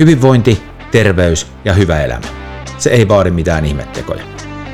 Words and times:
Hyvinvointi, 0.00 0.62
terveys 0.92 1.46
ja 1.64 1.72
hyvä 1.72 2.02
elämä. 2.02 2.26
Se 2.78 2.90
ei 2.90 3.08
vaadi 3.08 3.30
mitään 3.30 3.64
ihmettekoja. 3.64 4.24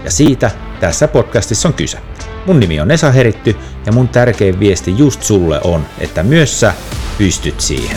Ja 0.04 0.10
siitä 0.10 0.50
tässä 0.80 1.08
podcastissa 1.08 1.68
on 1.68 1.74
kyse. 1.74 1.98
Mun 2.46 2.60
nimi 2.60 2.80
on 2.80 2.90
Esa 2.90 3.10
Heritty 3.10 3.56
ja 3.86 3.92
mun 3.92 4.08
tärkein 4.08 4.60
viesti 4.60 4.98
just 4.98 5.22
sulle 5.22 5.60
on, 5.64 5.86
että 5.98 6.22
myös 6.22 6.60
sä 6.60 6.74
pystyt 7.18 7.60
siihen. 7.60 7.96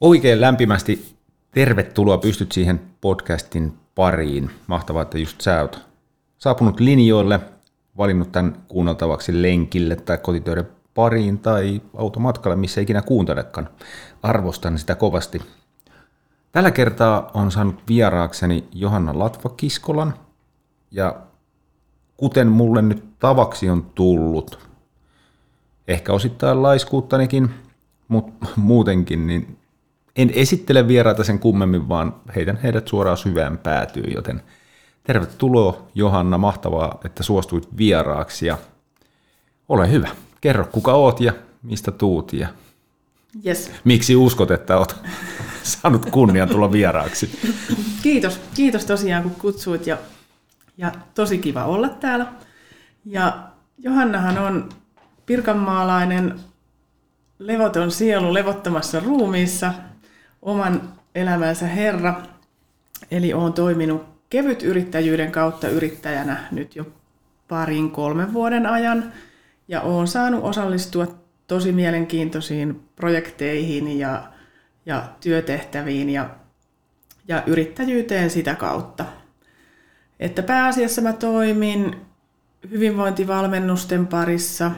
Oikein 0.00 0.40
lämpimästi 0.40 1.16
tervetuloa 1.50 2.18
Pystyt 2.18 2.52
siihen 2.52 2.80
podcastin 3.00 3.72
pariin. 3.94 4.50
Mahtavaa, 4.66 5.02
että 5.02 5.18
just 5.18 5.40
sä 5.40 5.62
oot 5.62 5.80
saapunut 6.38 6.80
linjoille, 6.80 7.40
valinnut 7.96 8.32
tämän 8.32 8.56
kuunneltavaksi 8.68 9.42
lenkille 9.42 9.96
tai 9.96 10.18
kotitöiden 10.18 10.75
pariin 10.96 11.38
tai 11.38 11.82
automatkalle, 11.96 12.56
missä 12.56 12.80
ikinä 12.80 13.02
kuuntelekaan. 13.02 13.68
Arvostan 14.22 14.78
sitä 14.78 14.94
kovasti. 14.94 15.42
Tällä 16.52 16.70
kertaa 16.70 17.30
on 17.34 17.50
saanut 17.50 17.82
vieraakseni 17.88 18.68
Johanna 18.72 19.18
Latva-Kiskolan, 19.18 20.14
ja 20.90 21.16
kuten 22.16 22.48
mulle 22.48 22.82
nyt 22.82 23.18
tavaksi 23.18 23.70
on 23.70 23.82
tullut, 23.94 24.58
ehkä 25.88 26.12
osittain 26.12 26.62
laiskuuttanikin, 26.62 27.50
mutta 28.08 28.46
muutenkin, 28.56 29.26
niin 29.26 29.58
en 30.16 30.30
esittele 30.34 30.88
vieraita 30.88 31.24
sen 31.24 31.38
kummemmin, 31.38 31.88
vaan 31.88 32.14
heitän 32.36 32.56
heidät 32.62 32.88
suoraan 32.88 33.16
syvään 33.16 33.58
päätyyn, 33.58 34.12
joten 34.14 34.42
tervetuloa 35.04 35.86
Johanna, 35.94 36.38
mahtavaa, 36.38 36.98
että 37.04 37.22
suostuit 37.22 37.68
vieraaksi 37.76 38.46
ja 38.46 38.58
ole 39.68 39.90
hyvä 39.90 40.08
kerro 40.46 40.64
kuka 40.72 40.92
oot 40.92 41.20
ja 41.20 41.32
mistä 41.62 41.90
tuut 41.90 42.32
ja 42.32 42.48
yes. 43.46 43.70
miksi 43.84 44.16
uskot, 44.16 44.50
että 44.50 44.78
oot 44.78 44.96
saanut 45.62 46.10
kunnian 46.10 46.48
tulla 46.48 46.72
vieraaksi. 46.72 47.38
Kiitos, 48.02 48.40
kiitos 48.54 48.84
tosiaan 48.84 49.22
kun 49.22 49.34
kutsuit 49.34 49.86
ja, 49.86 49.98
ja 50.78 50.92
tosi 51.14 51.38
kiva 51.38 51.64
olla 51.64 51.88
täällä. 51.88 52.26
Ja 53.04 53.48
Johannahan 53.78 54.38
on 54.38 54.68
pirkanmaalainen 55.26 56.40
levoton 57.38 57.90
sielu 57.90 58.34
levottomassa 58.34 59.00
ruumiissa, 59.00 59.72
oman 60.42 60.92
elämänsä 61.14 61.66
herra. 61.66 62.20
Eli 63.10 63.32
olen 63.32 63.52
toiminut 63.52 64.04
kevyt 64.30 64.62
yrittäjyyden 64.62 65.32
kautta 65.32 65.68
yrittäjänä 65.68 66.44
nyt 66.50 66.76
jo 66.76 66.86
parin 67.48 67.90
kolmen 67.90 68.32
vuoden 68.32 68.66
ajan– 68.66 69.04
ja 69.68 69.80
olen 69.80 70.06
saanut 70.06 70.44
osallistua 70.44 71.06
tosi 71.46 71.72
mielenkiintoisiin 71.72 72.88
projekteihin 72.96 73.98
ja, 73.98 74.32
ja 74.86 75.08
työtehtäviin 75.20 76.10
ja, 76.10 76.30
ja 77.28 77.42
yrittäjyyteen 77.46 78.30
sitä 78.30 78.54
kautta. 78.54 79.04
Että 80.20 80.42
pääasiassa 80.42 81.02
mä 81.02 81.12
toimin 81.12 81.96
hyvinvointivalmennusten 82.70 84.06
parissa, 84.06 84.70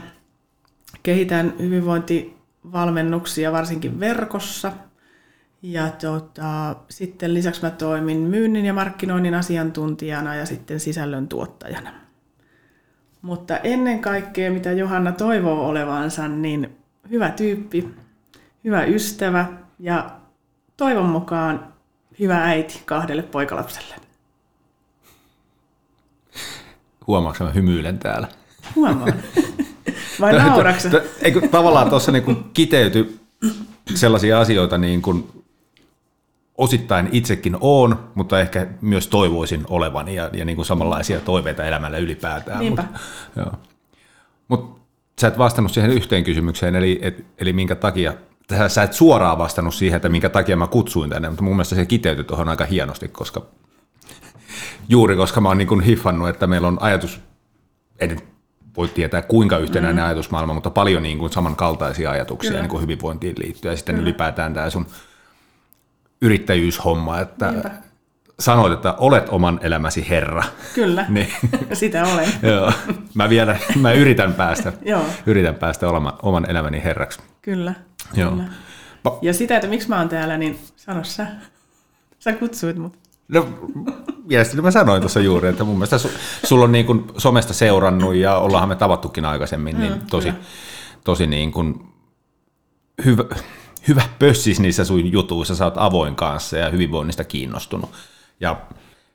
kehitän 1.03 1.55
hyvinvointivalmennuksia 1.59 3.53
varsinkin 3.53 4.01
verkossa 4.01 4.73
ja 5.63 5.91
tota, 5.91 6.77
sitten 6.91 7.35
lisäksi 7.35 7.63
mä 7.63 7.71
toimin 7.71 8.19
myynnin 8.19 8.65
ja 8.65 8.73
markkinoinnin 8.73 9.35
asiantuntijana 9.35 10.35
ja 10.35 10.47
sitten 10.47 10.81
sisällön 10.81 11.29
tuottajana. 11.29 12.08
Mutta 13.23 13.57
ennen 13.59 14.01
kaikkea, 14.01 14.51
mitä 14.51 14.73
Johanna 14.73 15.13
toivoo 15.13 15.69
olevansa, 15.69 16.29
niin 16.29 16.77
hyvä 17.11 17.31
tyyppi, 17.31 17.89
hyvä 18.65 18.85
ystävä 18.85 19.47
ja 19.79 20.11
toivon 20.77 21.09
mukaan 21.09 21.73
hyvä 22.19 22.45
äiti 22.45 22.83
kahdelle 22.85 23.23
poikalapselle. 23.23 23.95
Huomaatko 27.07 27.45
mä 27.45 27.51
hymyilen 27.51 27.99
täällä? 27.99 28.29
Huomaan. 28.77 29.15
Vai 30.21 30.33
nauraksa? 30.33 30.89
Eikö 31.23 31.49
tavallaan 31.49 31.91
tuossa 31.91 32.13
niin 32.13 32.45
kiteyty 32.55 33.19
sellaisia 33.95 34.41
asioita, 34.41 34.79
niin 34.79 35.03
kuin 35.03 35.38
osittain 36.59 37.09
itsekin 37.13 37.57
on, 37.61 38.11
mutta 38.15 38.41
ehkä 38.41 38.67
myös 38.81 39.09
toivoisin 39.09 39.65
olevani 39.69 40.15
ja, 40.15 40.31
ja 40.33 40.45
niin 40.45 40.57
kuin 40.57 40.67
samanlaisia 40.67 41.21
toiveita 41.21 41.65
elämällä 41.65 41.99
ylipäätään. 41.99 42.59
Niinpä. 42.59 42.83
Mutta, 42.83 43.01
joo. 43.37 43.53
Mut 44.49 44.81
sä 45.21 45.29
et 45.29 45.39
vastannut 45.39 45.73
siihen 45.73 45.91
yhteen 45.91 46.25
kysymykseen, 46.25 46.77
eli, 46.77 46.99
et, 47.03 47.27
eli 47.39 47.53
minkä 47.53 47.75
takia, 47.75 48.15
sä 48.69 48.83
et 48.83 48.93
suoraan 48.93 49.39
vastannut 49.39 49.75
siihen, 49.75 49.97
että 49.97 50.09
minkä 50.09 50.29
takia 50.29 50.57
mä 50.57 50.67
kutsuin 50.67 51.11
tänne, 51.11 51.29
mutta 51.29 51.45
mun 51.45 51.57
mielestä 51.57 51.75
se 51.75 51.87
kiteytyi 51.87 52.25
tuohon 52.25 52.49
aika 52.49 52.65
hienosti, 52.65 53.09
koska 53.09 53.47
juuri 54.89 55.17
koska 55.17 55.41
mä 55.41 55.49
oon 55.49 55.59
niin 55.59 55.69
kuin 55.69 55.81
hiffannut, 55.81 56.29
että 56.29 56.47
meillä 56.47 56.69
on 56.69 56.79
ajatus, 56.81 57.21
en 57.99 58.21
voi 58.77 58.89
tietää 58.89 59.23
kuinka 59.23 59.59
yhtenäinen 59.59 60.05
mm. 60.05 60.07
ajatusmaailma, 60.07 60.55
mutta 60.55 60.71
paljon 60.71 61.03
niin 61.03 61.19
kuin 61.19 61.33
samankaltaisia 61.33 62.11
ajatuksia 62.11 62.53
niin 62.53 62.69
kuin 62.69 62.83
hyvinvointiin 62.83 63.35
liittyen 63.39 63.73
ja 63.73 63.77
sitten 63.77 63.95
Kyllä. 63.95 64.09
ylipäätään 64.09 64.55
tämä 64.55 64.71
sun– 64.71 64.87
yrittäjyyshomma, 66.23 67.21
että 67.21 67.51
Niinpä. 67.51 67.71
sanoit, 68.41 68.73
että 68.73 68.93
olet 68.99 69.29
oman 69.29 69.61
elämäsi 69.63 70.09
herra. 70.09 70.43
Kyllä, 70.75 71.07
niin. 71.09 71.29
sitä 71.73 72.05
olen. 72.05 72.29
Joo. 72.55 72.73
Mä 73.15 73.29
vielä, 73.29 73.57
mä 73.81 73.93
yritän 73.93 74.35
päästä, 74.35 74.73
Joo. 74.85 75.03
yritän 75.27 75.55
päästä 75.55 75.89
olemaan 75.89 76.19
oman 76.23 76.51
elämäni 76.51 76.85
herraksi. 76.85 77.21
Kyllä, 77.43 77.75
Joo. 78.15 78.31
kyllä. 78.31 78.45
Pa- 79.09 79.19
ja 79.23 79.35
sitä, 79.35 79.57
että 79.57 79.69
miksi 79.69 79.89
mä 79.89 79.99
oon 79.99 80.09
täällä, 80.09 80.37
niin 80.39 80.59
sano 80.77 81.05
sä. 81.05 81.27
Sä 82.19 82.33
kutsuit 82.33 82.77
mut. 82.77 82.99
No, 83.29 83.49
mielestäni 84.29 84.63
mä 84.63 84.71
sanoin 84.71 85.03
tuossa 85.03 85.21
juuri, 85.21 85.49
että 85.49 85.65
mun 85.65 85.75
mielestä 85.77 85.97
su- 85.97 86.19
sulla 86.47 86.65
on 86.65 86.73
niin 86.73 86.87
kuin 86.87 87.05
somesta 87.17 87.55
seurannut 87.55 88.15
ja 88.15 88.37
ollaanhan 88.39 88.69
me 88.69 88.77
tavattukin 88.77 89.25
aikaisemmin, 89.25 89.79
niin 89.81 89.93
tosi, 90.11 90.33
tosi 91.05 91.27
niin 91.27 91.53
kuin 91.53 91.93
hyvä, 93.05 93.25
hyvä 93.89 94.03
pössis 94.19 94.61
niissä 94.61 94.85
sun 94.85 95.13
jutuissa, 95.13 95.57
sä 95.57 95.65
oot 95.65 95.75
avoin 95.77 96.17
kanssa 96.17 96.57
ja 96.57 96.71
hyvinvoinnista 96.71 97.25
kiinnostunut. 97.25 97.91
Ja 98.41 98.61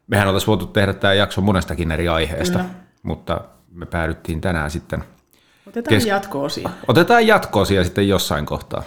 mehän 0.07 0.27
oltaisiin 0.27 0.47
voitu 0.47 0.65
tehdä 0.65 0.93
tämä 0.93 1.13
jakso 1.13 1.41
monestakin 1.41 1.91
eri 1.91 2.07
aiheesta, 2.07 2.59
Kyllä. 2.59 2.73
mutta 3.03 3.41
me 3.71 3.85
päädyttiin 3.85 4.41
tänään 4.41 4.71
sitten... 4.71 5.03
Otetaan 5.67 5.95
kes- 5.95 6.05
jatko-osia. 6.05 6.69
Otetaan 6.87 7.27
jatko-osia 7.27 7.83
sitten 7.83 8.07
jossain 8.07 8.45
kohtaa. 8.45 8.83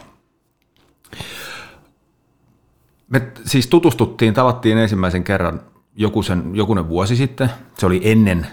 Me 3.09 3.33
siis 3.45 3.67
tutustuttiin, 3.67 4.35
tavattiin 4.35 4.79
ensimmäisen 4.79 5.25
kerran 5.25 5.61
joku 5.97 6.23
sen, 6.23 6.51
jokunen 6.55 6.89
vuosi 6.89 7.17
sitten. 7.17 7.51
Se 7.79 7.87
oli 7.87 8.01
ennen 8.05 8.47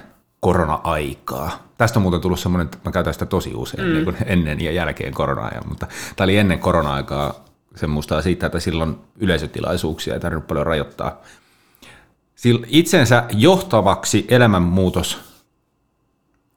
korona-aikaa. 0.43 1.67
Tästä 1.77 1.99
on 1.99 2.03
muuten 2.03 2.21
tullut 2.21 2.39
semmoinen, 2.39 2.65
että 2.65 2.77
mä 2.85 2.91
käytän 2.91 3.13
sitä 3.13 3.25
tosi 3.25 3.53
usein, 3.55 3.87
mm. 3.87 3.93
niin 3.93 4.03
kuin 4.03 4.17
ennen 4.25 4.61
ja 4.61 4.71
jälkeen 4.71 5.13
korona 5.13 5.51
mutta 5.67 5.87
tämä 6.15 6.25
oli 6.25 6.37
ennen 6.37 6.59
korona-aikaa 6.59 7.45
se 7.75 7.87
muistaa 7.87 8.21
siitä, 8.21 8.45
että 8.45 8.59
silloin 8.59 8.95
yleisötilaisuuksia 9.17 10.13
ei 10.13 10.19
tarvinnut 10.19 10.47
paljon 10.47 10.65
rajoittaa. 10.65 11.21
Itsensä 12.67 13.23
johtavaksi 13.31 14.25
elämänmuutos 14.29 15.33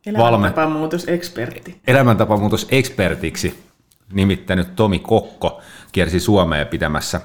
Elämäntapamuutosekspertti. 0.06 1.80
Elämäntapamuutosekspertiksi 1.86 3.64
nimittänyt 4.12 4.76
Tomi 4.76 4.98
Kokko 4.98 5.60
kiersi 5.92 6.20
Suomeen 6.20 6.66
pitämässä 6.66 7.20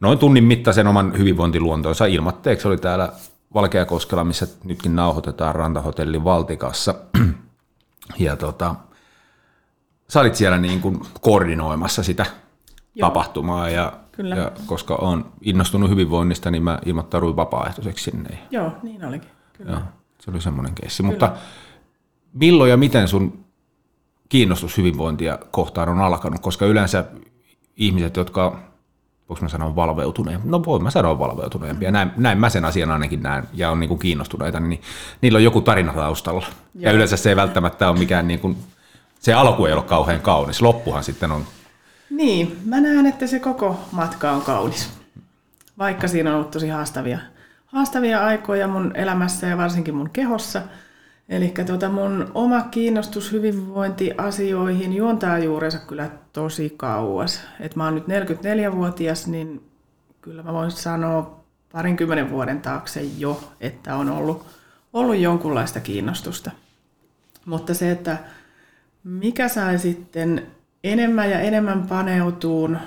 noin 0.00 0.18
tunnin 0.18 0.44
mittaisen 0.44 0.86
oman 0.86 1.18
hyvinvointiluontonsa 1.18 2.06
ilmatteeksi. 2.06 2.68
Oli 2.68 2.78
täällä 2.78 3.12
Valkeakoskella, 3.54 4.24
missä 4.24 4.46
nytkin 4.64 4.96
nauhoitetaan 4.96 5.54
rantahotellin 5.54 6.24
Valtikassa. 6.24 6.94
ja 8.18 8.36
tota, 8.36 8.74
sä 10.08 10.20
olit 10.20 10.34
siellä 10.34 10.58
niin 10.58 10.80
kuin 10.80 11.00
koordinoimassa 11.20 12.02
sitä 12.02 12.26
Joo. 12.94 13.08
tapahtumaa 13.08 13.68
ja, 13.68 13.92
Kyllä. 14.12 14.36
ja 14.36 14.52
koska 14.66 14.94
on 14.94 15.32
innostunut 15.42 15.90
hyvinvoinnista, 15.90 16.50
niin 16.50 16.62
mä 16.62 16.78
ilmoittauduin 16.86 17.36
vapaaehtoiseksi 17.36 18.10
sinne. 18.10 18.38
Joo, 18.50 18.72
niin 18.82 19.04
olikin. 19.04 19.30
Kyllä. 19.52 19.70
Joo, 19.70 19.80
se 20.20 20.30
oli 20.30 20.40
semmoinen 20.40 20.74
keissi. 20.74 21.02
Kyllä. 21.02 21.12
Mutta 21.12 21.32
milloin 22.32 22.70
ja 22.70 22.76
miten 22.76 23.08
sun 23.08 23.44
kiinnostus 24.28 24.76
hyvinvointia 24.76 25.38
kohtaan 25.50 25.88
on 25.88 26.00
alkanut? 26.00 26.40
Koska 26.40 26.66
yleensä 26.66 27.04
ihmiset, 27.76 28.16
jotka 28.16 28.67
voiko 29.28 29.42
mä 29.42 29.48
sanoa 29.48 29.76
valveutuneen, 29.76 30.40
no 30.44 30.64
voin 30.64 30.82
mä 30.82 30.90
sanoa 30.90 31.18
valveutuneempia, 31.18 31.90
näin, 31.90 32.10
näin 32.16 32.38
mä 32.38 32.48
sen 32.48 32.64
asian 32.64 32.90
ainakin 32.90 33.22
näen 33.22 33.44
ja 33.54 33.70
on 33.70 33.80
niin 33.80 33.88
kuin 33.88 33.98
kiinnostuneita, 33.98 34.60
niin 34.60 34.82
niillä 35.20 35.36
on 35.36 35.44
joku 35.44 35.60
tarina 35.60 35.92
taustalla. 35.92 36.46
Joo. 36.46 36.52
Ja 36.74 36.92
yleensä 36.92 37.16
se 37.16 37.28
ei 37.28 37.36
välttämättä 37.36 37.90
ole 37.90 37.98
mikään, 37.98 38.28
niin 38.28 38.40
kuin, 38.40 38.56
se 39.20 39.34
alku 39.34 39.66
ei 39.66 39.72
ole 39.72 39.82
kauhean 39.82 40.20
kaunis, 40.20 40.62
loppuhan 40.62 41.04
sitten 41.04 41.32
on. 41.32 41.44
Niin, 42.10 42.58
mä 42.64 42.80
näen, 42.80 43.06
että 43.06 43.26
se 43.26 43.40
koko 43.40 43.80
matka 43.92 44.30
on 44.30 44.42
kaunis, 44.42 44.90
vaikka 45.78 46.08
siinä 46.08 46.30
on 46.30 46.36
ollut 46.36 46.50
tosi 46.50 46.68
haastavia, 46.68 47.18
haastavia 47.66 48.24
aikoja 48.26 48.68
mun 48.68 48.92
elämässä 48.94 49.46
ja 49.46 49.56
varsinkin 49.56 49.94
mun 49.94 50.10
kehossa. 50.10 50.62
Eli 51.28 51.54
tota 51.66 51.88
mun 51.88 52.30
oma 52.34 52.62
kiinnostus 52.62 53.32
hyvinvointiasioihin 53.32 54.92
juontaa 54.92 55.38
juurensa 55.38 55.78
kyllä 55.78 56.10
tosi 56.32 56.74
kauas. 56.76 57.40
Et 57.60 57.76
mä 57.76 57.84
oon 57.84 57.94
nyt 57.94 58.04
44-vuotias, 58.04 59.26
niin 59.26 59.62
kyllä 60.20 60.42
mä 60.42 60.52
voin 60.52 60.70
sanoa 60.70 61.44
parinkymmenen 61.72 62.30
vuoden 62.30 62.60
taakse 62.60 63.02
jo, 63.18 63.40
että 63.60 63.96
on 63.96 64.10
ollut, 64.10 64.46
ollut 64.92 65.18
jonkunlaista 65.18 65.80
kiinnostusta. 65.80 66.50
Mutta 67.44 67.74
se, 67.74 67.90
että 67.90 68.16
mikä 69.04 69.48
sai 69.48 69.78
sitten 69.78 70.46
enemmän 70.84 71.30
ja 71.30 71.40
enemmän 71.40 71.86
paneutuun 71.86 72.78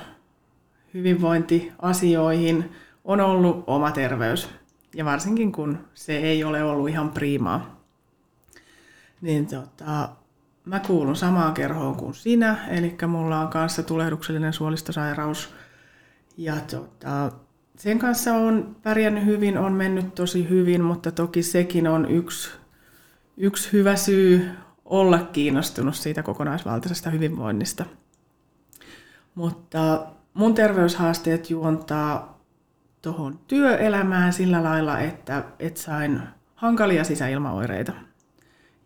hyvinvointiasioihin, 0.93 2.71
on 3.05 3.21
ollut 3.21 3.63
oma 3.67 3.91
terveys. 3.91 4.49
Ja 4.95 5.05
varsinkin 5.05 5.51
kun 5.51 5.77
se 5.93 6.17
ei 6.17 6.43
ole 6.43 6.63
ollut 6.63 6.89
ihan 6.89 7.09
priimaa. 7.09 7.80
Niin 9.21 9.47
tota, 9.47 10.09
mä 10.65 10.79
kuulun 10.79 11.15
samaan 11.15 11.53
kerhoon 11.53 11.95
kuin 11.95 12.13
sinä, 12.13 12.57
eli 12.69 12.97
mulla 13.07 13.39
on 13.39 13.47
kanssa 13.47 13.83
tulehduksellinen 13.83 14.53
suolistosairaus. 14.53 15.53
Ja 16.37 16.55
tota, 16.71 17.31
sen 17.77 17.99
kanssa 17.99 18.33
on 18.33 18.75
pärjännyt 18.83 19.25
hyvin, 19.25 19.57
on 19.57 19.73
mennyt 19.73 20.15
tosi 20.15 20.49
hyvin, 20.49 20.83
mutta 20.83 21.11
toki 21.11 21.43
sekin 21.43 21.87
on 21.87 22.11
yksi, 22.11 22.51
yksi 23.37 23.73
hyvä 23.73 23.95
syy 23.95 24.49
olla 24.85 25.19
kiinnostunut 25.19 25.95
siitä 25.95 26.23
kokonaisvaltaisesta 26.23 27.09
hyvinvoinnista. 27.09 27.85
Mutta 29.35 30.05
mun 30.33 30.53
terveyshaasteet 30.53 31.49
juontaa 31.49 32.41
tuohon 33.01 33.39
työelämään 33.47 34.33
sillä 34.33 34.63
lailla, 34.63 34.99
että, 34.99 35.43
että 35.59 35.81
sain 35.81 36.21
hankalia 36.55 37.03
sisäilmaoireita. 37.03 37.93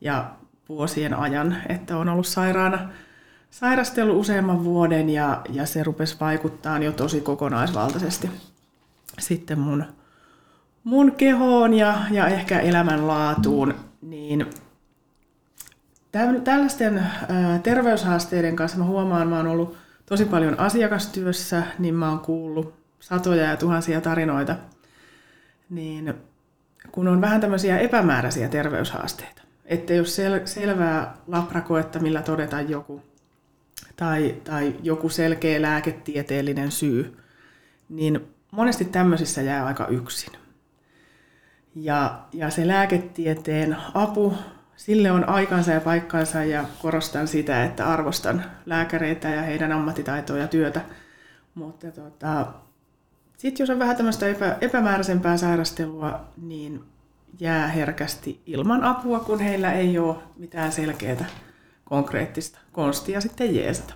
Ja 0.02 0.32
vuosien 0.70 1.14
ajan, 1.14 1.58
että 1.70 1.98
on 1.98 2.10
ollut 2.10 2.28
sairaana, 2.28 2.90
sairastellut 3.50 4.18
useamman 4.18 4.64
vuoden 4.64 5.10
ja, 5.10 5.42
ja 5.50 5.66
se 5.66 5.84
rupesi 5.84 6.18
vaikuttaa 6.20 6.80
jo 6.80 6.92
tosi 6.92 7.22
kokonaisvaltaisesti 7.22 8.30
sitten 9.20 9.60
mun, 9.60 9.86
mun 10.84 11.12
kehoon 11.12 11.74
ja, 11.74 11.98
ja 12.12 12.28
ehkä 12.28 12.60
elämänlaatuun, 12.60 13.74
niin 14.02 14.50
tällaisten 16.44 17.04
terveyshaasteiden 17.64 18.56
kanssa 18.56 18.78
mä 18.78 18.84
huomaan, 18.84 19.28
mä 19.28 19.38
oon 19.38 19.48
ollut 19.48 19.78
tosi 20.06 20.26
paljon 20.26 20.60
asiakastyössä, 20.60 21.64
niin 21.80 21.96
mä 21.96 22.10
oon 22.10 22.20
kuullut 22.20 22.74
satoja 23.00 23.44
ja 23.44 23.58
tuhansia 23.58 24.02
tarinoita, 24.02 24.56
niin 25.70 26.14
kun 26.92 27.08
on 27.08 27.22
vähän 27.22 27.42
tämmöisiä 27.42 27.78
epämääräisiä 27.78 28.48
terveyshaasteita, 28.48 29.42
että 29.66 29.94
jos 29.94 30.18
sel- 30.18 30.48
selvää 30.48 31.18
labrakoetta, 31.28 32.00
millä 32.00 32.22
todetaan 32.22 32.70
joku, 32.70 33.02
tai, 33.96 34.36
tai 34.44 34.76
joku 34.84 35.10
selkeä 35.10 35.62
lääketieteellinen 35.62 36.72
syy, 36.72 37.18
niin 37.90 38.28
monesti 38.52 38.86
tämmöisissä 38.86 39.42
jää 39.42 39.66
aika 39.66 39.88
yksin. 39.88 40.34
Ja, 41.76 42.20
ja 42.34 42.50
se 42.50 42.68
lääketieteen 42.68 43.78
apu, 43.94 44.34
sille 44.76 45.12
on 45.12 45.30
aikansa 45.30 45.72
ja 45.72 45.82
paikkansa 45.82 46.44
ja 46.44 46.66
korostan 46.82 47.28
sitä, 47.28 47.64
että 47.64 47.88
arvostan 47.88 48.44
lääkäreitä 48.66 49.30
ja 49.30 49.42
heidän 49.42 49.72
ammattitaitoa 49.72 50.38
ja 50.38 50.48
työtä. 50.48 50.82
Mutta 51.56 51.92
tota, 51.92 52.48
sitten 53.38 53.64
jos 53.64 53.70
on 53.70 53.80
vähän 53.80 53.96
tämmöistä 53.96 54.28
epä, 54.28 54.58
epämääräisempää 54.62 55.38
sairastelua, 55.38 56.26
niin 56.38 56.84
jää 57.40 57.68
herkästi 57.68 58.42
ilman 58.46 58.84
apua, 58.84 59.20
kun 59.20 59.40
heillä 59.40 59.72
ei 59.72 59.98
ole 59.98 60.16
mitään 60.38 60.72
selkeää 60.72 61.26
konkreettista 61.86 62.60
konstia 62.72 63.22
sitten 63.22 63.56
jeesata. 63.56 63.94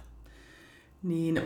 Niin 1.03 1.41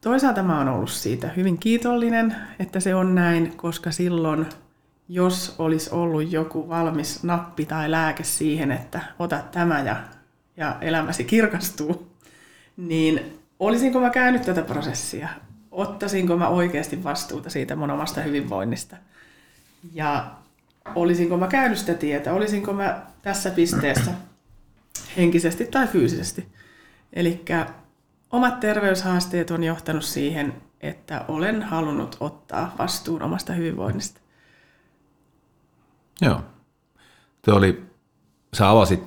toisaalta 0.00 0.42
mä 0.42 0.58
oon 0.58 0.68
ollut 0.68 0.90
siitä 0.90 1.28
hyvin 1.28 1.58
kiitollinen, 1.58 2.36
että 2.58 2.80
se 2.80 2.94
on 2.94 3.14
näin, 3.14 3.56
koska 3.56 3.90
silloin, 3.90 4.46
jos 5.08 5.54
olisi 5.58 5.90
ollut 5.90 6.32
joku 6.32 6.68
valmis 6.68 7.22
nappi 7.22 7.66
tai 7.66 7.90
lääke 7.90 8.24
siihen, 8.24 8.72
että 8.72 9.00
ota 9.18 9.42
tämä 9.52 9.80
ja, 9.80 9.96
ja 10.56 10.76
elämäsi 10.80 11.24
kirkastuu, 11.24 12.08
niin 12.76 13.38
olisinko 13.60 14.00
mä 14.00 14.10
käynyt 14.10 14.42
tätä 14.42 14.62
prosessia? 14.62 15.28
Ottaisinko 15.70 16.36
mä 16.36 16.48
oikeasti 16.48 17.04
vastuuta 17.04 17.50
siitä 17.50 17.76
mun 17.76 17.90
omasta 17.90 18.20
hyvinvoinnista? 18.20 18.96
Ja 19.92 20.30
olisinko 20.94 21.36
mä 21.36 21.46
käynyt 21.46 21.78
sitä 21.78 21.94
tietä, 21.94 22.32
olisinko 22.32 22.72
mä 22.72 23.06
tässä 23.22 23.50
pisteessä 23.50 24.10
henkisesti 25.16 25.64
tai 25.64 25.86
fyysisesti. 25.86 26.52
Eli 27.12 27.44
omat 28.30 28.60
terveyshaasteet 28.60 29.50
on 29.50 29.64
johtanut 29.64 30.04
siihen, 30.04 30.54
että 30.80 31.24
olen 31.28 31.62
halunnut 31.62 32.16
ottaa 32.20 32.74
vastuun 32.78 33.22
omasta 33.22 33.52
hyvinvoinnista. 33.52 34.20
Joo. 36.20 36.40
Tuo 37.42 37.54
oli, 37.54 37.86
sä 38.54 38.70
avasit 38.70 39.02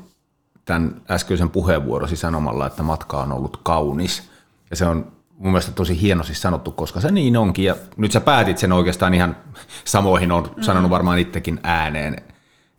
tämän 0.65 1.01
äskeisen 1.09 1.49
puheenvuorosi 1.49 2.15
sanomalla, 2.15 2.67
että 2.67 2.83
matka 2.83 3.21
on 3.21 3.31
ollut 3.31 3.57
kaunis. 3.63 4.31
Ja 4.69 4.75
se 4.75 4.85
on 4.85 5.11
mun 5.37 5.51
mielestä 5.51 5.71
tosi 5.71 6.01
hienosti 6.01 6.35
sanottu, 6.35 6.71
koska 6.71 7.01
se 7.01 7.11
niin 7.11 7.37
onkin. 7.37 7.65
Ja 7.65 7.75
nyt 7.97 8.11
sä 8.11 8.21
päätit 8.21 8.57
sen 8.57 8.71
oikeastaan 8.71 9.13
ihan 9.13 9.37
samoihin, 9.83 10.31
on 10.31 10.51
sanonut 10.61 10.91
varmaan 10.91 11.19
itsekin 11.19 11.59
ääneen, 11.63 12.15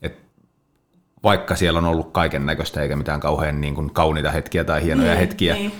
että 0.02 0.24
vaikka 1.22 1.56
siellä 1.56 1.78
on 1.78 1.84
ollut 1.84 2.12
kaiken 2.12 2.46
näköistä 2.46 2.82
eikä 2.82 2.96
mitään 2.96 3.20
kauhean 3.20 3.60
niin 3.60 3.74
kuin 3.74 3.90
kauniita 3.90 4.30
hetkiä 4.30 4.64
tai 4.64 4.82
hienoja 4.82 5.08
niin, 5.08 5.18
hetkiä, 5.18 5.54
niin. 5.54 5.72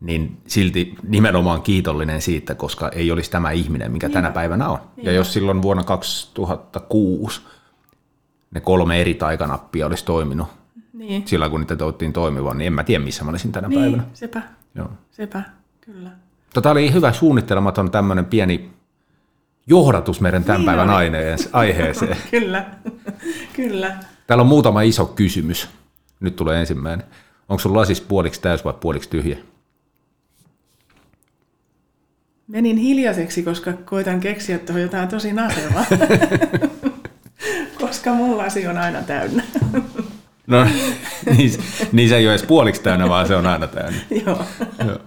niin 0.00 0.40
silti 0.46 0.94
nimenomaan 1.02 1.62
kiitollinen 1.62 2.22
siitä, 2.22 2.54
koska 2.54 2.88
ei 2.88 3.10
olisi 3.10 3.30
tämä 3.30 3.50
ihminen, 3.50 3.92
mikä 3.92 4.06
niin. 4.06 4.14
tänä 4.14 4.30
päivänä 4.30 4.68
on. 4.68 4.78
Niin. 4.96 5.06
Ja 5.06 5.12
jos 5.12 5.32
silloin 5.32 5.62
vuonna 5.62 5.84
2006 5.84 7.40
ne 8.50 8.60
kolme 8.60 9.00
eri 9.00 9.14
taikanappia 9.14 9.86
olisi 9.86 10.04
toiminut, 10.04 10.48
niin. 10.92 11.26
sillä 11.26 11.48
kun 11.48 11.60
niitä 11.60 11.76
toivottiin 11.76 12.12
toimivan, 12.12 12.58
niin 12.58 12.66
en 12.66 12.72
mä 12.72 12.84
tiedä, 12.84 13.04
missä 13.04 13.24
mä 13.24 13.30
olisin 13.30 13.52
tänä 13.52 13.68
niin, 13.68 13.80
päivänä. 13.80 14.04
sepä. 14.14 14.42
Joo. 14.74 14.90
Sepä. 15.10 15.42
Kyllä. 15.80 16.10
Tota 16.54 16.70
oli 16.70 16.92
hyvä 16.92 17.12
suunnittelematon 17.12 17.90
tämmöinen 17.90 18.24
pieni 18.24 18.70
johdatus 19.66 20.20
meidän 20.20 20.44
tämän 20.44 20.60
niin 20.60 20.66
päivän 20.66 20.90
aineen, 20.90 21.38
aiheeseen. 21.52 22.16
kyllä, 22.30 22.64
kyllä. 23.52 23.96
Täällä 24.26 24.42
on 24.42 24.48
muutama 24.48 24.82
iso 24.82 25.06
kysymys. 25.06 25.68
Nyt 26.20 26.36
tulee 26.36 26.60
ensimmäinen. 26.60 27.06
Onko 27.48 27.60
sun 27.60 27.76
lasis 27.76 28.00
puoliksi 28.00 28.40
täys 28.40 28.64
vai 28.64 28.74
puoliksi 28.80 29.10
tyhjä? 29.10 29.36
Menin 32.46 32.76
hiljaiseksi, 32.76 33.42
koska 33.42 33.72
koitan 33.72 34.20
keksiä 34.20 34.58
tuohon 34.58 34.82
jotain 34.82 35.08
tosi 35.08 35.32
nasevaa. 35.32 35.84
koska 37.80 38.14
mun 38.14 38.38
lasi 38.38 38.66
on 38.66 38.78
aina 38.78 39.02
täynnä. 39.02 39.42
no, 40.46 40.64
niin, 41.36 41.52
niin 41.92 42.08
se 42.08 42.16
ei 42.16 42.26
ole 42.26 42.32
edes 42.32 42.46
puoliksi 42.46 42.82
täynnä, 42.82 43.08
vaan 43.08 43.26
se 43.26 43.36
on 43.36 43.46
aina 43.46 43.66
täynnä. 43.66 44.00
Joo. 44.26 44.44
Joo. 44.86 44.98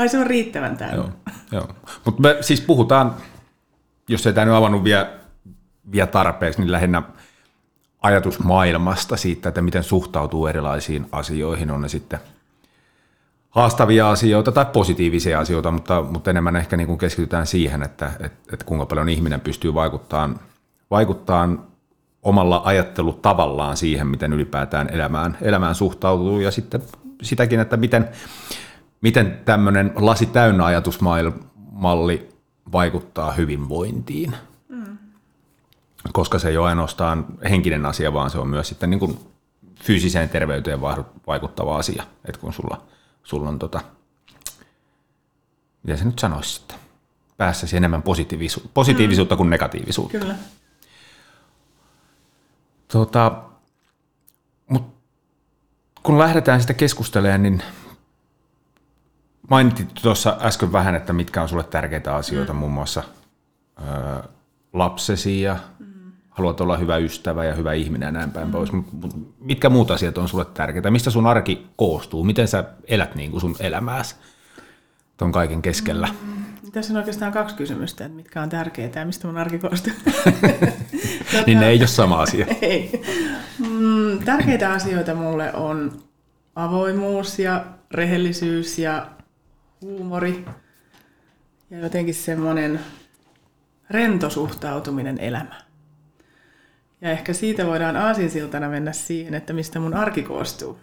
Tai 0.00 0.08
se 0.08 0.18
on 0.18 0.26
riittävän 0.26 0.76
täynnä. 0.76 0.96
Joo, 0.96 1.10
joo. 1.52 1.68
Mutta 2.04 2.22
me 2.22 2.36
siis 2.40 2.60
puhutaan, 2.60 3.14
jos 4.08 4.26
ei 4.26 4.32
tämä 4.32 4.56
avannut 4.56 4.84
vielä, 4.84 5.10
vielä 5.92 6.06
tarpeeksi, 6.06 6.60
niin 6.60 6.72
lähinnä 6.72 7.02
ajatusmaailmasta 8.02 9.16
siitä, 9.16 9.48
että 9.48 9.62
miten 9.62 9.84
suhtautuu 9.84 10.46
erilaisiin 10.46 11.06
asioihin, 11.12 11.70
on 11.70 11.80
ne 11.80 11.88
sitten 11.88 12.18
haastavia 13.50 14.10
asioita 14.10 14.52
tai 14.52 14.66
positiivisia 14.72 15.40
asioita, 15.40 15.70
mutta, 15.70 16.02
mutta 16.02 16.30
enemmän 16.30 16.56
ehkä 16.56 16.76
niin 16.76 16.86
kuin 16.86 16.98
keskitytään 16.98 17.46
siihen, 17.46 17.82
että, 17.82 18.12
että, 18.20 18.52
että 18.52 18.64
kuinka 18.64 18.86
paljon 18.86 19.08
ihminen 19.08 19.40
pystyy 19.40 19.74
vaikuttamaan, 19.74 20.40
vaikuttamaan 20.90 21.62
omalla 22.22 22.62
ajattelutavallaan 22.64 23.76
siihen, 23.76 24.06
miten 24.06 24.32
ylipäätään 24.32 24.88
elämään, 24.90 25.38
elämään 25.42 25.74
suhtautuu 25.74 26.40
ja 26.40 26.50
sitten 26.50 26.82
sitäkin, 27.22 27.60
että 27.60 27.76
miten, 27.76 28.08
miten 29.00 29.40
tämmöinen 29.44 29.92
lasi 29.96 30.26
täynnä 30.26 30.64
ajatusmalli 30.64 32.28
vaikuttaa 32.72 33.32
hyvinvointiin. 33.32 34.36
Mm. 34.68 34.98
Koska 36.12 36.38
se 36.38 36.48
ei 36.48 36.56
ole 36.56 36.68
ainoastaan 36.68 37.26
henkinen 37.50 37.86
asia, 37.86 38.12
vaan 38.12 38.30
se 38.30 38.38
on 38.38 38.48
myös 38.48 38.68
sitten 38.68 38.90
niin 38.90 39.00
kuin 39.00 39.18
fyysiseen 39.82 40.28
terveyteen 40.28 40.80
vaikuttava 41.26 41.76
asia. 41.76 42.02
Että 42.24 42.40
kun 42.40 42.52
sulla, 42.52 42.82
sulla 43.22 43.48
on 43.48 43.58
tota, 43.58 43.80
mitä 45.82 45.96
se 45.96 46.04
nyt 46.04 46.18
sanoisi 46.18 46.54
sitten, 46.54 46.78
päässäsi 47.36 47.76
enemmän 47.76 48.02
positiivisu- 48.02 48.68
positiivisuutta 48.74 49.34
mm. 49.34 49.36
kuin 49.36 49.50
negatiivisuutta. 49.50 50.18
Kyllä. 50.18 50.34
Tota, 52.88 53.42
mut 54.68 54.94
kun 56.02 56.18
lähdetään 56.18 56.60
sitä 56.60 56.74
keskustelemaan, 56.74 57.42
niin 57.42 57.62
Mainitit 59.50 59.88
tuossa 60.02 60.36
äsken 60.40 60.72
vähän, 60.72 60.94
että 60.94 61.12
mitkä 61.12 61.42
on 61.42 61.48
sulle 61.48 61.64
tärkeitä 61.64 62.14
asioita, 62.14 62.52
mm. 62.52 62.58
muun 62.58 62.72
muassa 62.72 63.02
ö, 63.78 63.82
lapsesi 64.72 65.40
ja 65.40 65.56
mm. 65.78 65.86
haluat 66.30 66.60
olla 66.60 66.76
hyvä 66.76 66.96
ystävä 66.96 67.44
ja 67.44 67.54
hyvä 67.54 67.72
ihminen 67.72 68.06
ja 68.06 68.12
näin 68.12 68.30
päin 68.30 68.46
mm. 68.46 68.52
pois. 68.52 68.70
Mitkä 69.40 69.70
muut 69.70 69.90
asiat 69.90 70.18
on 70.18 70.28
sulle 70.28 70.44
tärkeitä? 70.44 70.90
Mistä 70.90 71.10
sun 71.10 71.26
arki 71.26 71.66
koostuu? 71.76 72.24
Miten 72.24 72.48
sä 72.48 72.64
elät 72.84 73.14
niin 73.14 73.30
kuin 73.30 73.40
sun 73.40 73.56
elämääsi 73.60 74.14
ton 75.16 75.32
kaiken 75.32 75.62
keskellä? 75.62 76.08
Mm. 76.22 76.40
Tässä 76.72 76.92
on 76.92 76.96
oikeastaan 76.96 77.32
kaksi 77.32 77.56
kysymystä, 77.56 78.04
että 78.04 78.16
mitkä 78.16 78.42
on 78.42 78.48
tärkeitä 78.48 79.00
ja 79.00 79.06
mistä 79.06 79.26
mun 79.26 79.38
arki 79.38 79.58
koostuu. 79.58 79.92
tota, 80.04 81.42
niin 81.46 81.60
ne 81.60 81.68
ei 81.68 81.78
ole 81.78 81.86
sama 81.86 82.22
asia. 82.22 82.46
ei. 82.62 83.02
Mm, 83.58 84.18
tärkeitä 84.24 84.72
asioita 84.72 85.14
mulle 85.14 85.52
on 85.52 85.92
avoimuus 86.54 87.38
ja 87.38 87.64
rehellisyys 87.90 88.78
ja 88.78 89.06
huumori 89.80 90.44
ja 91.70 91.78
jotenkin 91.78 92.14
semmoinen 92.14 92.80
rento 93.90 94.30
suhtautuminen 94.30 95.18
elämään. 95.18 95.62
Ja 97.00 97.10
ehkä 97.10 97.32
siitä 97.32 97.66
voidaan 97.66 97.96
aasinsiltana 97.96 98.68
mennä 98.68 98.92
siihen, 98.92 99.34
että 99.34 99.52
mistä 99.52 99.80
mun 99.80 99.94
arki 99.94 100.22
koostuu. 100.22 100.78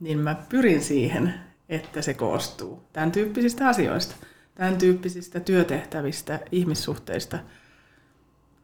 Niin 0.00 0.18
mä 0.18 0.34
pyrin 0.48 0.82
siihen, 0.82 1.34
että 1.68 2.02
se 2.02 2.14
koostuu 2.14 2.82
tämän 2.92 3.12
tyyppisistä 3.12 3.68
asioista, 3.68 4.14
tämän 4.54 4.78
tyyppisistä 4.78 5.40
työtehtävistä, 5.40 6.40
ihmissuhteista. 6.52 7.38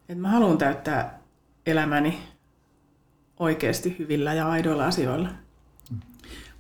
Että 0.09 0.23
mä 0.23 0.29
haluan 0.29 0.59
täyttää 0.59 1.19
elämäni 1.67 2.19
oikeasti 3.39 3.97
hyvillä 3.99 4.35
ja 4.35 4.49
aidoilla 4.49 4.87
asioilla. 4.87 5.29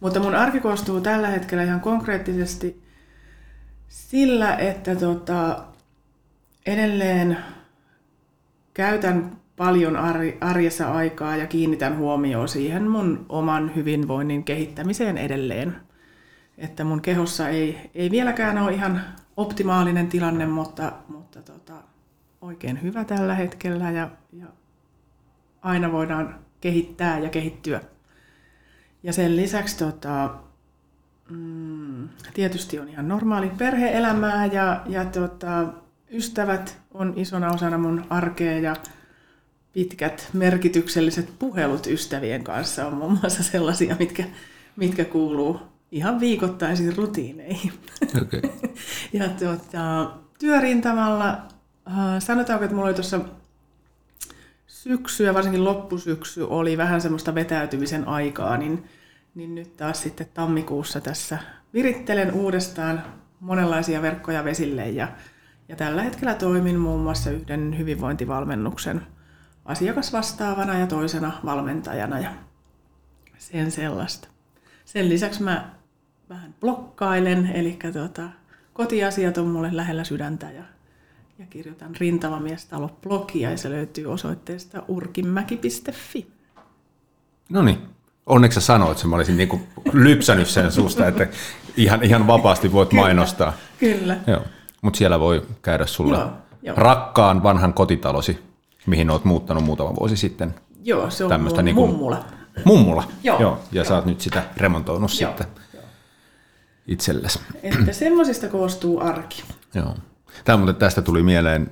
Mutta 0.01 0.21
mun 0.21 0.35
arki 0.35 0.61
koostuu 0.61 1.01
tällä 1.01 1.29
hetkellä 1.29 1.65
ihan 1.65 1.81
konkreettisesti 1.81 2.82
sillä, 3.93 4.57
että 4.57 4.97
tota, 4.97 5.65
edelleen 6.67 7.39
käytän 8.75 9.37
paljon 9.57 9.97
arjessa 10.41 10.93
aikaa 10.93 11.37
ja 11.37 11.47
kiinnitän 11.47 11.99
huomioon 11.99 12.49
siihen 12.49 12.89
mun 12.89 13.27
oman 13.29 13.75
hyvinvoinnin 13.77 14.45
kehittämiseen 14.45 15.19
edelleen. 15.19 15.77
Että 16.59 16.85
mun 16.85 17.03
kehossa 17.03 17.49
ei, 17.49 17.91
ei 17.95 18.11
vieläkään 18.11 18.59
ole 18.59 18.73
ihan 18.73 19.01
optimaalinen 19.37 20.09
tilanne, 20.09 20.47
mutta, 20.47 20.93
mutta 21.09 21.43
tota, 21.43 21.75
oikein 22.41 22.83
hyvä 22.83 23.05
tällä 23.05 23.35
hetkellä 23.35 23.91
ja, 23.91 24.11
ja 24.33 24.47
aina 25.63 25.93
voidaan 25.93 26.39
kehittää 26.61 27.19
ja 27.19 27.29
kehittyä. 27.29 27.81
Ja 29.03 29.13
sen 29.13 29.37
lisäksi 29.37 29.79
tota, 29.79 30.35
mm, 31.33 32.09
tietysti 32.35 32.79
on 32.79 32.89
ihan 32.89 33.09
normaali 33.09 33.51
perheelämää 33.59 34.47
ja, 34.47 34.83
ja 34.87 35.05
tota, 35.05 35.67
ystävät 36.11 36.79
on 36.95 37.13
isona 37.17 37.53
osana 37.53 37.79
mun 37.79 38.05
arkea 38.11 38.59
ja 38.59 38.77
pitkät 39.73 40.29
merkitykselliset 40.33 41.33
puhelut 41.39 41.87
ystävien 41.87 42.45
kanssa 42.45 42.87
on 42.87 42.95
muun 42.95 43.19
muassa 43.21 43.43
sellaisia, 43.43 43.97
mitkä, 43.99 44.25
mitkä 44.77 45.05
kuuluu 45.05 45.61
ihan 45.93 46.21
viikoittaisiin 46.21 46.97
rutiineihin. 46.97 47.73
Okay. 48.23 48.41
ja 49.13 49.29
tuota, 49.29 50.11
työrintamalla 50.39 51.29
äh, 51.89 52.19
sanotaanko, 52.19 52.65
että 52.65 52.75
mulla 52.75 52.89
oli 52.89 52.95
tuossa 52.95 53.21
syksy 54.67 55.25
ja 55.25 55.35
varsinkin 55.35 55.65
loppusyksy 55.65 56.43
oli 56.43 56.77
vähän 56.77 57.01
semmoista 57.01 57.35
vetäytymisen 57.35 58.09
aikaa, 58.09 58.57
niin, 58.57 58.85
niin 59.35 59.55
nyt 59.55 59.77
taas 59.77 60.03
sitten 60.03 60.27
tammikuussa 60.35 61.01
tässä 61.01 61.39
virittelen 61.75 62.33
uudestaan 62.33 63.03
monenlaisia 63.41 64.03
verkkoja 64.03 64.45
vesille 64.45 64.89
ja, 64.89 65.09
ja 65.69 65.77
tällä 65.77 66.03
hetkellä 66.03 66.35
toimin 66.35 66.79
muun 66.79 67.01
muassa 67.01 67.31
yhden 67.31 67.79
hyvinvointivalmennuksen 67.79 69.07
asiakasvastaavana 69.65 70.79
ja 70.79 70.87
toisena 70.87 71.33
valmentajana 71.45 72.19
ja 72.19 72.35
sen 73.39 73.71
sellaista. 73.71 74.29
Sen 74.85 75.09
lisäksi 75.09 75.43
mä 75.43 75.75
vähän 76.29 76.55
blokkailen, 76.61 77.47
eli 77.47 77.79
tuota, 77.93 78.29
kotiasiat 78.73 79.39
on 79.39 79.47
mulle 79.47 79.77
lähellä 79.77 80.05
sydäntä 80.05 80.51
ja, 80.51 80.65
ja 81.39 81.47
kirjoitan 81.51 81.97
rintamamiestalo-blogia 81.97 83.51
ja 83.51 83.57
se 83.57 83.71
löytyy 83.71 84.07
osoitteesta 84.07 84.83
urkinmäki.fi. 84.89 86.31
No 87.49 87.63
niin, 87.63 87.79
onneksi 88.27 88.61
sä 88.61 88.67
sanoit 88.67 88.99
että 88.99 89.09
mä 89.09 89.17
olisin 89.17 89.37
niinku 89.37 89.61
lypsänyt 89.93 90.49
sen 90.49 90.73
susta, 90.73 91.07
että 91.07 91.27
ihan, 91.77 92.03
ihan 92.03 92.27
vapaasti 92.27 92.73
voit 92.73 92.89
kyllä, 92.89 93.03
mainostaa. 93.03 93.53
Kyllä. 93.79 94.17
Joo. 94.27 94.43
Mutta 94.83 94.99
siellä 94.99 95.21
voi 95.21 95.47
käydä 95.63 95.87
sulle 95.87 96.19
joo, 96.19 96.31
joo. 96.63 96.77
rakkaan 96.77 97.43
vanhan 97.43 97.75
kotitalosi 97.75 98.53
mihin 98.87 99.11
olet 99.11 99.25
muuttanut 99.25 99.65
muutama 99.65 99.97
vuosi 100.01 100.17
sitten. 100.17 100.55
Joo, 100.85 101.11
se 101.11 101.25
on 101.25 101.41
mun 101.41 101.65
niin 101.65 101.75
kuin, 101.75 101.91
mummula. 101.91 102.25
Mummula, 102.65 103.05
joo. 103.23 103.41
joo. 103.41 103.53
Ja 103.53 103.77
joo. 103.77 103.85
sä 103.85 103.95
oot 103.95 104.07
nyt 104.07 104.21
sitä 104.21 104.45
remontoinut 104.57 105.21
joo. 105.21 105.31
sitten 105.31 105.47
joo. 105.75 105.83
itsellesi. 106.87 107.41
Että 107.63 107.93
semmoisista 107.93 108.49
koostuu 108.49 109.01
arki. 109.01 109.43
Joo. 109.75 109.95
Tämä 110.45 110.57
muuten 110.57 110.77
tästä 110.77 111.03
tuli 111.03 111.23
mieleen, 111.23 111.71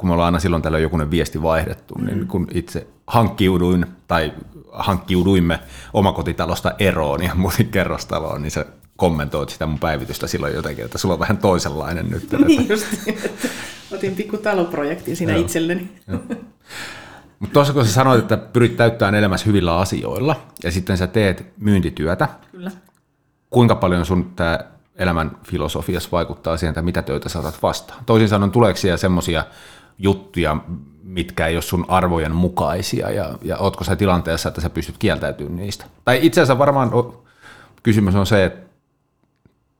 kun 0.00 0.08
me 0.08 0.12
ollaan 0.12 0.26
aina 0.26 0.38
silloin 0.38 0.62
tällöin 0.62 0.82
jokunen 0.82 1.10
viesti 1.10 1.42
vaihdettu, 1.42 1.94
niin 1.98 2.10
mm. 2.10 2.16
niin 2.16 2.26
kun 2.26 2.46
itse 2.54 2.86
hankkiuduin 3.06 3.86
tai 4.08 4.32
hankkiuduimme 4.72 5.60
omakotitalosta 5.92 6.72
eroon 6.78 7.22
ja 7.22 7.34
muutin 7.34 7.68
kerrostaloon, 7.68 8.42
niin 8.42 8.50
se 8.50 8.66
kommentoit 8.96 9.48
sitä 9.48 9.66
mun 9.66 9.78
päivitystä 9.78 10.26
silloin 10.26 10.54
jotenkin, 10.54 10.84
että 10.84 10.98
sulla 10.98 11.14
on 11.14 11.20
vähän 11.20 11.38
toisenlainen 11.38 12.10
nyt. 12.10 12.28
Niin 12.46 12.68
just, 12.68 12.86
että 13.06 13.48
otin 13.92 14.14
pikku 14.14 14.36
taloprojektin 14.36 15.16
siinä 15.16 15.32
Joo. 15.32 15.40
itselleni. 15.40 15.92
Mutta 17.38 17.52
tuossa 17.52 17.72
kun 17.72 17.86
sä 17.86 17.92
sanoit, 17.92 18.20
että 18.20 18.36
pyrit 18.36 18.76
täyttämään 18.76 19.14
elämässä 19.14 19.46
hyvillä 19.46 19.78
asioilla 19.78 20.40
ja 20.64 20.72
sitten 20.72 20.96
sä 20.96 21.06
teet 21.06 21.46
myyntityötä, 21.58 22.28
Kyllä. 22.52 22.70
kuinka 23.50 23.74
paljon 23.74 24.06
sun 24.06 24.32
tämä 24.36 24.58
elämän 24.96 25.30
filosofiassa 25.44 26.08
vaikuttaa 26.12 26.56
siihen, 26.56 26.70
että 26.70 26.82
mitä 26.82 27.02
töitä 27.02 27.28
saatat 27.28 27.62
vastaan? 27.62 28.04
Toisin 28.04 28.28
sanoen, 28.28 28.50
tuleeko 28.50 28.76
siellä 28.76 28.96
semmoisia 28.96 29.44
juttuja, 30.00 30.56
mitkä 31.02 31.46
ei 31.46 31.56
ole 31.56 31.62
sun 31.62 31.84
arvojen 31.88 32.34
mukaisia 32.34 33.10
ja, 33.10 33.38
ja 33.42 33.56
ootko 33.56 33.84
sä 33.84 33.96
tilanteessa, 33.96 34.48
että 34.48 34.60
sä 34.60 34.70
pystyt 34.70 34.98
kieltäytymään 34.98 35.56
niistä? 35.56 35.84
Tai 36.04 36.18
itse 36.22 36.40
asiassa 36.40 36.58
varmaan 36.58 36.90
kysymys 37.82 38.14
on 38.14 38.26
se, 38.26 38.44
että 38.44 38.70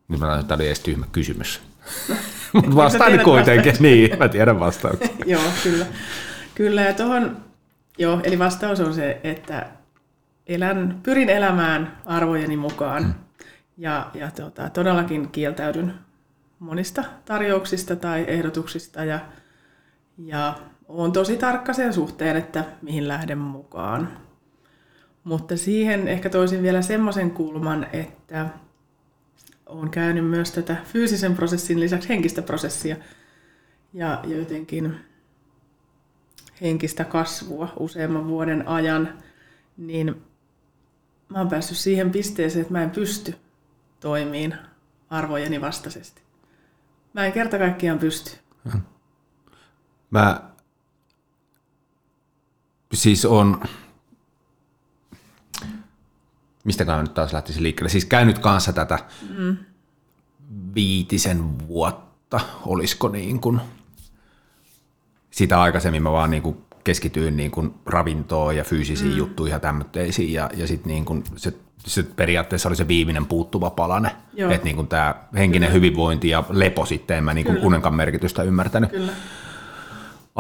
nyt 0.08 0.20
mä 0.20 0.42
tämä 0.42 0.56
oli 0.56 0.66
edes 0.66 0.80
tyhmä 0.80 1.06
kysymys. 1.12 1.60
Mutta 2.52 2.76
vastaan 2.76 3.20
kuitenkin. 3.24 3.74
Niin, 3.80 4.18
mä 4.18 4.28
tiedän 4.28 4.60
vastauksen. 4.60 5.10
joo, 5.26 5.42
kyllä. 5.62 5.86
Kyllä, 6.54 6.82
ja 6.82 6.94
tuohon, 6.94 7.36
joo, 7.98 8.20
eli 8.24 8.38
vastaus 8.38 8.80
on 8.80 8.94
se, 8.94 9.20
että 9.24 9.66
elän, 10.46 11.00
pyrin 11.02 11.28
elämään 11.28 11.98
arvojeni 12.04 12.56
mukaan. 12.56 13.02
Hmm. 13.02 13.14
Ja, 13.76 14.10
ja 14.14 14.30
tota, 14.30 14.70
todellakin 14.70 15.30
kieltäydyn 15.30 15.94
monista 16.58 17.04
tarjouksista 17.24 17.96
tai 17.96 18.24
ehdotuksista 18.28 19.04
ja, 19.04 19.20
ja 20.24 20.58
olen 20.88 21.12
tosi 21.12 21.36
tarkka 21.36 21.72
sen 21.72 21.92
suhteen, 21.92 22.36
että 22.36 22.64
mihin 22.82 23.08
lähden 23.08 23.38
mukaan. 23.38 24.18
Mutta 25.24 25.56
siihen 25.56 26.08
ehkä 26.08 26.30
toisin 26.30 26.62
vielä 26.62 26.82
semmoisen 26.82 27.30
kulman, 27.30 27.86
että 27.92 28.48
olen 29.66 29.90
käynyt 29.90 30.26
myös 30.26 30.52
tätä 30.52 30.76
fyysisen 30.84 31.34
prosessin 31.34 31.80
lisäksi 31.80 32.08
henkistä 32.08 32.42
prosessia 32.42 32.96
ja, 33.92 34.22
jotenkin 34.26 34.96
henkistä 36.60 37.04
kasvua 37.04 37.72
useamman 37.78 38.28
vuoden 38.28 38.68
ajan, 38.68 39.18
niin 39.76 40.22
mä 41.28 41.38
oon 41.38 41.48
päässyt 41.48 41.76
siihen 41.76 42.10
pisteeseen, 42.10 42.60
että 42.60 42.72
mä 42.72 42.82
en 42.82 42.90
pysty 42.90 43.34
toimiin 44.00 44.54
arvojeni 45.10 45.60
vastaisesti. 45.60 46.22
Mä 47.12 47.26
en 47.26 47.32
kerta 47.32 47.58
kaikkiaan 47.58 47.98
pysty. 47.98 48.30
Mä 50.10 50.40
siis 52.94 53.24
on 53.24 53.60
mistä 56.64 56.84
mä 56.84 57.02
nyt 57.02 57.14
taas 57.14 57.32
lähtisin 57.32 57.62
liikkeelle, 57.62 57.88
siis 57.88 58.04
käynyt 58.04 58.38
kanssa 58.38 58.72
tätä 58.72 58.98
mm. 59.38 59.56
viitisen 60.74 61.68
vuotta, 61.68 62.40
olisiko 62.66 63.08
niin 63.08 63.40
kuin, 63.40 63.60
sitä 65.30 65.60
aikaisemmin 65.62 66.02
mä 66.02 66.12
vaan 66.12 66.30
niin 66.30 66.42
kuin 66.42 66.56
keskityin 66.84 67.36
niin 67.36 67.50
kuin 67.50 67.74
ravintoon 67.86 68.56
ja 68.56 68.64
fyysisiin 68.64 69.10
mm. 69.10 69.16
juttuihin 69.16 69.52
ja 69.52 69.60
tämmöisiin 69.60 70.32
ja, 70.32 70.50
ja 70.54 70.66
sitten 70.66 70.92
niin 70.92 71.04
kuin 71.04 71.24
se, 71.36 71.54
se 71.86 72.02
periaatteessa 72.02 72.68
oli 72.68 72.76
se 72.76 72.88
viimeinen 72.88 73.26
puuttuva 73.26 73.70
palane, 73.70 74.16
että 74.50 74.64
niin 74.64 74.88
tämä 74.88 75.14
henkinen 75.34 75.68
Kyllä. 75.68 75.74
hyvinvointi 75.74 76.28
ja 76.28 76.44
lepo 76.50 76.86
sitten, 76.86 77.16
en 77.16 77.24
mä 77.24 77.34
niin 77.34 77.46
kuin 77.46 77.58
unenkaan 77.58 77.94
merkitystä 77.94 78.42
ymmärtänyt 78.42 78.90
Kyllä. 78.90 79.12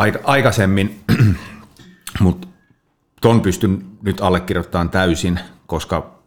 Aika, 0.00 0.18
aikaisemmin, 0.24 1.04
mutta 2.20 2.48
ton 3.20 3.40
pystyn 3.40 3.86
nyt 4.02 4.20
allekirjoittamaan 4.20 4.90
täysin, 4.90 5.40
koska 5.66 6.22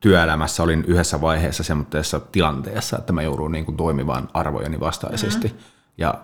työelämässä 0.00 0.62
olin 0.62 0.84
yhdessä 0.86 1.20
vaiheessa 1.20 1.62
semmoisessa 1.62 2.20
tilanteessa, 2.20 2.98
että 2.98 3.12
mä 3.12 3.22
joudun 3.22 3.52
niin 3.52 3.64
kuin 3.64 3.76
toimimaan 3.76 4.28
arvojeni 4.34 4.80
vastaisesti. 4.80 5.48
Mm-hmm. 5.48 5.62
Ja 5.98 6.20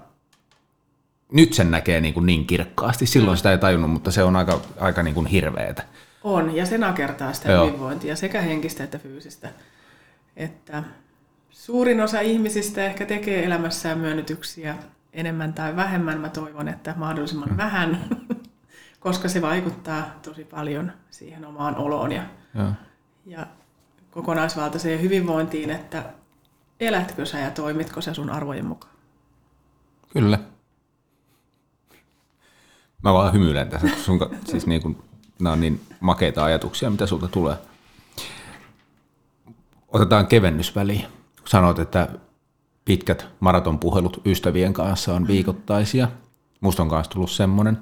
nyt 1.33 1.53
sen 1.53 1.71
näkee 1.71 2.01
niin, 2.01 2.15
kuin 2.15 2.27
niin 2.27 2.47
kirkkaasti. 2.47 3.07
Silloin 3.07 3.37
sitä 3.37 3.51
ei 3.51 3.59
tajunnut, 3.59 3.91
mutta 3.91 4.11
se 4.11 4.23
on 4.23 4.37
aika, 4.37 4.61
aika 4.81 5.03
niin 5.03 5.15
kuin 5.15 5.27
hirveetä. 5.27 5.83
On, 6.25 6.57
ja 6.57 6.67
se 6.67 6.79
nakertaa 6.79 7.33
sitä 7.33 7.53
Joo. 7.53 7.67
hyvinvointia, 7.67 8.17
sekä 8.17 8.41
henkistä 8.41 8.85
että 8.85 8.99
fyysistä. 8.99 9.49
Että 10.37 10.85
suurin 11.51 12.01
osa 12.01 12.21
ihmisistä 12.21 12.85
ehkä 12.85 13.07
tekee 13.07 13.45
elämässään 13.45 13.99
myönnytyksiä 13.99 14.77
enemmän 15.13 15.55
tai 15.55 15.77
vähemmän. 15.77 16.21
Mä 16.21 16.29
toivon, 16.29 16.69
että 16.69 16.95
mahdollisimman 16.97 17.49
Mm. 17.49 17.57
vähän, 17.57 18.05
koska 19.01 19.29
se 19.29 19.43
vaikuttaa 19.43 20.11
tosi 20.23 20.45
paljon 20.45 20.93
siihen 21.11 21.45
omaan 21.45 21.77
oloon 21.77 22.13
ja, 22.13 22.23
Joo. 22.55 22.73
ja 23.27 23.47
kokonaisvaltaiseen 24.11 25.03
hyvinvointiin, 25.03 25.71
että 25.71 26.05
elätkö 26.81 27.27
sä 27.27 27.39
ja 27.39 27.51
toimitko 27.51 28.01
sä 28.01 28.15
sun 28.15 28.31
arvojen 28.31 28.67
mukaan. 28.67 28.93
Kyllä. 30.13 30.39
Mä 33.03 33.13
vaan 33.13 33.33
hymyilen 33.33 33.69
tässä, 33.69 33.89
kun 33.89 33.99
sun, 33.99 34.19
siis 34.51 34.67
niin 34.67 34.83
kuin, 34.83 35.03
nämä 35.41 35.53
on 35.53 35.61
niin 35.61 35.81
makeita 36.01 36.45
ajatuksia, 36.45 36.91
mitä 36.91 37.07
sulta 37.07 37.29
tulee. 37.29 37.57
Otetaan 39.89 40.27
kevennysväliin. 40.27 41.07
Sanoit, 41.45 41.79
että 41.79 42.09
pitkät 42.85 43.27
maratonpuhelut 43.41 44.21
ystävien 44.27 44.73
kanssa 44.73 45.15
on 45.15 45.27
viikoittaisia. 45.27 46.09
Musta 46.61 46.83
on 46.83 46.89
kanssa 46.89 47.13
tullut 47.13 47.31
semmoinen. 47.31 47.79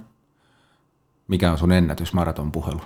Mikä 1.28 1.52
on 1.52 1.58
sun 1.58 1.72
ennätys 1.72 2.12
maratonpuhelu? 2.12 2.80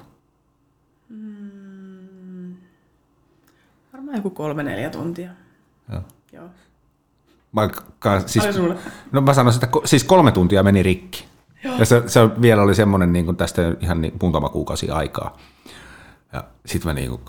Varmaan 3.92 4.16
joku 4.16 4.30
kolme-neljä 4.30 4.90
tuntia. 4.90 5.30
Joo. 5.92 6.02
Joo. 6.33 6.49
Vaikka, 7.54 8.21
siis, 8.26 8.44
Ai 8.44 8.52
sulla? 8.52 8.75
no 9.12 9.21
mä 9.21 9.35
sanoisin, 9.35 9.64
että 9.64 9.78
siis 9.85 10.04
kolme 10.04 10.33
tuntia 10.33 10.62
meni 10.62 10.83
rikki. 10.83 11.25
Joo. 11.64 11.78
Ja 11.78 11.85
se, 11.85 12.02
se 12.06 12.21
vielä 12.40 12.62
oli 12.62 12.75
semmoinen 12.75 13.12
niin 13.12 13.25
kuin 13.25 13.37
tästä 13.37 13.62
ihan 13.80 14.00
niin, 14.00 14.14
muutama 14.23 14.49
kuukausi 14.49 14.90
aikaa. 14.90 15.37
Ja 16.33 16.44
sitten 16.66 16.88
mä 16.88 16.94
niin 16.94 17.09
kuin, 17.09 17.21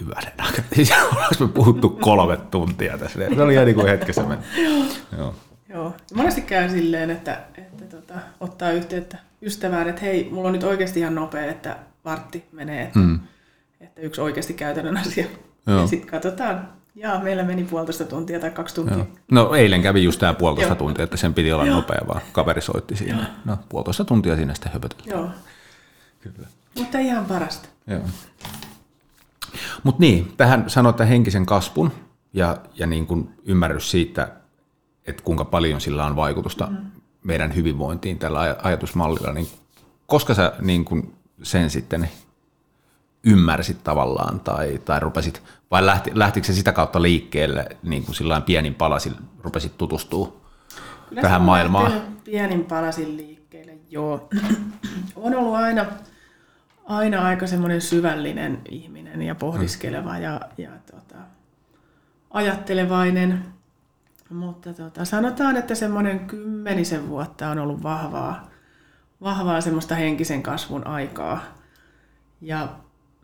hyvänen 0.00 0.32
aika. 0.38 0.62
Siis 0.74 1.40
me 1.40 1.48
puhuttu 1.48 1.90
kolme 1.90 2.36
tuntia 2.36 2.98
tässä. 2.98 3.18
Se 3.34 3.42
oli 3.42 3.52
ihan 3.52 3.66
niin 3.66 3.74
kuin 3.74 3.88
hetkessä 3.88 4.22
mennyt. 4.22 4.46
Joo. 5.18 5.34
Joo. 5.68 5.94
Monesti 6.14 6.42
käy 6.42 6.68
silleen, 6.68 7.10
että, 7.10 7.40
että 7.58 7.84
tota, 7.96 8.14
ottaa 8.40 8.70
yhteyttä 8.70 9.18
ystävään, 9.42 9.88
että 9.88 10.00
hei, 10.00 10.28
mulla 10.32 10.48
on 10.48 10.52
nyt 10.52 10.64
oikeasti 10.64 11.00
ihan 11.00 11.14
nopea, 11.14 11.44
että 11.44 11.76
vartti 12.04 12.44
menee, 12.52 12.82
että, 12.82 12.98
mm. 12.98 13.20
että 13.80 14.00
yksi 14.00 14.20
oikeasti 14.20 14.54
käytännön 14.54 14.96
asia. 14.96 15.26
Joo. 15.66 15.80
Ja 15.80 15.86
sitten 15.86 16.10
katsotaan, 16.10 16.68
ja 16.94 17.20
meillä 17.22 17.42
meni 17.42 17.64
puolitoista 17.64 18.04
tuntia 18.04 18.40
tai 18.40 18.50
kaksi 18.50 18.74
tuntia. 18.74 18.96
Joo. 18.96 19.06
No 19.30 19.54
eilen 19.54 19.82
kävi 19.82 20.04
just 20.04 20.20
tämä 20.20 20.34
puolitoista 20.34 20.72
Joo. 20.72 20.78
tuntia, 20.78 21.04
että 21.04 21.16
sen 21.16 21.34
piti 21.34 21.52
olla 21.52 21.66
Joo. 21.66 21.76
nopea, 21.76 22.00
vaan 22.08 22.20
kaveri 22.32 22.60
soitti 22.60 22.96
siinä. 22.96 23.26
No 23.44 23.58
puolitoista 23.68 24.04
tuntia 24.04 24.36
siinä 24.36 24.54
sitten 24.54 24.72
höpöteltiin. 24.72 25.10
Joo. 25.10 25.30
Kyllä. 26.20 26.48
Mutta 26.78 26.98
ihan 26.98 27.24
parasta. 27.24 27.68
Joo. 27.86 28.00
Mutta 29.82 30.00
niin, 30.00 30.32
tähän 30.36 30.64
sanoit 30.70 30.94
että 30.94 31.04
henkisen 31.04 31.46
kasvun 31.46 31.92
ja, 32.32 32.56
ja 32.74 32.86
niin 32.86 33.06
kuin 33.06 33.34
ymmärrys 33.44 33.90
siitä, 33.90 34.28
että 35.06 35.22
kuinka 35.22 35.44
paljon 35.44 35.80
sillä 35.80 36.06
on 36.06 36.16
vaikutusta 36.16 36.66
mm. 36.66 36.76
meidän 37.24 37.54
hyvinvointiin 37.54 38.18
tällä 38.18 38.52
aj- 38.52 38.60
ajatusmallilla, 38.62 39.32
niin 39.32 39.48
koska 40.06 40.34
sä 40.34 40.52
niin 40.60 40.84
kuin 40.84 41.14
sen 41.42 41.70
sitten 41.70 42.08
ymmärsit 43.24 43.84
tavallaan 43.84 44.40
tai, 44.40 44.80
tai 44.84 45.00
rupesit, 45.00 45.42
vai 45.70 45.86
lähti, 45.86 46.10
lähtikö 46.14 46.46
se 46.46 46.52
sitä 46.52 46.72
kautta 46.72 47.02
liikkeelle 47.02 47.66
niin 47.82 48.04
kuin 48.04 48.14
sillain 48.14 48.42
pienin 48.42 48.74
palasin 48.74 49.14
rupesit 49.42 49.78
tutustua 49.78 50.40
Kyllä 51.08 51.22
tähän 51.22 51.42
maailmaan? 51.42 51.92
Pienin 52.24 52.64
palasin 52.64 53.16
liikkeelle, 53.16 53.72
joo. 53.90 54.28
on 55.16 55.34
ollut 55.34 55.54
aina, 55.54 55.86
aina 56.84 57.26
aika 57.26 57.46
semmoinen 57.46 57.80
syvällinen 57.80 58.62
ihminen 58.68 59.22
ja 59.22 59.34
pohdiskeleva 59.34 60.18
ja, 60.18 60.40
ja 60.58 60.70
tota, 60.90 61.18
ajattelevainen. 62.30 63.44
Mutta 64.30 64.74
tota, 64.74 65.04
sanotaan, 65.04 65.56
että 65.56 65.74
semmoinen 65.74 66.26
kymmenisen 66.26 67.08
vuotta 67.08 67.48
on 67.48 67.58
ollut 67.58 67.82
vahvaa, 67.82 68.50
vahvaa 69.20 69.60
semmoista 69.60 69.94
henkisen 69.94 70.42
kasvun 70.42 70.86
aikaa. 70.86 71.40
Ja 72.40 72.68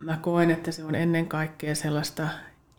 mä 0.01 0.17
koen, 0.17 0.51
että 0.51 0.73
se 0.73 0.85
on 0.85 0.95
ennen 0.95 1.27
kaikkea 1.27 1.75
sellaista 1.75 2.29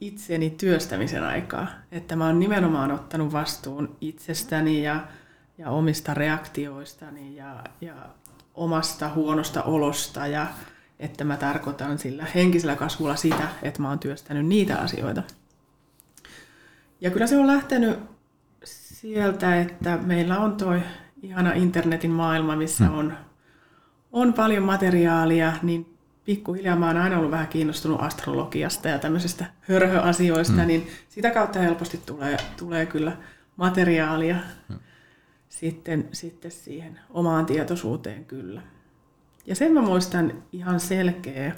itseni 0.02 0.50
työstämisen 0.50 1.24
aikaa. 1.24 1.68
Että 1.92 2.16
mä 2.16 2.26
oon 2.26 2.40
nimenomaan 2.40 2.92
ottanut 2.92 3.34
vastuun 3.34 3.98
itsestäni 4.02 4.84
ja, 4.84 5.08
ja 5.58 5.70
omista 5.70 6.14
reaktioistani 6.14 7.36
ja, 7.36 7.64
ja 7.82 7.94
omasta 8.54 9.10
huonosta 9.10 9.64
olosta. 9.64 10.28
Ja 10.28 10.48
että 11.02 11.24
mä 11.24 11.38
tarkoitan 11.38 12.00
sillä 12.00 12.26
henkisellä 12.36 12.76
kasvulla 12.76 13.16
sitä, 13.16 13.48
että 13.64 13.82
mä 13.82 13.90
oon 13.90 14.00
työstänyt 14.00 14.46
niitä 14.46 14.78
asioita. 14.78 15.24
Ja 17.02 17.12
kyllä 17.12 17.28
se 17.28 17.38
on 17.38 17.48
lähtenyt 17.48 18.00
sieltä, 18.64 19.62
että 19.62 19.98
meillä 19.98 20.40
on 20.40 20.56
toi 20.56 20.82
ihana 21.22 21.54
internetin 21.54 22.12
maailma, 22.12 22.56
missä 22.56 22.92
on, 22.92 23.14
on 24.12 24.34
paljon 24.34 24.64
materiaalia, 24.64 25.54
niin 25.62 25.98
pikkuhiljaa 26.26 26.76
mä 26.76 26.88
oon 26.88 26.98
aina 26.98 27.18
ollut 27.18 27.32
vähän 27.32 27.48
kiinnostunut 27.48 28.02
astrologiasta 28.02 28.90
ja 28.90 29.00
tämmöisistä 29.00 29.46
hörhöasioista, 29.62 30.62
mm. 30.62 30.68
niin 30.68 30.88
sitä 31.10 31.32
kautta 31.32 31.60
helposti 31.60 32.00
tulee, 32.06 32.38
tulee 32.58 32.86
kyllä 32.86 33.18
materiaalia 33.56 34.36
mm. 34.70 34.80
sitten, 35.50 36.08
sitten 36.12 36.52
siihen 36.52 37.00
omaan 37.10 37.46
tietoisuuteen 37.46 38.26
kyllä. 38.26 38.62
Ja 39.52 39.56
sen 39.56 39.72
mä 39.72 39.82
muistan 39.82 40.44
ihan 40.52 40.80
selkeä, 40.80 41.56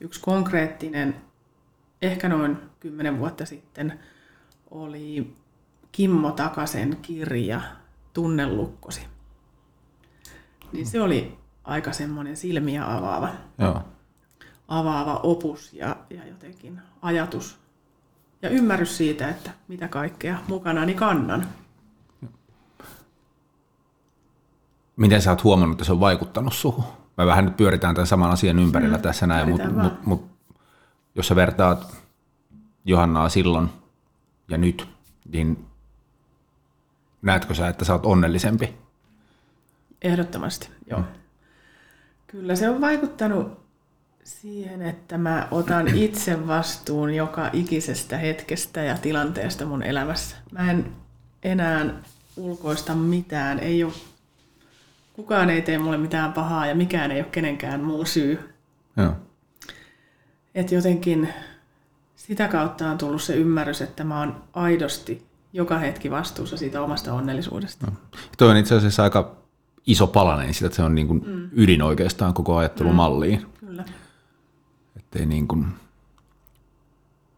yksi 0.00 0.20
konkreettinen, 0.20 1.14
ehkä 2.02 2.28
noin 2.28 2.56
kymmenen 2.80 3.18
vuotta 3.18 3.46
sitten, 3.46 4.00
oli 4.70 5.34
Kimmo 5.92 6.32
Takasen 6.32 6.96
kirja 7.02 7.60
Tunnelukkosi. 8.12 9.00
Niin 10.72 10.86
se 10.86 11.00
oli 11.00 11.38
aika 11.64 11.92
semmoinen 11.92 12.36
silmiä 12.36 12.96
avaava, 12.96 13.28
Joo. 13.58 13.82
avaava 14.68 15.20
opus 15.22 15.72
ja, 15.72 15.96
ja 16.10 16.26
jotenkin 16.26 16.80
ajatus 17.02 17.58
ja 18.42 18.48
ymmärrys 18.48 18.96
siitä, 18.96 19.28
että 19.28 19.50
mitä 19.68 19.88
kaikkea 19.88 20.38
mukanani 20.46 20.94
kannan. 20.94 21.48
Miten 24.96 25.22
sä 25.22 25.30
oot 25.30 25.44
huomannut, 25.44 25.74
että 25.74 25.84
se 25.84 25.92
on 25.92 26.00
vaikuttanut 26.00 26.52
suhun? 26.52 26.97
Me 27.18 27.26
vähän 27.26 27.44
nyt 27.44 27.56
pyöritään 27.56 27.94
tämän 27.94 28.06
saman 28.06 28.30
asian 28.30 28.58
ympärillä 28.58 28.96
mm, 28.96 29.02
tässä 29.02 29.26
näin, 29.26 29.48
mutta 29.48 29.70
mut, 29.70 30.06
mut, 30.06 30.26
jos 31.14 31.28
sä 31.28 31.36
vertaat 31.36 31.96
Johannaa 32.84 33.28
silloin 33.28 33.68
ja 34.48 34.58
nyt, 34.58 34.88
niin 35.32 35.66
näetkö 37.22 37.54
sä, 37.54 37.68
että 37.68 37.84
sä 37.84 37.92
oot 37.92 38.06
onnellisempi? 38.06 38.74
Ehdottomasti, 40.02 40.68
joo. 40.90 41.02
Kyllä 42.26 42.56
se 42.56 42.70
on 42.70 42.80
vaikuttanut 42.80 43.60
siihen, 44.24 44.82
että 44.82 45.18
mä 45.18 45.48
otan 45.50 45.88
itse 46.04 46.46
vastuun 46.46 47.14
joka 47.14 47.50
ikisestä 47.52 48.18
hetkestä 48.18 48.82
ja 48.82 48.98
tilanteesta 48.98 49.66
mun 49.66 49.82
elämässä. 49.82 50.36
Mä 50.52 50.70
en 50.70 50.92
enää 51.42 51.86
ulkoista 52.36 52.94
mitään. 52.94 53.58
Ei 53.58 53.84
ole, 53.84 53.92
kukaan 55.18 55.50
ei 55.50 55.62
tee 55.62 55.78
mulle 55.78 55.96
mitään 55.96 56.32
pahaa 56.32 56.66
ja 56.66 56.74
mikään 56.74 57.10
ei 57.10 57.20
ole 57.20 57.28
kenenkään 57.32 57.80
muun 57.80 58.06
syy. 58.06 58.54
Joo. 58.96 59.12
Et 60.54 60.72
jotenkin 60.72 61.28
sitä 62.16 62.48
kautta 62.48 62.90
on 62.90 62.98
tullut 62.98 63.22
se 63.22 63.34
ymmärrys, 63.34 63.82
että 63.82 64.04
mä 64.04 64.18
oon 64.18 64.42
aidosti 64.52 65.26
joka 65.52 65.78
hetki 65.78 66.10
vastuussa 66.10 66.56
siitä 66.56 66.82
omasta 66.82 67.14
onnellisuudesta. 67.14 67.86
No. 67.86 67.92
Toi 68.38 68.50
on 68.50 68.56
itse 68.56 68.74
asiassa 68.74 69.02
aika 69.02 69.36
iso 69.86 70.06
palanen 70.06 70.54
siitä, 70.54 70.66
että 70.66 70.76
se 70.76 70.82
on 70.82 70.94
niin 70.94 71.06
kuin 71.06 71.22
mm. 71.26 71.50
ydin 71.52 71.82
oikeastaan 71.82 72.34
koko 72.34 72.56
ajattelumalliin. 72.56 73.40
Mm. 73.40 73.66
Kyllä. 73.66 73.84
Ettei 74.96 75.26
niin 75.26 75.48
kuin 75.48 75.66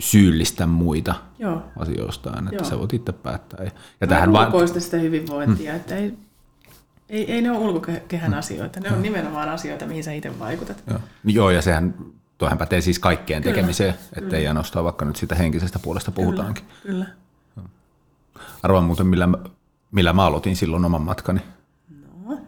syyllistä 0.01 0.67
muita 0.67 1.15
Joo. 1.39 1.63
asioistaan, 1.77 2.45
että 2.45 2.63
Joo. 2.63 2.71
sä 2.71 2.79
voit 2.79 2.95
itse 2.95 3.13
päättää. 3.13 3.65
Ja, 3.65 3.71
ja 4.01 4.07
Tähän 4.07 4.33
vaan, 4.33 4.53
sitä 4.79 4.97
hyvinvointia, 4.97 5.73
mm. 5.73 5.77
että 5.77 5.97
ei, 5.97 6.15
ei, 7.11 7.33
ei 7.33 7.43
ne 7.43 7.51
ole 7.51 7.59
ulkokehän 7.59 8.31
mm. 8.31 8.39
asioita, 8.39 8.81
ne 8.81 8.93
on 8.93 9.03
nimenomaan 9.03 9.49
asioita, 9.49 9.87
mihin 9.87 10.05
sä 10.05 10.13
itse 10.13 10.39
vaikutat. 10.39 10.83
joo. 10.91 11.01
Joo, 11.25 11.51
ja 11.51 11.63
sehän, 11.63 11.95
tuohan 12.39 12.59
pätee 12.59 12.81
siis 12.81 12.99
kaikkeen 12.99 13.43
Kyllä. 13.43 13.55
tekemiseen, 13.55 13.95
ettei 14.17 14.49
ainoastaan 14.49 14.85
vaikka 14.85 15.05
nyt 15.05 15.17
sitä 15.17 15.35
henkisestä 15.35 15.79
puolesta 15.79 16.11
puhutaankin. 16.11 16.65
Kyllä. 16.83 17.07
Arvaan 18.63 18.85
muuten, 18.85 19.07
millä, 19.07 19.29
millä 19.93 20.13
mä 20.13 20.25
aloitin 20.27 20.57
silloin 20.57 20.85
oman 20.85 21.03
matkani. 21.03 21.41
No, 22.27 22.39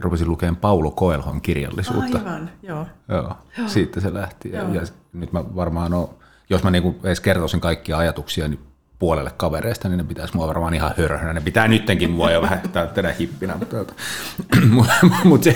Rupesin 0.00 0.28
lukemaan 0.28 0.56
Paulo 0.56 0.90
Koelhon 0.90 1.40
kirjallisuutta. 1.40 2.18
aivan, 2.18 2.50
joo. 2.62 2.86
Joo, 3.08 3.36
siitä 3.66 4.00
se 4.00 4.14
lähti. 4.14 4.50
Ja, 4.50 4.58
Joo. 4.62 4.74
ja 4.74 4.80
nyt 5.12 5.32
mä 5.32 5.44
varmaan 5.56 5.94
oon, 5.94 6.14
jos 6.50 6.62
mä 6.62 6.70
niinku 6.70 6.96
edes 7.04 7.20
kertoisin 7.20 7.60
kaikkia 7.60 7.98
ajatuksia 7.98 8.48
niin 8.48 8.60
puolelle 9.02 9.30
kavereista, 9.36 9.88
niin 9.88 9.98
ne 9.98 10.04
pitäisi 10.04 10.36
mua 10.36 10.46
varmaan 10.46 10.74
ihan 10.74 10.94
hörhönä. 10.96 11.32
Ne 11.32 11.40
pitää 11.40 11.68
nyttenkin 11.68 12.10
mua 12.10 12.30
jo 12.30 12.42
vähän 12.42 12.60
tätä 12.94 13.14
hippinä. 13.18 13.56
Mutta, 13.56 13.94
mutta, 15.24 15.50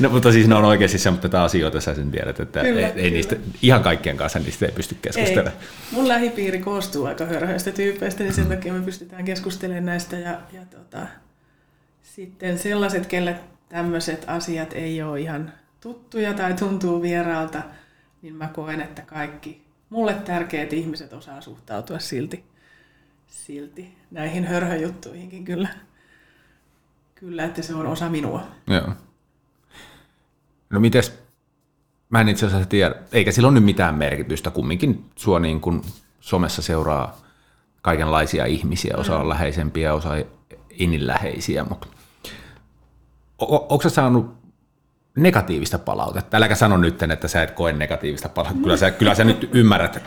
no, 0.00 0.08
mutta 0.08 0.32
siis 0.32 0.48
ne 0.48 0.54
on 0.54 0.64
oikeasti 0.64 0.98
semmoista 0.98 1.44
asioita, 1.44 1.80
sä 1.80 1.94
sen 1.94 2.10
tiedät, 2.10 2.40
että 2.40 2.60
kyllä, 2.60 2.80
ei, 2.80 2.92
ei 2.96 3.10
niistä, 3.10 3.36
ihan 3.62 3.82
kaikkien 3.82 4.16
kanssa 4.16 4.38
niistä 4.38 4.66
ei 4.66 4.72
pysty 4.72 4.96
keskustelemaan. 5.02 5.56
Ei. 5.56 5.68
Mun 5.92 6.08
lähipiiri 6.08 6.58
koostuu 6.58 7.04
aika 7.04 7.24
hörhöistä 7.24 7.70
tyypeistä, 7.70 8.22
niin 8.22 8.34
sen 8.34 8.44
mm. 8.44 8.50
takia 8.50 8.72
me 8.72 8.80
pystytään 8.80 9.24
keskustelemaan 9.24 9.86
näistä. 9.86 10.16
Ja, 10.16 10.40
ja 10.52 10.60
tota, 10.70 11.06
sitten 12.02 12.58
sellaiset, 12.58 13.06
kelle 13.06 13.36
tämmöiset 13.68 14.24
asiat 14.26 14.72
ei 14.72 15.02
ole 15.02 15.20
ihan 15.20 15.52
tuttuja 15.80 16.34
tai 16.34 16.54
tuntuu 16.54 17.02
vieraalta, 17.02 17.62
niin 18.22 18.34
mä 18.34 18.48
koen, 18.48 18.80
että 18.80 19.02
kaikki 19.02 19.62
mulle 19.90 20.14
tärkeät 20.14 20.72
ihmiset 20.72 21.12
osaa 21.12 21.40
suhtautua 21.40 21.98
silti, 21.98 22.44
silti 23.28 23.98
näihin 24.10 24.44
hörhöjuttuihinkin 24.44 25.44
kyllä. 25.44 25.68
Kyllä, 27.14 27.44
että 27.44 27.62
se 27.62 27.74
on 27.74 27.86
osa 27.86 28.08
minua. 28.08 28.42
Joo. 28.66 28.88
No 30.70 30.80
mites, 30.80 31.18
mä 32.10 32.20
en 32.20 32.28
itse 32.28 32.46
asiassa 32.46 32.68
tiedä, 32.68 32.94
eikä 33.12 33.32
sillä 33.32 33.48
ole 33.48 33.54
nyt 33.54 33.64
mitään 33.64 33.94
merkitystä, 33.94 34.50
kumminkin 34.50 35.10
sua 35.16 35.38
niin 35.40 35.60
kuin 35.60 35.82
somessa 36.20 36.62
seuraa 36.62 37.20
kaikenlaisia 37.82 38.44
ihmisiä, 38.44 38.94
osa 38.96 39.18
on 39.18 39.28
läheisempiä, 39.28 39.94
osa 39.94 40.10
inninläheisiä, 40.70 41.64
mutta 41.64 41.86
onko 43.38 43.80
sä 43.82 43.90
saanut 43.90 44.37
negatiivista 45.22 45.78
palautetta. 45.78 46.36
Äläkä 46.36 46.54
sano 46.54 46.76
nyt, 46.76 47.02
että 47.02 47.28
sä 47.28 47.42
et 47.42 47.50
koe 47.50 47.72
negatiivista 47.72 48.28
palautetta. 48.28 48.62
Kyllä 48.62 48.76
sä, 48.76 48.90
kyllä 48.98 49.14
sä 49.14 49.24
nyt 49.24 49.50
ymmärrät, 49.52 50.02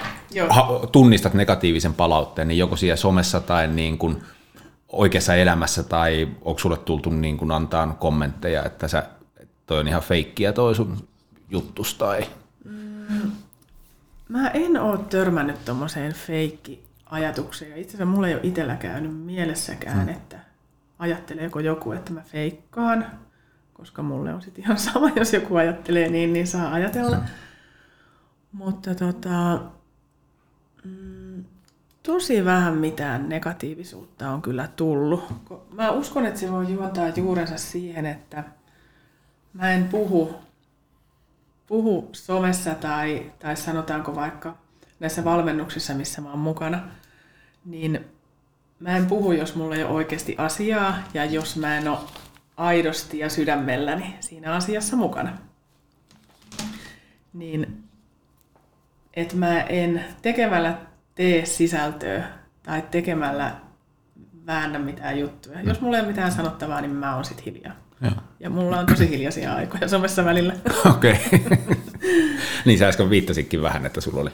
tunnistat 0.92 1.34
negatiivisen 1.34 1.94
palautteen, 1.94 2.48
niin 2.48 2.58
joko 2.58 2.76
siellä 2.76 2.96
somessa 2.96 3.40
tai 3.40 3.68
niin 3.68 3.98
kuin 3.98 4.24
oikeassa 4.90 5.36
elämässä, 5.36 5.84
tai 5.84 6.28
onko 6.42 6.60
sulle 6.60 6.78
tultu 6.78 7.10
niin 7.10 7.38
kuin 7.38 7.52
antaa 7.52 7.96
kommentteja, 8.00 8.64
että 8.66 8.88
sä, 8.88 9.04
toi 9.66 9.80
on 9.80 9.88
ihan 9.88 10.02
feikkiä 10.02 10.54
toi 10.54 10.76
sun 10.76 11.08
juttus, 11.50 11.96
tai... 11.96 12.28
Mm, 12.64 13.32
mä 14.30 14.50
en 14.50 14.78
oo 14.78 14.98
törmännyt 14.98 15.66
tuommoiseen 15.66 16.14
feikki-ajatukseen. 16.14 17.78
Itse 17.78 17.98
asiassa 17.98 18.06
mulla 18.06 18.28
ei 18.28 18.34
ole 18.34 18.42
itsellä 18.44 18.76
käynyt 18.76 19.18
mielessäkään, 19.18 20.08
mm. 20.08 20.10
että 20.10 20.40
ajatteleeko 21.00 21.60
joku, 21.60 21.92
että 21.92 22.14
mä 22.14 22.22
feikkaan 22.22 23.06
koska 23.82 24.04
mulle 24.04 24.34
on 24.34 24.42
sitten 24.42 24.64
ihan 24.64 24.78
sama, 24.78 25.10
jos 25.20 25.34
joku 25.34 25.56
ajattelee 25.56 26.10
niin, 26.10 26.34
niin 26.34 26.48
saa 26.48 26.74
ajatella. 26.74 27.16
Mm. 27.16 27.24
Mutta 28.52 28.96
tota, 28.96 29.62
mm, 30.84 31.44
tosi 32.04 32.46
vähän 32.46 32.78
mitään 32.78 33.30
negatiivisuutta 33.30 34.30
on 34.30 34.42
kyllä 34.42 34.68
tullut. 34.76 35.24
Mä 35.72 35.92
uskon, 35.92 36.26
että 36.26 36.40
se 36.40 36.52
voi 36.52 36.74
juontaa 36.74 37.10
juurensa 37.10 37.58
siihen, 37.58 38.06
että 38.06 38.44
mä 39.54 39.72
en 39.72 39.88
puhu, 39.88 40.36
puhu 41.68 42.10
somessa 42.12 42.76
tai, 42.76 43.32
tai 43.40 43.56
sanotaanko 43.56 44.16
vaikka 44.16 44.58
näissä 45.00 45.24
valmennuksissa, 45.24 45.94
missä 45.94 46.22
mä 46.22 46.30
oon 46.30 46.40
mukana, 46.40 46.82
niin 47.66 48.06
mä 48.80 48.98
en 48.98 49.06
puhu, 49.06 49.32
jos 49.32 49.56
mulla 49.56 49.76
ei 49.76 49.84
ole 49.84 49.94
oikeasti 49.94 50.36
asiaa 50.38 50.98
ja 51.14 51.26
jos 51.26 51.58
mä 51.58 51.78
en 51.78 51.88
ole 51.88 52.00
aidosti 52.58 53.20
ja 53.20 53.30
sydämelläni 53.30 54.16
siinä 54.20 54.54
asiassa 54.54 54.96
mukana. 54.96 55.38
Niin, 57.34 57.84
että 59.14 59.36
mä 59.36 59.62
en 59.62 60.06
tekemällä 60.22 60.78
tee 61.16 61.46
sisältöä 61.46 62.24
tai 62.64 62.84
tekemällä 62.92 63.56
väännä 64.46 64.80
mitään 64.80 65.20
juttuja. 65.20 65.60
Mm. 65.60 65.68
Jos 65.68 65.82
mulla 65.82 65.98
ei 65.98 66.02
ole 66.02 66.10
mitään 66.10 66.32
sanottavaa, 66.32 66.82
niin 66.82 66.92
mä 66.92 67.16
oon 67.16 67.26
sit 67.26 67.46
hiljaa. 67.46 67.76
Ja. 68.02 68.12
ja 68.40 68.50
mulla 68.50 68.80
on 68.80 68.86
tosi 68.86 69.10
hiljaisia 69.10 69.54
aikoja 69.54 69.88
somessa 69.88 70.26
välillä. 70.26 70.54
Okei. 70.96 71.18
Okay. 71.36 71.58
niin 72.66 72.80
sä 72.80 72.88
äsken 72.88 73.10
viittasitkin 73.10 73.62
vähän, 73.62 73.86
että 73.86 74.02
sulla 74.02 74.22
oli 74.22 74.30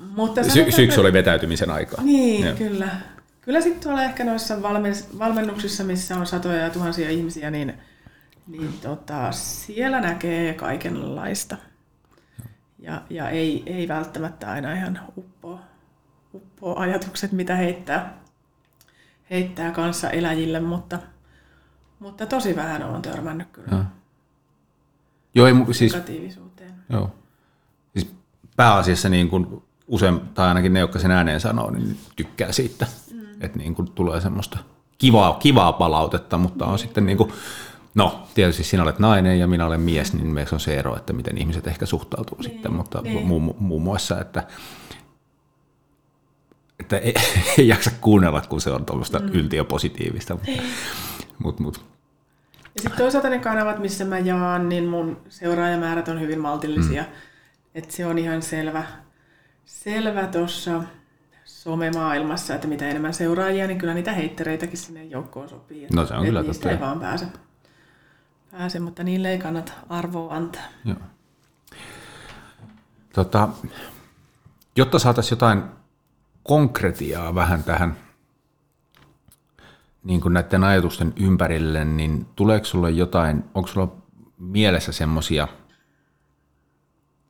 Mutta 0.00 0.44
Sy- 0.44 0.72
syksy 0.72 1.00
oli 1.00 1.12
vetäytymisen 1.12 1.70
aikaa. 1.70 2.04
Niin, 2.04 2.46
ja. 2.46 2.52
kyllä. 2.54 2.88
Kyllä 3.40 3.60
sitten 3.60 3.82
tuolla 3.82 4.02
ehkä 4.02 4.24
noissa 4.24 4.62
valmennuksissa, 5.18 5.84
missä 5.84 6.16
on 6.16 6.26
satoja 6.26 6.62
ja 6.62 6.70
tuhansia 6.70 7.10
ihmisiä, 7.10 7.50
niin, 7.50 7.74
niin 8.46 8.72
tota, 8.82 9.32
siellä 9.32 10.00
näkee 10.00 10.54
kaikenlaista. 10.54 11.56
Ja, 12.78 13.02
ja 13.10 13.30
ei, 13.30 13.62
ei 13.66 13.88
välttämättä 13.88 14.50
aina 14.50 14.72
ihan 14.72 15.00
uppoa, 15.16 15.60
uppoa 16.34 16.80
ajatukset, 16.80 17.32
mitä 17.32 17.56
heittää, 17.56 18.18
heittää 19.30 19.70
kanssa 19.70 20.10
eläjille, 20.10 20.60
mutta, 20.60 20.98
mutta 21.98 22.26
tosi 22.26 22.56
vähän 22.56 22.82
on 22.82 23.02
törmännyt 23.02 23.48
kyllä 23.52 23.68
ja. 23.70 23.84
Joo, 25.34 25.46
ei, 25.46 25.54
siis, 25.70 25.92
Joo. 26.88 27.14
Siis 27.92 28.14
pääasiassa 28.56 29.08
niin 29.08 29.28
kuin 29.28 29.62
usein, 29.86 30.20
tai 30.20 30.48
ainakin 30.48 30.72
ne, 30.72 30.80
jotka 30.80 30.98
sen 30.98 31.10
ääneen 31.10 31.40
sanoo, 31.40 31.70
niin 31.70 31.98
tykkää 32.16 32.52
siitä 32.52 32.86
että 33.40 33.58
niin 33.58 33.74
kuin 33.74 33.90
tulee 33.92 34.20
semmoista 34.20 34.58
kivaa, 34.98 35.34
kivaa 35.34 35.72
palautetta, 35.72 36.38
mutta 36.38 36.66
on 36.66 36.78
sitten 36.78 37.06
niin 37.06 37.18
kuin, 37.18 37.32
no 37.94 38.26
tietysti 38.34 38.64
sinä 38.64 38.82
olet 38.82 38.98
nainen 38.98 39.38
ja 39.38 39.46
minä 39.46 39.66
olen 39.66 39.80
mies, 39.80 40.12
niin 40.14 40.26
meissä 40.26 40.56
on 40.56 40.60
se 40.60 40.78
ero, 40.78 40.96
että 40.96 41.12
miten 41.12 41.38
ihmiset 41.38 41.66
ehkä 41.66 41.86
suhtautuu 41.86 42.38
niin, 42.38 42.50
sitten, 42.50 42.72
mutta 42.72 43.00
niin. 43.00 43.26
mu- 43.26 43.54
muun 43.58 43.82
muassa, 43.82 44.20
että 44.20 44.46
että 46.80 46.98
ei, 46.98 47.14
ei 47.58 47.68
jaksa 47.68 47.90
kuunnella, 48.00 48.40
kun 48.40 48.60
se 48.60 48.70
on 48.70 48.86
tuollaista 48.86 49.18
mm. 49.18 49.28
yltiöpositiivista. 49.28 50.34
Mutta, 50.34 50.50
niin. 50.50 50.62
mut, 51.38 51.60
mut. 51.60 51.84
Ja 52.74 52.82
sitten 52.82 52.98
toisaalta 52.98 53.28
ne 53.28 53.38
kanavat, 53.38 53.78
missä 53.78 54.04
mä 54.04 54.18
jaan, 54.18 54.68
niin 54.68 54.84
mun 54.84 55.20
seuraajamäärät 55.28 56.08
on 56.08 56.20
hyvin 56.20 56.40
maltillisia. 56.40 57.02
Mm. 57.02 57.08
Että 57.74 57.96
se 57.96 58.06
on 58.06 58.18
ihan 58.18 58.42
selvä, 58.42 58.84
selvä 59.64 60.26
tuossa 60.26 60.82
somemaailmassa, 61.60 62.54
että 62.54 62.68
mitä 62.68 62.88
enemmän 62.88 63.14
seuraajia, 63.14 63.66
niin 63.66 63.78
kyllä 63.78 63.94
niitä 63.94 64.12
heittereitäkin 64.12 64.78
sinne 64.78 65.04
joukkoon 65.04 65.48
sopii. 65.48 65.86
No 65.94 66.06
se 66.06 66.14
on 66.14 66.24
kyllä 66.24 66.44
totta. 66.44 66.70
ei 66.70 66.80
vaan 66.80 67.00
pääse. 67.00 67.26
pääse, 68.50 68.80
mutta 68.80 69.04
niille 69.04 69.30
ei 69.30 69.38
kannata 69.38 69.72
arvoa 69.88 70.34
antaa. 70.34 70.62
Joo. 70.84 70.96
Tota, 73.12 73.48
jotta 74.76 74.98
saataisiin 74.98 75.36
jotain 75.36 75.62
konkretiaa 76.42 77.34
vähän 77.34 77.64
tähän 77.64 77.96
niin 80.04 80.20
kuin 80.20 80.34
näiden 80.34 80.64
ajatusten 80.64 81.12
ympärille, 81.16 81.84
niin 81.84 82.26
tuleeko 82.36 82.64
sulle 82.64 82.90
jotain, 82.90 83.44
onko 83.54 83.68
sulla 83.68 83.96
mielessä 84.38 84.92
semmoisia 84.92 85.48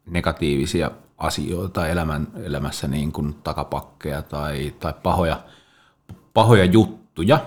negatiivisia 0.07 0.91
asioita 1.21 1.89
elämän, 1.89 2.29
elämässä 2.43 2.89
niin 2.89 3.13
kuin 3.13 3.35
takapakkeja 3.35 4.23
tai, 4.23 4.75
tai 4.81 4.95
pahoja, 5.03 5.43
pahoja 6.35 6.65
juttuja, 6.65 7.47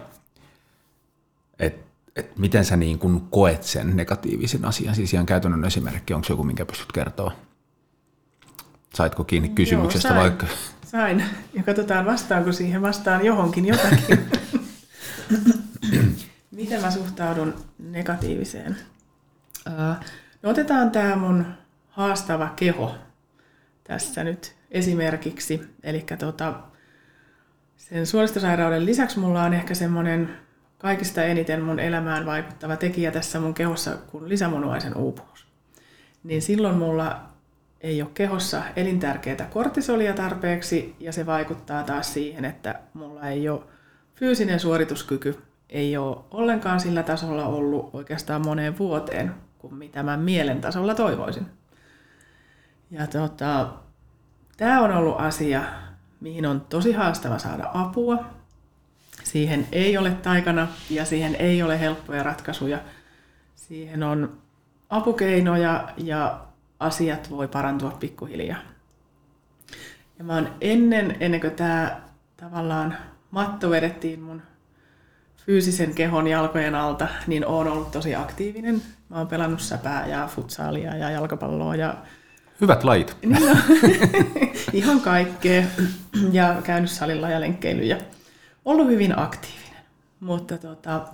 että 1.60 1.84
et 2.16 2.38
miten 2.38 2.66
sä 2.66 2.78
niin 2.78 3.00
kuin 3.00 3.22
koet 3.22 3.64
sen 3.64 3.96
negatiivisen 3.96 4.66
asian, 4.66 4.96
siis 4.96 5.14
ihan 5.14 5.26
käytännön 5.26 5.66
esimerkki, 5.66 6.14
onko 6.14 6.28
se 6.28 6.34
joku, 6.34 6.44
minkä 6.44 6.66
pystyt 6.66 6.92
kertoa? 6.92 7.32
Saitko 8.94 9.24
kiinni 9.24 9.50
kysymyksestä 9.50 10.08
Joo, 10.08 10.16
sain, 10.16 10.30
vaikka? 10.30 10.48
Sain, 10.86 11.24
ja 11.54 11.64
katsotaan 11.64 12.06
vastaanko 12.06 12.52
siihen 12.52 12.82
vastaan 12.82 13.26
johonkin 13.26 13.66
jotakin. 13.66 14.32
miten 16.52 16.82
mä 16.82 16.92
suhtaudun 16.92 17.54
negatiiviseen? 17.80 18.78
No 20.44 20.50
otetaan 20.50 20.92
tämä 20.92 21.16
mun 21.16 21.46
haastava 21.90 22.50
keho 22.56 22.96
tässä 23.84 24.24
nyt 24.24 24.56
esimerkiksi. 24.72 25.62
Eli 25.84 26.06
tota, 26.20 26.54
sen 27.78 28.06
suolistosairauden 28.06 28.86
lisäksi 28.86 29.20
mulla 29.20 29.44
on 29.44 29.54
ehkä 29.54 29.74
semmoinen 29.74 30.30
kaikista 30.78 31.24
eniten 31.24 31.62
mun 31.62 31.80
elämään 31.80 32.26
vaikuttava 32.26 32.76
tekijä 32.76 33.12
tässä 33.12 33.40
mun 33.40 33.54
kehossa 33.54 33.98
kuin 34.12 34.30
lisämunuaisen 34.30 34.98
uupumus. 34.98 35.48
Niin 36.24 36.42
silloin 36.42 36.78
mulla 36.78 37.22
ei 37.82 38.02
ole 38.02 38.12
kehossa 38.14 38.64
elintärkeää 38.76 39.48
kortisolia 39.54 40.14
tarpeeksi 40.14 40.96
ja 41.00 41.12
se 41.12 41.26
vaikuttaa 41.26 41.84
taas 41.84 42.14
siihen, 42.14 42.46
että 42.46 42.80
mulla 42.94 43.30
ei 43.30 43.50
ole 43.50 43.62
fyysinen 44.16 44.60
suorituskyky 44.60 45.38
ei 45.74 45.98
ole 45.98 46.18
ollenkaan 46.32 46.80
sillä 46.80 47.04
tasolla 47.04 47.46
ollut 47.48 47.90
oikeastaan 47.94 48.46
moneen 48.46 48.78
vuoteen 48.78 49.34
kuin 49.58 49.74
mitä 49.74 50.04
mä 50.04 50.18
mielen 50.18 50.62
tasolla 50.62 50.96
toivoisin. 50.96 51.46
Ja 52.94 53.08
tota, 53.08 53.68
tämä 54.58 54.82
on 54.82 54.92
ollut 54.92 55.20
asia, 55.20 55.64
mihin 56.20 56.46
on 56.46 56.62
tosi 56.62 56.92
haastava 56.92 57.40
saada 57.40 57.70
apua. 57.74 58.26
Siihen 59.24 59.68
ei 59.72 59.98
ole 59.98 60.12
taikana 60.12 60.68
ja 60.90 61.06
siihen 61.06 61.36
ei 61.36 61.64
ole 61.64 61.80
helppoja 61.80 62.24
ratkaisuja. 62.24 62.80
Siihen 63.56 64.04
on 64.04 64.38
apukeinoja 64.90 65.90
ja 65.98 66.46
asiat 66.80 67.30
voi 67.30 67.48
parantua 67.48 67.92
pikkuhiljaa. 67.92 68.60
Ja 70.20 70.24
mä 70.24 70.34
oon 70.34 70.50
ennen, 70.62 71.18
ennen 71.20 71.42
kuin 71.42 71.56
tämä 71.56 72.02
tavallaan 72.38 72.98
matto 73.32 73.70
vedettiin 73.70 74.20
mun 74.20 74.42
fyysisen 75.46 75.94
kehon 75.96 76.28
jalkojen 76.28 76.76
alta, 76.76 77.08
niin 77.28 77.46
oon 77.46 77.68
ollut 77.68 77.92
tosi 77.92 78.16
aktiivinen. 78.16 78.82
Mä 79.10 79.18
oon 79.18 79.28
pelannut 79.28 79.62
säpää 79.62 80.08
ja 80.08 80.28
futsaalia 80.28 80.96
ja 80.96 81.10
jalkapalloa 81.10 81.76
ja 81.76 81.96
Hyvät 82.64 82.84
lajit. 82.84 83.18
niin 83.22 83.42
no, 83.48 83.56
ihan 84.74 85.02
kaikkea. 85.02 85.64
Ja 86.32 86.56
käynyt 86.64 86.92
salilla 86.92 87.30
ja 87.30 87.40
lenkkeily 87.40 87.84
ja 87.84 87.98
ollut 88.66 88.88
hyvin 88.88 89.20
aktiivinen. 89.20 89.84
Mutta 90.20 90.58
tota, 90.58 91.08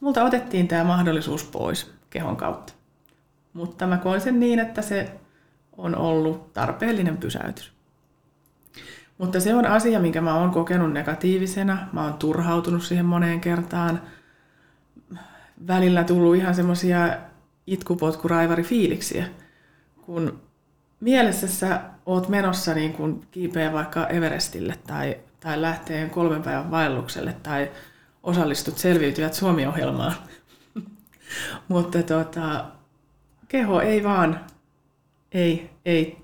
multa 0.00 0.24
otettiin 0.24 0.68
tämä 0.68 0.84
mahdollisuus 0.84 1.44
pois 1.44 1.90
kehon 2.10 2.36
kautta. 2.36 2.72
Mutta 3.52 3.86
mä 3.86 3.96
koin 3.96 4.20
sen 4.20 4.40
niin, 4.40 4.58
että 4.58 4.82
se 4.82 5.12
on 5.76 5.96
ollut 5.96 6.52
tarpeellinen 6.52 7.16
pysäytys. 7.16 7.72
Mutta 9.18 9.40
se 9.40 9.54
on 9.54 9.66
asia, 9.66 10.00
minkä 10.00 10.20
mä 10.20 10.34
oon 10.34 10.50
kokenut 10.50 10.92
negatiivisena. 10.92 11.88
Mä 11.92 12.04
oon 12.04 12.14
turhautunut 12.14 12.82
siihen 12.82 13.06
moneen 13.06 13.40
kertaan. 13.40 14.02
Välillä 15.66 16.04
tullut 16.04 16.36
ihan 16.36 16.54
semmoisia 16.54 17.16
itkupotkuraivari-fiiliksiä, 17.66 19.24
kun 20.02 20.49
mielessä 21.00 21.46
sä 21.48 21.80
oot 22.06 22.28
menossa 22.28 22.74
niin 22.74 22.92
kun 22.92 23.24
kiipeä 23.30 23.72
vaikka 23.72 24.06
Everestille 24.06 24.78
tai, 24.86 25.16
tai 25.40 25.62
lähtee 25.62 26.08
kolmen 26.08 26.42
päivän 26.42 26.70
vaellukselle 26.70 27.36
tai 27.42 27.70
osallistut 28.22 28.78
selviytyjät 28.78 29.34
Suomi-ohjelmaan. 29.34 30.14
Mutta 31.68 32.02
tota, 32.02 32.64
keho 33.48 33.80
ei 33.80 34.04
vaan 34.04 34.40
ei, 35.32 35.70
ei 35.84 36.18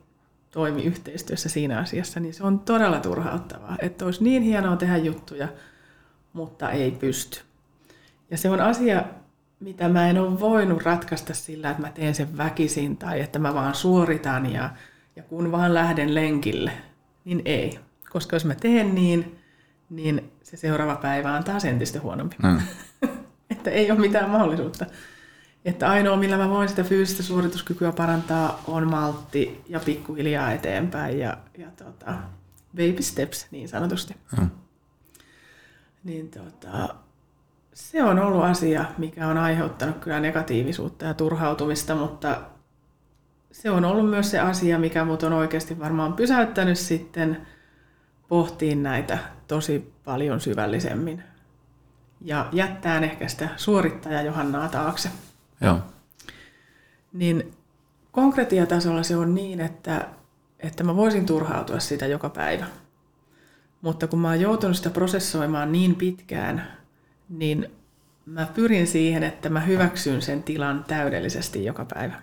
toimi 0.50 0.82
yhteistyössä 0.82 1.48
siinä 1.48 1.78
asiassa, 1.78 2.20
niin 2.20 2.34
se 2.34 2.44
on 2.44 2.58
todella 2.58 3.00
turhauttavaa. 3.00 3.76
Että 3.82 4.04
olisi 4.04 4.24
niin 4.24 4.42
hienoa 4.42 4.76
tehdä 4.76 4.96
juttuja, 4.96 5.48
mutta 6.32 6.70
ei 6.70 6.90
pysty. 6.90 7.40
Ja 8.30 8.38
se 8.38 8.50
on 8.50 8.60
asia, 8.60 9.04
mitä 9.61 9.88
mä 9.88 10.11
en 10.11 10.19
ole 10.19 10.40
voinut 10.40 10.83
ratkaista 10.83 11.35
sillä, 11.35 11.71
että 11.71 11.83
mä 11.83 11.90
teen 11.90 12.14
sen 12.14 12.37
väkisin 12.37 12.97
tai 12.97 13.21
että 13.21 13.38
mä 13.38 13.55
vaan 13.55 13.75
suoritan 13.75 14.53
ja, 14.53 14.71
ja 15.16 15.23
kun 15.23 15.53
vaan 15.53 15.75
lähden 15.75 16.14
lenkille, 16.14 16.73
niin 17.25 17.42
ei. 17.45 17.79
Koska 18.11 18.37
jos 18.37 18.45
mä 18.45 18.55
teen 18.55 18.95
niin, 18.95 19.38
niin 19.90 20.33
se 20.42 20.57
seuraava 20.57 20.97
päivä 20.97 21.33
on 21.33 21.45
taas 21.45 21.64
entistä 21.64 22.01
huonompi. 22.01 22.37
Mm. 22.42 22.61
että 23.51 23.71
ei 23.71 23.90
ole 23.90 24.01
mitään 24.01 24.31
mahdollisuutta. 24.31 24.87
Että 25.64 25.90
ainoa, 25.90 26.16
millä 26.16 26.37
mä 26.37 26.51
voin 26.51 26.69
sitä 26.69 26.85
fyysistä 26.85 27.23
suorituskykyä 27.23 27.92
parantaa, 27.92 28.62
on 28.66 28.90
maltti 28.90 29.62
ja 29.69 29.81
pikkuhiljaa 29.81 30.53
eteenpäin 30.53 31.19
ja, 31.19 31.37
ja 31.59 31.71
tota, 31.71 32.14
baby 32.77 33.03
steps 33.03 33.47
niin 33.51 33.69
sanotusti. 33.69 34.16
Mm. 34.38 34.51
Niin 36.05 36.31
tota, 36.31 36.95
se 37.76 38.02
on 38.02 38.18
ollut 38.18 38.44
asia, 38.44 38.84
mikä 38.98 39.28
on 39.28 39.38
aiheuttanut 39.38 39.98
kyllä 39.98 40.20
negatiivisuutta 40.20 41.04
ja 41.04 41.14
turhautumista, 41.14 41.94
mutta 41.94 42.40
se 43.52 43.70
on 43.70 43.84
ollut 43.84 44.10
myös 44.10 44.30
se 44.30 44.38
asia, 44.40 44.78
mikä 44.78 45.04
mut 45.04 45.22
on 45.22 45.32
oikeasti 45.32 45.78
varmaan 45.78 46.12
pysäyttänyt 46.12 46.78
sitten 46.78 47.46
pohtiin 48.28 48.82
näitä 48.82 49.18
tosi 49.48 49.92
paljon 50.04 50.40
syvällisemmin. 50.40 51.22
Ja 52.20 52.48
jättää 52.52 52.98
ehkä 52.98 53.28
sitä 53.28 53.48
suorittaja 53.56 54.22
Johannaa 54.22 54.68
taakse. 54.68 55.10
Joo. 55.60 55.78
Niin 57.12 57.52
konkretiatasolla 58.12 59.02
se 59.02 59.16
on 59.16 59.34
niin, 59.34 59.60
että, 59.60 60.08
että 60.60 60.84
mä 60.84 60.96
voisin 60.96 61.26
turhautua 61.26 61.80
sitä 61.80 62.06
joka 62.06 62.28
päivä. 62.30 62.66
Mutta 63.80 64.06
kun 64.06 64.18
mä 64.18 64.28
oon 64.28 64.40
joutunut 64.40 64.76
sitä 64.76 64.90
prosessoimaan 64.90 65.72
niin 65.72 65.94
pitkään, 65.94 66.75
niin 67.28 67.70
mä 68.26 68.46
pyrin 68.54 68.86
siihen, 68.86 69.22
että 69.22 69.48
mä 69.48 69.60
hyväksyn 69.60 70.22
sen 70.22 70.42
tilan 70.42 70.84
täydellisesti 70.88 71.64
joka 71.64 71.86
päivä. 71.94 72.14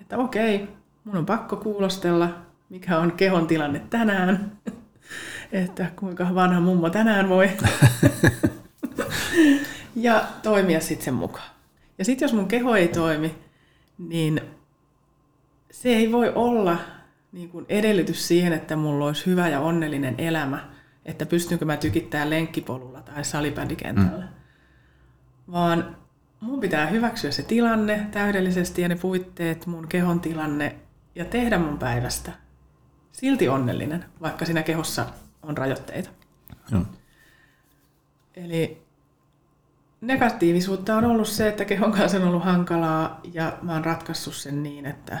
Että 0.00 0.18
okei, 0.18 0.68
mun 1.04 1.16
on 1.16 1.26
pakko 1.26 1.56
kuulostella, 1.56 2.28
mikä 2.68 2.98
on 2.98 3.12
kehon 3.12 3.46
tilanne 3.46 3.82
tänään. 3.90 4.52
että 5.52 5.86
kuinka 5.96 6.34
vanha 6.34 6.60
mummo 6.60 6.90
tänään 6.90 7.28
voi. 7.28 7.50
ja 9.96 10.24
toimia 10.42 10.80
sitten 10.80 11.04
sen 11.04 11.14
mukaan. 11.14 11.50
Ja 11.98 12.04
sitten 12.04 12.26
jos 12.26 12.32
mun 12.32 12.48
keho 12.48 12.76
ei 12.76 12.88
toimi, 12.88 13.34
niin 13.98 14.40
se 15.70 15.88
ei 15.88 16.12
voi 16.12 16.32
olla 16.34 16.78
niin 17.32 17.48
kuin 17.48 17.66
edellytys 17.68 18.28
siihen, 18.28 18.52
että 18.52 18.76
mulla 18.76 19.06
olisi 19.06 19.26
hyvä 19.26 19.48
ja 19.48 19.60
onnellinen 19.60 20.14
elämä, 20.18 20.68
että 21.06 21.26
pystynkö 21.26 21.64
mä 21.64 21.76
tykittämään 21.76 22.30
lenkkipolulla 22.30 23.02
tai 23.02 23.24
salibändikentällä. 23.24 24.24
Mm. 24.24 25.52
Vaan 25.52 25.96
mun 26.40 26.60
pitää 26.60 26.86
hyväksyä 26.86 27.30
se 27.30 27.42
tilanne 27.42 28.06
täydellisesti 28.10 28.82
ja 28.82 28.88
ne 28.88 28.96
puitteet, 28.96 29.66
mun 29.66 29.88
kehon 29.88 30.20
tilanne 30.20 30.76
ja 31.14 31.24
tehdä 31.24 31.58
mun 31.58 31.78
päivästä 31.78 32.32
silti 33.12 33.48
onnellinen, 33.48 34.04
vaikka 34.20 34.44
siinä 34.44 34.62
kehossa 34.62 35.06
on 35.42 35.56
rajoitteita. 35.56 36.10
Mm. 36.70 36.86
Eli 38.34 38.82
negatiivisuutta 40.00 40.96
on 40.96 41.04
ollut 41.04 41.28
se, 41.28 41.48
että 41.48 41.64
kehon 41.64 41.92
kanssa 41.92 42.18
on 42.18 42.28
ollut 42.28 42.44
hankalaa 42.44 43.20
ja 43.32 43.58
mä 43.62 43.72
oon 43.72 43.84
ratkaissut 43.84 44.34
sen 44.34 44.62
niin, 44.62 44.86
että, 44.86 45.18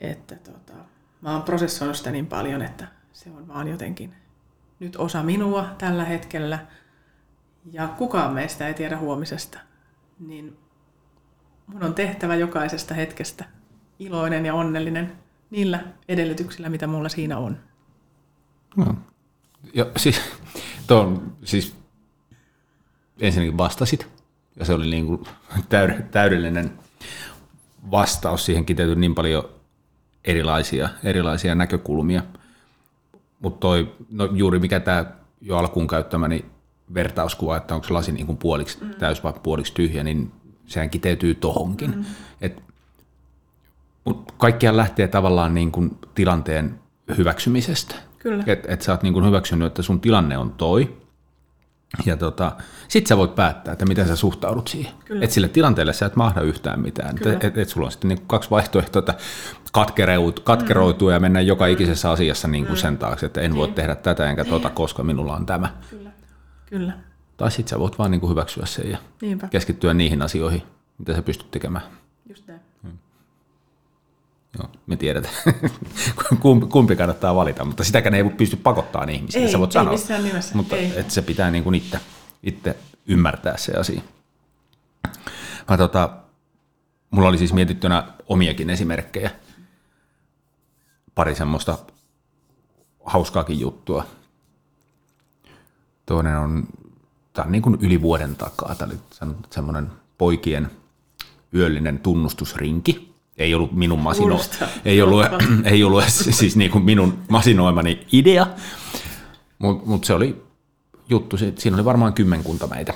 että 0.00 0.36
tota, 0.36 0.72
mä 1.20 1.32
oon 1.32 1.42
prosessoinut 1.42 1.96
sitä 1.96 2.10
niin 2.10 2.26
paljon, 2.26 2.62
että 2.62 2.95
se 3.16 3.30
on 3.30 3.48
vaan 3.48 3.68
jotenkin 3.68 4.14
nyt 4.80 4.96
osa 4.96 5.22
minua 5.22 5.64
tällä 5.78 6.04
hetkellä 6.04 6.58
ja 7.72 7.88
kukaan 7.88 8.34
meistä 8.34 8.68
ei 8.68 8.74
tiedä 8.74 8.98
huomisesta, 8.98 9.58
niin 10.18 10.56
mun 11.66 11.84
on 11.84 11.94
tehtävä 11.94 12.34
jokaisesta 12.34 12.94
hetkestä 12.94 13.44
iloinen 13.98 14.46
ja 14.46 14.54
onnellinen 14.54 15.12
niillä 15.50 15.84
edellytyksillä, 16.08 16.68
mitä 16.68 16.86
mulla 16.86 17.08
siinä 17.08 17.38
on. 17.38 17.58
No. 18.76 18.94
Ja 19.74 19.86
siis, 19.96 20.20
ton, 20.86 21.36
siis 21.44 21.76
ensinnäkin 23.20 23.58
vastasit, 23.58 24.08
ja 24.56 24.64
se 24.64 24.74
oli 24.74 24.90
niin 24.90 25.06
kuin 25.06 25.24
täydellinen 26.10 26.72
vastaus. 27.90 28.46
Siihen 28.46 28.64
kiteytyi 28.64 28.96
niin 28.96 29.14
paljon 29.14 29.48
erilaisia, 30.24 30.88
erilaisia 31.04 31.54
näkökulmia. 31.54 32.22
Mutta 33.40 33.60
toi, 33.60 33.92
no 34.10 34.24
juuri 34.24 34.58
mikä 34.58 34.80
tämä 34.80 35.04
jo 35.40 35.56
alkuun 35.56 35.86
käyttämäni 35.86 36.44
vertauskuva, 36.94 37.56
että 37.56 37.74
onko 37.74 37.86
se 37.86 37.92
lasi 37.92 38.12
niin 38.12 38.26
kuin 38.26 38.38
puoliksi 38.38 38.84
mm. 38.84 38.94
täys 38.94 39.24
vai 39.24 39.32
puoliksi 39.42 39.74
tyhjä, 39.74 40.04
niin 40.04 40.32
sehän 40.66 40.90
kiteytyy 40.90 41.34
tohonkin. 41.34 41.90
Mm. 41.90 42.04
Et, 42.40 42.62
mut 44.04 44.32
kaikkiaan 44.38 44.76
lähtee 44.76 45.08
tavallaan 45.08 45.54
niin 45.54 45.72
kuin 45.72 45.98
tilanteen 46.14 46.78
hyväksymisestä. 47.16 47.94
Kyllä. 48.18 48.44
Että 48.46 48.72
et 48.72 48.82
sä 48.82 48.92
oot 48.92 49.02
niin 49.02 49.12
kuin 49.12 49.26
hyväksynyt, 49.26 49.66
että 49.66 49.82
sun 49.82 50.00
tilanne 50.00 50.38
on 50.38 50.50
toi, 50.52 50.96
ja 52.06 52.16
tota, 52.16 52.52
sit 52.88 53.06
sä 53.06 53.16
voit 53.16 53.34
päättää, 53.34 53.72
että 53.72 53.86
miten 53.86 54.08
sä 54.08 54.16
suhtaudut 54.16 54.68
siihen. 54.68 54.92
Että 55.20 55.34
sille 55.34 55.48
tilanteelle 55.48 55.92
sä 55.92 56.06
et 56.06 56.16
mahda 56.16 56.40
yhtään 56.40 56.80
mitään. 56.80 57.16
Että 57.16 57.46
et, 57.46 57.58
et 57.58 57.68
sulla 57.68 57.86
on 57.86 57.92
sitten 57.92 58.08
niin 58.08 58.22
kaksi 58.26 58.50
vaihtoehtoa, 58.50 59.00
että 59.00 59.14
katkeroituu 60.44 61.08
mm. 61.08 61.12
ja 61.12 61.20
mennä 61.20 61.40
joka 61.40 61.66
ikisessä 61.66 62.10
asiassa 62.10 62.48
niin 62.48 62.66
kuin 62.66 62.76
mm. 62.76 62.80
sen 62.80 62.98
taakse, 62.98 63.26
että 63.26 63.40
en 63.40 63.50
niin. 63.50 63.58
voi 63.58 63.68
tehdä 63.68 63.94
tätä 63.94 64.30
enkä 64.30 64.44
tota, 64.44 64.70
koska 64.70 65.02
minulla 65.02 65.36
on 65.36 65.46
tämä. 65.46 65.68
Kyllä. 65.90 66.10
Kyllä. 66.66 66.92
Tai 67.36 67.50
sit 67.50 67.68
sä 67.68 67.78
voit 67.78 67.98
vaan 67.98 68.10
niin 68.10 68.20
kuin 68.20 68.30
hyväksyä 68.30 68.66
sen 68.66 68.90
ja 68.90 68.98
Niinpä. 69.20 69.48
keskittyä 69.48 69.94
niihin 69.94 70.22
asioihin, 70.22 70.62
mitä 70.98 71.14
sä 71.14 71.22
pystyt 71.22 71.50
tekemään. 71.50 71.84
Joo, 74.58 74.68
me 74.86 74.96
tiedetään, 74.96 75.34
kumpi, 76.40 76.66
kumpi 76.66 76.96
kannattaa 76.96 77.34
valita, 77.34 77.64
mutta 77.64 77.84
sitäkään 77.84 78.14
ei 78.14 78.24
pysty 78.24 78.56
pakottamaan 78.56 79.08
ihmisiä. 79.08 79.42
Ei, 79.42 79.52
sä 79.52 79.58
voit 79.58 79.70
ei 79.70 79.72
sanoa, 79.72 79.92
missään 79.92 80.24
nimessä. 80.24 80.54
Mutta 80.54 80.76
ei. 80.76 80.92
Et 80.96 81.10
se 81.10 81.22
pitää 81.22 81.50
niin 81.50 81.64
kuin 81.64 81.74
itse, 81.74 82.00
itse 82.42 82.76
ymmärtää 83.06 83.56
se 83.56 83.72
asia. 83.72 84.00
Mä, 85.70 85.76
tota, 85.76 86.10
mulla 87.10 87.28
oli 87.28 87.38
siis 87.38 87.52
mietittynä 87.52 88.08
omiakin 88.28 88.70
esimerkkejä. 88.70 89.30
Pari 91.14 91.34
semmoista 91.34 91.78
hauskaakin 93.04 93.60
juttua. 93.60 94.06
Toinen 96.06 96.38
on, 96.38 96.66
tämä 97.32 97.46
on 97.46 97.52
niin 97.52 97.62
kuin 97.62 97.78
yli 97.80 98.02
vuoden 98.02 98.36
takaa. 98.36 98.74
Tämä 98.74 98.92
oli 98.92 99.00
semmoinen 99.50 99.90
poikien 100.18 100.70
yöllinen 101.54 101.98
tunnustusrinki 101.98 103.15
ei 103.38 103.54
ollut 103.54 103.72
minun 103.72 103.98
masino, 103.98 104.40
ei 104.84 105.02
ollut, 105.02 105.26
ei 105.64 105.84
ollut 105.84 106.04
siis 106.08 106.56
niin 106.56 106.70
kuin 106.70 106.84
minun 106.84 107.18
masinoimani 107.28 108.06
idea, 108.12 108.46
mutta 109.58 109.86
mut 109.86 110.04
se 110.04 110.14
oli 110.14 110.44
juttu, 111.08 111.36
siinä 111.36 111.76
oli 111.76 111.84
varmaan 111.84 112.12
kymmenkunta 112.12 112.66
meitä, 112.66 112.94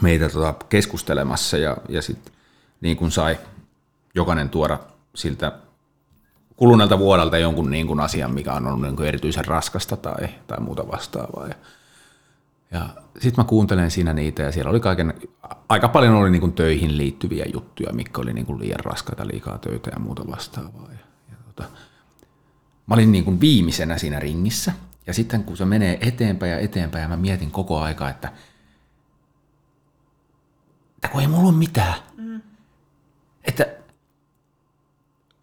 meitä 0.00 0.28
tota 0.28 0.54
keskustelemassa 0.68 1.58
ja, 1.58 1.76
ja 1.88 2.02
sitten 2.02 2.34
niin 2.80 2.96
kuin 2.96 3.10
sai 3.10 3.38
jokainen 4.14 4.48
tuoda 4.48 4.78
siltä 5.14 5.52
kuluneelta 6.56 6.98
vuodelta 6.98 7.38
jonkun 7.38 7.70
niin 7.70 7.86
kuin 7.86 8.00
asian, 8.00 8.34
mikä 8.34 8.52
on 8.52 8.66
ollut 8.66 8.82
niin 8.82 8.96
kuin 8.96 9.08
erityisen 9.08 9.44
raskasta 9.44 9.96
tai, 9.96 10.28
tai 10.46 10.60
muuta 10.60 10.88
vastaavaa. 10.88 11.48
Ja, 11.48 11.54
ja 12.74 12.88
sitten 13.14 13.44
mä 13.44 13.48
kuuntelen 13.48 13.90
siinä 13.90 14.12
niitä 14.12 14.42
ja 14.42 14.52
siellä 14.52 14.70
oli 14.70 14.80
kaiken, 14.80 15.14
aika 15.68 15.88
paljon 15.88 16.14
oli 16.14 16.30
niin 16.30 16.40
kuin 16.40 16.52
töihin 16.52 16.98
liittyviä 16.98 17.44
juttuja, 17.52 17.92
mikä 17.92 18.20
oli 18.20 18.32
niin 18.32 18.46
kuin 18.46 18.58
liian 18.58 18.84
raskaita, 18.84 19.26
liikaa 19.26 19.58
töitä 19.58 19.90
ja 19.90 19.98
muuta 19.98 20.26
vastaavaa. 20.30 20.88
Ja, 20.88 20.98
ja 21.30 21.36
tota, 21.46 21.68
mä 22.86 22.94
olin 22.94 23.12
niin 23.12 23.24
kuin 23.24 23.40
viimeisenä 23.40 23.98
siinä 23.98 24.20
ringissä 24.20 24.72
ja 25.06 25.14
sitten 25.14 25.44
kun 25.44 25.56
se 25.56 25.64
menee 25.64 25.98
eteenpäin 26.00 26.52
ja 26.52 26.58
eteenpäin 26.58 27.02
ja 27.02 27.08
mä 27.08 27.16
mietin 27.16 27.50
koko 27.50 27.80
aika, 27.80 28.10
että, 28.10 28.32
että 30.94 31.08
kun 31.08 31.20
ei 31.20 31.26
mulla 31.26 31.48
ole 31.48 31.58
mitään. 31.58 31.94
Mm. 32.16 32.40
Että 33.44 33.73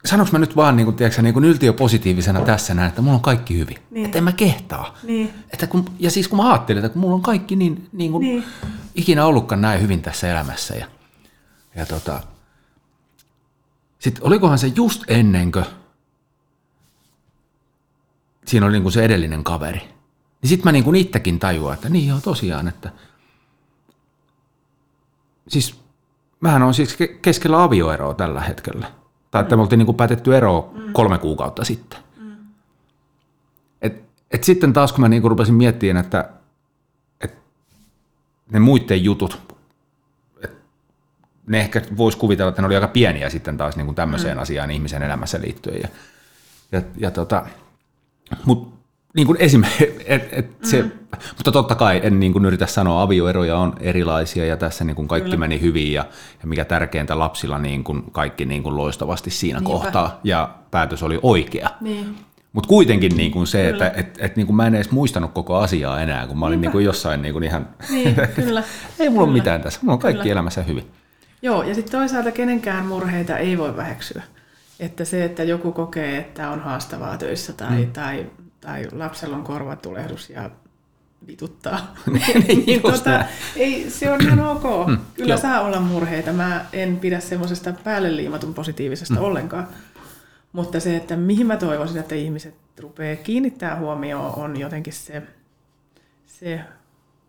sanoks 0.05 0.31
mä 0.31 0.39
nyt 0.39 0.55
vaan 0.55 0.75
niin 0.75 0.85
kuin, 0.85 0.95
tiedätkö, 0.95 1.21
niin 1.21 1.33
kuin 1.33 1.45
yltiöpositiivisena 1.45 2.41
tässä 2.41 2.73
näin, 2.73 2.89
että 2.89 3.01
mulla 3.01 3.15
on 3.15 3.21
kaikki 3.21 3.57
hyvin. 3.57 3.77
Niin. 3.91 4.05
Että 4.05 4.17
en 4.17 4.23
mä 4.23 4.31
kehtaa. 4.31 4.97
Niin. 5.03 5.33
Että 5.53 5.67
kun, 5.67 5.85
ja 5.99 6.11
siis 6.11 6.27
kun 6.27 6.37
mä 6.37 6.49
ajattelin, 6.49 6.85
että 6.85 6.93
kun 6.93 7.01
mulla 7.01 7.15
on 7.15 7.21
kaikki 7.21 7.55
niin, 7.55 7.89
niin 7.91 8.11
kuin 8.11 8.21
niin. 8.21 8.43
ikinä 8.95 9.25
ollutkaan 9.25 9.61
näin 9.61 9.81
hyvin 9.81 10.01
tässä 10.01 10.31
elämässä. 10.31 10.75
Ja, 10.75 10.85
ja 11.75 11.85
tota, 11.85 12.21
sitten 13.99 14.23
olikohan 14.23 14.59
se 14.59 14.67
just 14.75 15.03
ennenkö 15.07 15.63
siinä 18.45 18.65
oli 18.65 18.73
niin 18.73 18.83
kuin 18.83 18.93
se 18.93 19.05
edellinen 19.05 19.43
kaveri. 19.43 19.79
Niin 20.41 20.49
sitten 20.49 20.67
mä 20.67 20.71
niin 20.71 20.83
kuin 20.83 20.95
itsekin 20.95 21.39
tajuan, 21.39 21.73
että 21.73 21.89
niin 21.89 22.07
joo 22.07 22.19
tosiaan, 22.21 22.67
että 22.67 22.91
siis 25.47 25.81
mähän 26.39 26.63
on 26.63 26.73
siis 26.73 26.97
keskellä 27.21 27.63
avioeroa 27.63 28.13
tällä 28.13 28.41
hetkellä. 28.41 28.91
Tai 29.31 29.41
että 29.41 29.55
me 29.55 29.61
oltiin 29.61 29.77
niin 29.77 29.85
kuin 29.85 29.95
päätetty 29.95 30.37
eroa 30.37 30.69
mm. 30.73 30.93
kolme 30.93 31.17
kuukautta 31.17 31.63
sitten. 31.63 31.99
Mm. 32.17 32.35
Et, 33.81 34.03
et 34.31 34.43
sitten 34.43 34.73
taas 34.73 34.93
kun 34.93 35.01
mä 35.01 35.09
niin 35.09 35.21
kuin 35.21 35.29
rupesin 35.29 35.55
miettimään, 35.55 36.05
että, 36.05 36.29
että 37.21 37.37
ne 38.51 38.59
muiden 38.59 39.03
jutut, 39.03 39.55
että 40.43 40.57
ne 41.47 41.59
ehkä 41.59 41.81
voisi 41.97 42.17
kuvitella, 42.17 42.49
että 42.49 42.61
ne 42.61 42.65
oli 42.65 42.75
aika 42.75 42.87
pieniä 42.87 43.29
sitten 43.29 43.57
taas 43.57 43.75
niin 43.75 43.85
kuin 43.85 43.95
tämmöiseen 43.95 44.37
mm. 44.37 44.41
asiaan 44.41 44.71
ihmisen 44.71 45.03
elämässä 45.03 45.41
liittyen. 45.41 45.81
Ja, 45.81 45.87
ja, 46.71 46.81
ja 46.97 47.11
tota, 47.11 47.45
mutta 48.45 48.77
niin 49.15 49.27
kuin 49.27 49.37
esimerkiksi, 49.41 49.90
et, 50.11 50.29
et 50.31 50.51
se, 50.63 50.81
mm. 50.81 50.91
mutta 51.37 51.51
totta 51.51 51.75
kai 51.75 52.01
en 52.03 52.19
niin 52.19 52.33
kuin 52.33 52.45
yritä 52.45 52.65
sanoa, 52.65 53.01
avioeroja 53.01 53.57
on 53.57 53.73
erilaisia 53.79 54.45
ja 54.45 54.57
tässä 54.57 54.83
niin 54.83 54.95
kuin 54.95 55.07
kaikki 55.07 55.29
Kyllä. 55.29 55.39
meni 55.39 55.61
hyvin 55.61 55.93
ja, 55.93 56.05
ja 56.41 56.47
mikä 56.47 56.65
tärkeintä 56.65 57.19
lapsilla 57.19 57.59
niin 57.59 57.83
kuin 57.83 58.03
kaikki 58.11 58.45
niin 58.45 58.63
kuin 58.63 58.77
loistavasti 58.77 59.29
siinä 59.29 59.59
Niinpä. 59.59 59.73
kohtaa 59.73 60.19
ja 60.23 60.49
päätös 60.71 61.03
oli 61.03 61.19
oikea. 61.21 61.69
Niin. 61.81 62.15
Mutta 62.53 62.67
kuitenkin 62.67 63.17
niin 63.17 63.31
kuin 63.31 63.47
se, 63.47 63.71
kyllä. 63.71 63.87
että 63.87 63.99
et, 63.99 64.17
et, 64.19 64.35
niin 64.35 64.47
kuin 64.47 64.55
mä 64.55 64.67
en 64.67 64.75
edes 64.75 64.91
muistanut 64.91 65.31
koko 65.31 65.55
asiaa 65.55 66.01
enää, 66.01 66.27
kun 66.27 66.39
mä 66.39 66.45
olin 66.45 66.61
niin 66.61 66.71
kuin 66.71 66.85
jossain 66.85 67.21
niin 67.21 67.33
kuin 67.33 67.43
ihan, 67.43 67.69
niin, 67.89 68.15
kyllä. 68.35 68.63
ei 68.99 69.09
mulla 69.09 69.23
ole 69.23 69.33
mitään 69.33 69.61
tässä, 69.61 69.79
mulla 69.81 69.93
on 69.93 69.99
kaikki 69.99 70.21
kyllä. 70.21 70.33
elämässä 70.33 70.63
hyvin. 70.63 70.91
Joo, 71.41 71.63
ja 71.63 71.75
sitten 71.75 71.91
toisaalta 71.91 72.31
kenenkään 72.31 72.85
murheita 72.85 73.37
ei 73.37 73.57
voi 73.57 73.77
väheksyä. 73.77 74.23
Että 74.79 75.05
se, 75.05 75.25
että 75.25 75.43
joku 75.43 75.71
kokee, 75.71 76.17
että 76.17 76.49
on 76.49 76.59
haastavaa 76.59 77.17
töissä 77.17 77.53
tai, 77.53 77.85
mm. 77.85 77.91
tai, 77.91 78.25
tai 78.61 78.87
lapsella 78.91 79.37
on 79.37 79.43
korvatulehdus 79.43 80.29
ja 80.29 80.49
vituttaa, 81.27 81.93
niin, 82.13 82.65
niin 82.65 82.81
tota, 82.81 83.25
ei, 83.55 83.89
se 83.89 84.11
on 84.11 84.21
ihan 84.21 84.39
ok. 84.39 84.87
Mm, 84.87 84.97
Kyllä 85.13 85.37
saa 85.37 85.61
olla 85.61 85.79
murheita. 85.79 86.33
Mä 86.33 86.65
en 86.73 86.99
pidä 86.99 87.19
semmoisesta 87.19 87.73
päälle 87.83 88.15
liimatun 88.15 88.53
positiivisesta 88.53 89.13
mm. 89.13 89.21
ollenkaan. 89.21 89.67
Mutta 90.51 90.79
se, 90.79 90.95
että 90.95 91.15
mihin 91.15 91.47
mä 91.47 91.57
toivoisin, 91.57 91.97
että 91.97 92.15
ihmiset 92.15 92.55
rupeaa 92.79 93.15
kiinnittää 93.15 93.79
huomioon, 93.79 94.35
on 94.35 94.59
jotenkin 94.59 94.93
se, 94.93 95.23
se 96.25 96.61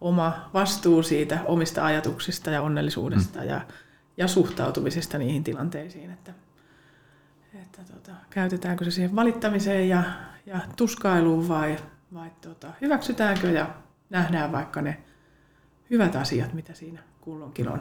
oma 0.00 0.50
vastuu 0.54 1.02
siitä 1.02 1.38
omista 1.44 1.84
ajatuksista 1.84 2.50
ja 2.50 2.62
onnellisuudesta 2.62 3.40
mm. 3.40 3.48
ja, 3.48 3.60
ja 4.16 4.28
suhtautumisesta 4.28 5.18
niihin 5.18 5.44
tilanteisiin. 5.44 6.10
Että 6.10 6.32
että 7.54 7.82
tota, 7.92 8.12
käytetäänkö 8.30 8.84
se 8.84 8.90
siihen 8.90 9.16
valittamiseen 9.16 9.88
ja, 9.88 10.02
ja 10.46 10.60
tuskailuun 10.76 11.48
vai, 11.48 11.76
vai 12.14 12.30
tota, 12.40 12.68
hyväksytäänkö 12.80 13.50
ja 13.50 13.66
nähdään 14.10 14.52
vaikka 14.52 14.82
ne 14.82 14.96
hyvät 15.90 16.16
asiat, 16.16 16.52
mitä 16.52 16.74
siinä 16.74 17.00
kulloinkin 17.20 17.68
on. 17.68 17.80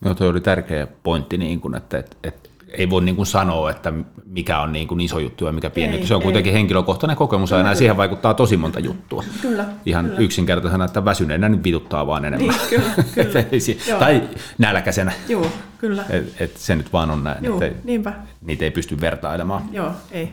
No 0.00 0.14
tuo 0.14 0.28
oli 0.28 0.40
tärkeä 0.40 0.86
pointti, 0.86 1.38
niin 1.38 1.60
kun, 1.60 1.74
että, 1.74 1.98
että, 1.98 2.16
että 2.22 2.48
ei 2.68 2.90
voi 2.90 3.02
niin 3.04 3.16
kuin 3.16 3.26
sanoa, 3.26 3.70
että 3.70 3.92
mikä 4.26 4.60
on 4.60 4.72
niin 4.72 4.88
kuin 4.88 5.00
iso 5.00 5.18
juttu 5.18 5.46
ja 5.46 5.52
mikä 5.52 5.70
pieni 5.70 5.92
ei, 5.92 5.98
juttu. 5.98 6.08
Se 6.08 6.14
on 6.14 6.20
ei. 6.20 6.24
kuitenkin 6.24 6.52
henkilökohtainen 6.52 7.16
kokemus 7.16 7.50
ja 7.50 7.62
näin 7.62 7.76
siihen 7.76 7.96
vaikuttaa 7.96 8.34
tosi 8.34 8.56
monta 8.56 8.80
juttua. 8.80 9.24
Kyllä. 9.42 9.64
Ihan 9.86 10.04
kyllä. 10.04 10.20
yksinkertaisena, 10.20 10.84
että 10.84 11.04
väsyneenä 11.04 11.48
nyt 11.48 11.64
vituttaa 11.64 12.06
vaan 12.06 12.24
enemmän. 12.24 12.48
Niin, 12.48 12.68
kyllä, 12.68 12.90
kyllä. 13.14 13.98
tai 13.98 14.28
nälkäisenä. 14.58 15.12
Joo, 15.28 15.46
kyllä. 15.78 16.04
Et, 16.10 16.40
et 16.40 16.56
se 16.56 16.76
nyt 16.76 16.92
vaan 16.92 17.10
on 17.10 17.24
näin. 17.24 17.44
Joo, 17.44 17.60
että 17.62 17.78
niinpä. 17.84 18.12
Niitä 18.40 18.64
ei 18.64 18.70
pysty 18.70 19.00
vertailemaan. 19.00 19.62
Joo, 19.72 19.92
ei. 20.10 20.32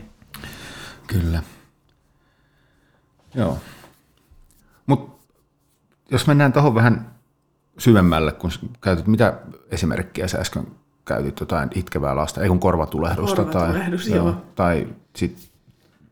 Kyllä. 1.06 1.42
Joo. 3.34 3.58
Mutta 4.86 5.22
jos 6.10 6.26
mennään 6.26 6.52
tuohon 6.52 6.74
vähän 6.74 7.10
syvemmälle, 7.78 8.32
kun 8.32 8.50
käytät, 8.80 9.06
mitä 9.06 9.38
esimerkkiä 9.70 10.28
sä 10.28 10.38
äsken 10.38 10.66
käytit 11.04 11.40
jotain 11.40 11.70
itkevää 11.74 12.16
lasta, 12.16 12.42
ei 12.42 12.48
kun 12.48 12.60
korvatulehdusta. 12.60 13.44
Korvatulehdus, 13.44 14.06
tai, 14.06 14.16
joo. 14.16 14.26
joo. 14.26 14.36
Tai 14.54 14.88
sit 15.16 15.50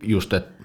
just, 0.02 0.32
että 0.32 0.64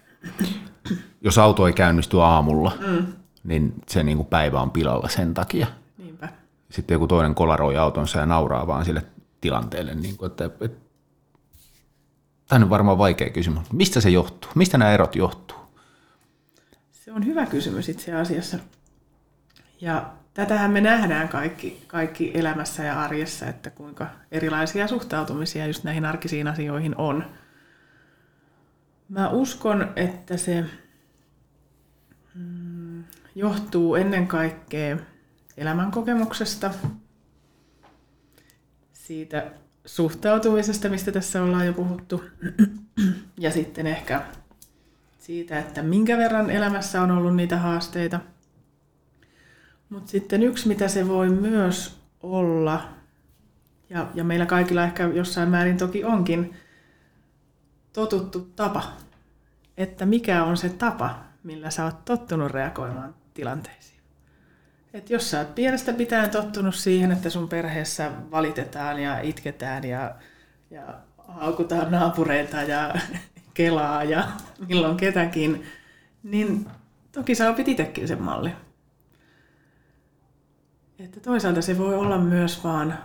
jos 1.21 1.37
auto 1.37 1.67
ei 1.67 1.73
käynnisty 1.73 2.21
aamulla, 2.21 2.71
mm. 2.87 3.05
niin 3.43 3.73
se 3.87 4.03
niin 4.03 4.17
kuin 4.17 4.27
päivä 4.27 4.61
on 4.61 4.71
pilalla 4.71 5.09
sen 5.09 5.33
takia. 5.33 5.67
Niinpä. 5.97 6.29
Sitten 6.69 6.95
joku 6.95 7.07
toinen 7.07 7.35
kolaroi 7.35 7.77
autonsa 7.77 8.19
ja 8.19 8.25
nauraa 8.25 8.67
vaan 8.67 8.85
sille 8.85 9.05
tilanteelle. 9.41 9.95
Niin 9.95 10.17
kuin, 10.17 10.31
että, 10.31 10.45
että, 10.45 10.77
tämä 12.47 12.63
on 12.63 12.69
varmaan 12.69 12.97
vaikea 12.97 13.29
kysymys. 13.29 13.71
Mistä 13.73 14.01
se 14.01 14.09
johtuu? 14.09 14.51
Mistä 14.55 14.77
nämä 14.77 14.91
erot 14.91 15.15
johtuu? 15.15 15.57
On 17.15 17.25
hyvä 17.25 17.45
kysymys 17.45 17.89
itse 17.89 18.13
asiassa. 18.13 18.59
Ja 19.81 20.13
tätähän 20.33 20.71
me 20.71 20.81
nähdään 20.81 21.29
kaikki, 21.29 21.83
kaikki 21.87 22.31
elämässä 22.33 22.83
ja 22.83 23.01
arjessa, 23.01 23.45
että 23.45 23.69
kuinka 23.69 24.07
erilaisia 24.31 24.87
suhtautumisia 24.87 25.67
just 25.67 25.83
näihin 25.83 26.05
arkisiin 26.05 26.47
asioihin 26.47 26.97
on. 26.97 27.25
Mä 29.09 29.29
uskon, 29.29 29.93
että 29.95 30.37
se 30.37 30.65
mm, 32.35 33.03
johtuu 33.35 33.95
ennen 33.95 34.27
kaikkea 34.27 34.97
elämänkokemuksesta, 35.57 36.71
siitä 38.93 39.51
suhtautumisesta, 39.85 40.89
mistä 40.89 41.11
tässä 41.11 41.43
ollaan 41.43 41.65
jo 41.65 41.73
puhuttu, 41.73 42.23
ja 43.37 43.51
sitten 43.51 43.87
ehkä 43.87 44.21
siitä, 45.25 45.59
että 45.59 45.81
minkä 45.83 46.17
verran 46.17 46.49
elämässä 46.49 47.01
on 47.01 47.11
ollut 47.11 47.35
niitä 47.35 47.57
haasteita– 47.57 48.19
mutta 49.89 50.11
sitten 50.11 50.43
yksi, 50.43 50.67
mitä 50.67 50.87
se 50.87 51.07
voi 51.07 51.29
myös 51.29 51.99
olla, 52.21 52.89
ja, 53.89 54.07
ja 54.13 54.23
meillä 54.23 54.45
kaikilla 54.45 54.83
ehkä 54.83 55.03
jossain 55.03 55.49
määrin 55.49 55.77
toki 55.77 56.03
onkin, 56.03 56.55
totuttu 57.93 58.51
tapa. 58.55 58.83
Että 59.77 60.05
mikä 60.05 60.43
on 60.43 60.57
se 60.57 60.69
tapa, 60.69 61.23
millä 61.43 61.69
sä 61.69 61.85
oot 61.85 62.05
tottunut 62.05 62.51
reagoimaan 62.51 63.15
tilanteisiin. 63.33 63.99
Et 64.93 65.09
jos 65.09 65.31
sä 65.31 65.39
oot 65.39 65.55
pienestä 65.55 65.93
pitäen 65.93 66.29
tottunut 66.29 66.75
siihen, 66.75 67.11
että 67.11 67.29
sun 67.29 67.49
perheessä 67.49 68.11
valitetaan 68.31 68.99
ja 68.99 69.21
itketään 69.21 69.83
ja, 69.83 70.15
ja 70.71 70.99
haukutaan 71.27 71.91
naapureita 71.91 72.61
ja 72.61 72.95
kelaa 73.55 74.03
ja 74.03 74.27
milloin 74.67 74.97
ketäkin, 74.97 75.65
niin 76.23 76.69
toki 77.11 77.35
sä 77.35 77.49
opit 77.49 77.67
itsekin 77.67 78.07
sen 78.07 78.21
mallin. 78.21 78.53
Että 80.99 81.19
toisaalta 81.19 81.61
se 81.61 81.77
voi 81.77 81.95
olla 81.95 82.17
myös 82.17 82.63
vaan 82.63 82.97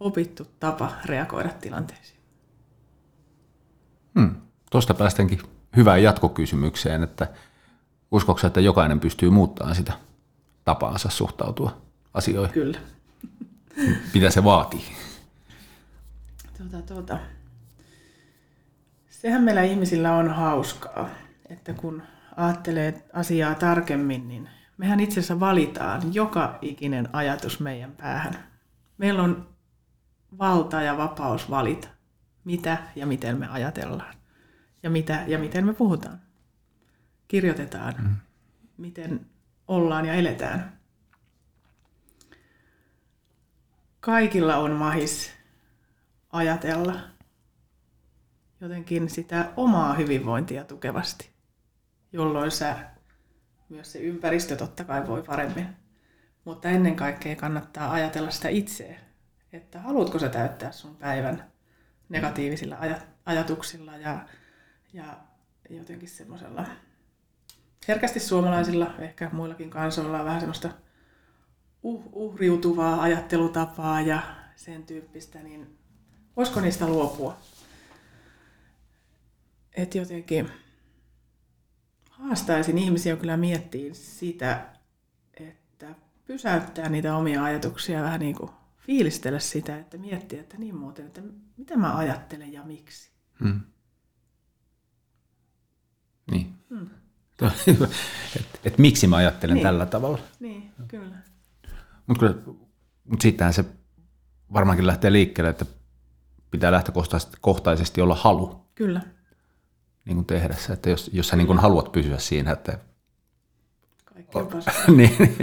opittu 0.00 0.46
tapa 0.60 0.92
reagoida 1.04 1.48
tilanteisiin. 1.48 2.20
Hmm. 4.18 4.34
Tuosta 4.70 4.94
päästäänkin 4.94 5.40
hyvään 5.76 6.02
jatkokysymykseen, 6.02 7.02
että 7.02 7.28
uskoksa, 8.10 8.46
että 8.46 8.60
jokainen 8.60 9.00
pystyy 9.00 9.30
muuttamaan 9.30 9.76
sitä 9.76 9.92
tapaansa 10.64 11.10
suhtautua 11.10 11.82
asioihin? 12.14 12.54
Kyllä. 12.54 12.78
Mitä 14.14 14.30
se 14.30 14.44
vaatii? 14.44 14.84
Tuota, 16.58 16.82
tuota. 16.94 17.18
Sehän 19.22 19.42
meillä 19.42 19.62
ihmisillä 19.62 20.14
on 20.14 20.30
hauskaa, 20.30 21.08
että 21.48 21.72
kun 21.72 22.02
ajattelee 22.36 23.04
asiaa 23.12 23.54
tarkemmin, 23.54 24.28
niin 24.28 24.48
mehän 24.76 25.00
itse 25.00 25.20
asiassa 25.20 25.40
valitaan 25.40 26.14
joka 26.14 26.58
ikinen 26.62 27.08
ajatus 27.12 27.60
meidän 27.60 27.92
päähän. 27.92 28.48
Meillä 28.98 29.22
on 29.22 29.48
valta 30.38 30.82
ja 30.82 30.96
vapaus 30.96 31.50
valita, 31.50 31.88
mitä 32.44 32.78
ja 32.96 33.06
miten 33.06 33.38
me 33.38 33.48
ajatellaan 33.48 34.14
ja 34.82 34.90
mitä 34.90 35.24
ja 35.26 35.38
miten 35.38 35.66
me 35.66 35.74
puhutaan, 35.74 36.20
kirjoitetaan, 37.28 37.94
mm. 37.98 38.16
miten 38.76 39.26
ollaan 39.68 40.06
ja 40.06 40.14
eletään. 40.14 40.78
Kaikilla 44.00 44.56
on 44.56 44.70
mahis 44.72 45.32
ajatella 46.32 47.11
jotenkin 48.62 49.10
sitä 49.10 49.52
omaa 49.56 49.94
hyvinvointia 49.94 50.64
tukevasti, 50.64 51.30
jolloin 52.12 52.50
sä, 52.50 52.76
myös 53.68 53.92
se 53.92 53.98
ympäristö 53.98 54.56
totta 54.56 54.84
kai 54.84 55.06
voi 55.06 55.22
paremmin. 55.22 55.66
Mutta 56.44 56.68
ennen 56.68 56.96
kaikkea 56.96 57.36
kannattaa 57.36 57.92
ajatella 57.92 58.30
sitä 58.30 58.48
itseä, 58.48 59.00
että 59.52 59.80
haluatko 59.80 60.18
sä 60.18 60.28
täyttää 60.28 60.72
sun 60.72 60.96
päivän 60.96 61.52
negatiivisilla 62.08 62.76
aj- 62.76 63.02
ajatuksilla 63.26 63.96
ja, 63.96 64.26
ja 64.92 65.04
jotenkin 65.70 66.08
semmoisella 66.08 66.66
herkästi 67.88 68.20
suomalaisilla, 68.20 68.94
ehkä 68.98 69.30
muillakin 69.32 69.70
kansoilla 69.70 70.18
on 70.18 70.24
vähän 70.24 70.40
semmoista 70.40 70.70
uh, 71.82 72.02
uhriutuvaa 72.12 73.02
ajattelutapaa 73.02 74.00
ja 74.00 74.22
sen 74.56 74.86
tyyppistä, 74.86 75.38
niin 75.38 75.78
voisiko 76.36 76.60
niistä 76.60 76.86
luopua? 76.86 77.36
Että 79.82 79.98
jotenkin 79.98 80.50
haastaisin 82.10 82.78
ihmisiä 82.78 83.16
kyllä 83.16 83.36
miettiä 83.36 83.94
sitä, 83.94 84.66
että 85.40 85.94
pysäyttää 86.24 86.88
niitä 86.88 87.16
omia 87.16 87.44
ajatuksia 87.44 88.02
vähän 88.02 88.20
niin 88.20 88.34
kuin 88.34 88.50
fiilistellä 88.78 89.38
sitä, 89.38 89.78
että 89.78 89.98
miettiä, 89.98 90.40
että 90.40 90.58
niin 90.58 90.76
muuten, 90.76 91.06
että 91.06 91.20
mitä 91.56 91.76
mä 91.76 91.96
ajattelen 91.96 92.52
ja 92.52 92.62
miksi. 92.64 93.10
Hmm. 93.40 93.60
Niin. 96.30 96.54
Hmm. 96.70 96.90
et, 98.36 98.60
et 98.64 98.78
miksi 98.78 99.06
mä 99.06 99.16
ajattelen 99.16 99.54
niin. 99.54 99.62
tällä 99.62 99.86
tavalla. 99.86 100.18
Niin, 100.40 100.70
kyllä. 100.88 101.16
Mutta 102.06 102.34
mut 103.04 103.20
sittenhän 103.20 103.54
se 103.54 103.64
varmaankin 104.52 104.86
lähtee 104.86 105.12
liikkeelle, 105.12 105.50
että 105.50 105.66
pitää 106.50 106.72
lähtökohtaisesti 106.72 108.00
olla 108.00 108.14
halu. 108.14 108.66
Kyllä. 108.74 109.00
Niin 110.04 110.16
kuin 110.16 110.26
tehdä 110.26 110.54
se, 110.54 110.72
että 110.72 110.90
jos, 110.90 111.10
jos 111.12 111.28
sä 111.28 111.36
niin 111.36 111.46
kuin 111.46 111.58
haluat 111.58 111.92
pysyä 111.92 112.18
siinä, 112.18 112.52
että 112.52 112.78
kaikki 114.04 114.38
on 114.38 114.48
niin, 114.96 115.36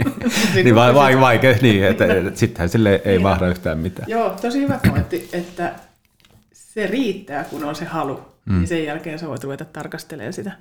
niin 0.54 0.74
vai, 0.74 0.94
vai, 0.94 1.20
vaikea, 1.20 1.56
niin, 1.62 1.84
että, 1.84 2.14
että 2.14 2.38
sittenhän 2.38 2.68
sille 2.68 3.02
ei 3.04 3.12
niin. 3.12 3.22
mahda 3.22 3.48
yhtään 3.48 3.78
mitään. 3.78 4.10
Joo, 4.10 4.30
tosi 4.30 4.60
hyvä 4.60 4.80
pointti, 4.88 5.28
että 5.32 5.74
se 6.52 6.86
riittää, 6.86 7.44
kun 7.44 7.64
on 7.64 7.74
se 7.74 7.84
halu. 7.84 8.20
Mm. 8.44 8.58
Niin 8.58 8.68
sen 8.68 8.84
jälkeen 8.84 9.18
sä 9.18 9.28
voit 9.28 9.44
ruveta 9.44 9.64
tarkastelemaan 9.64 10.32
sitä, 10.32 10.52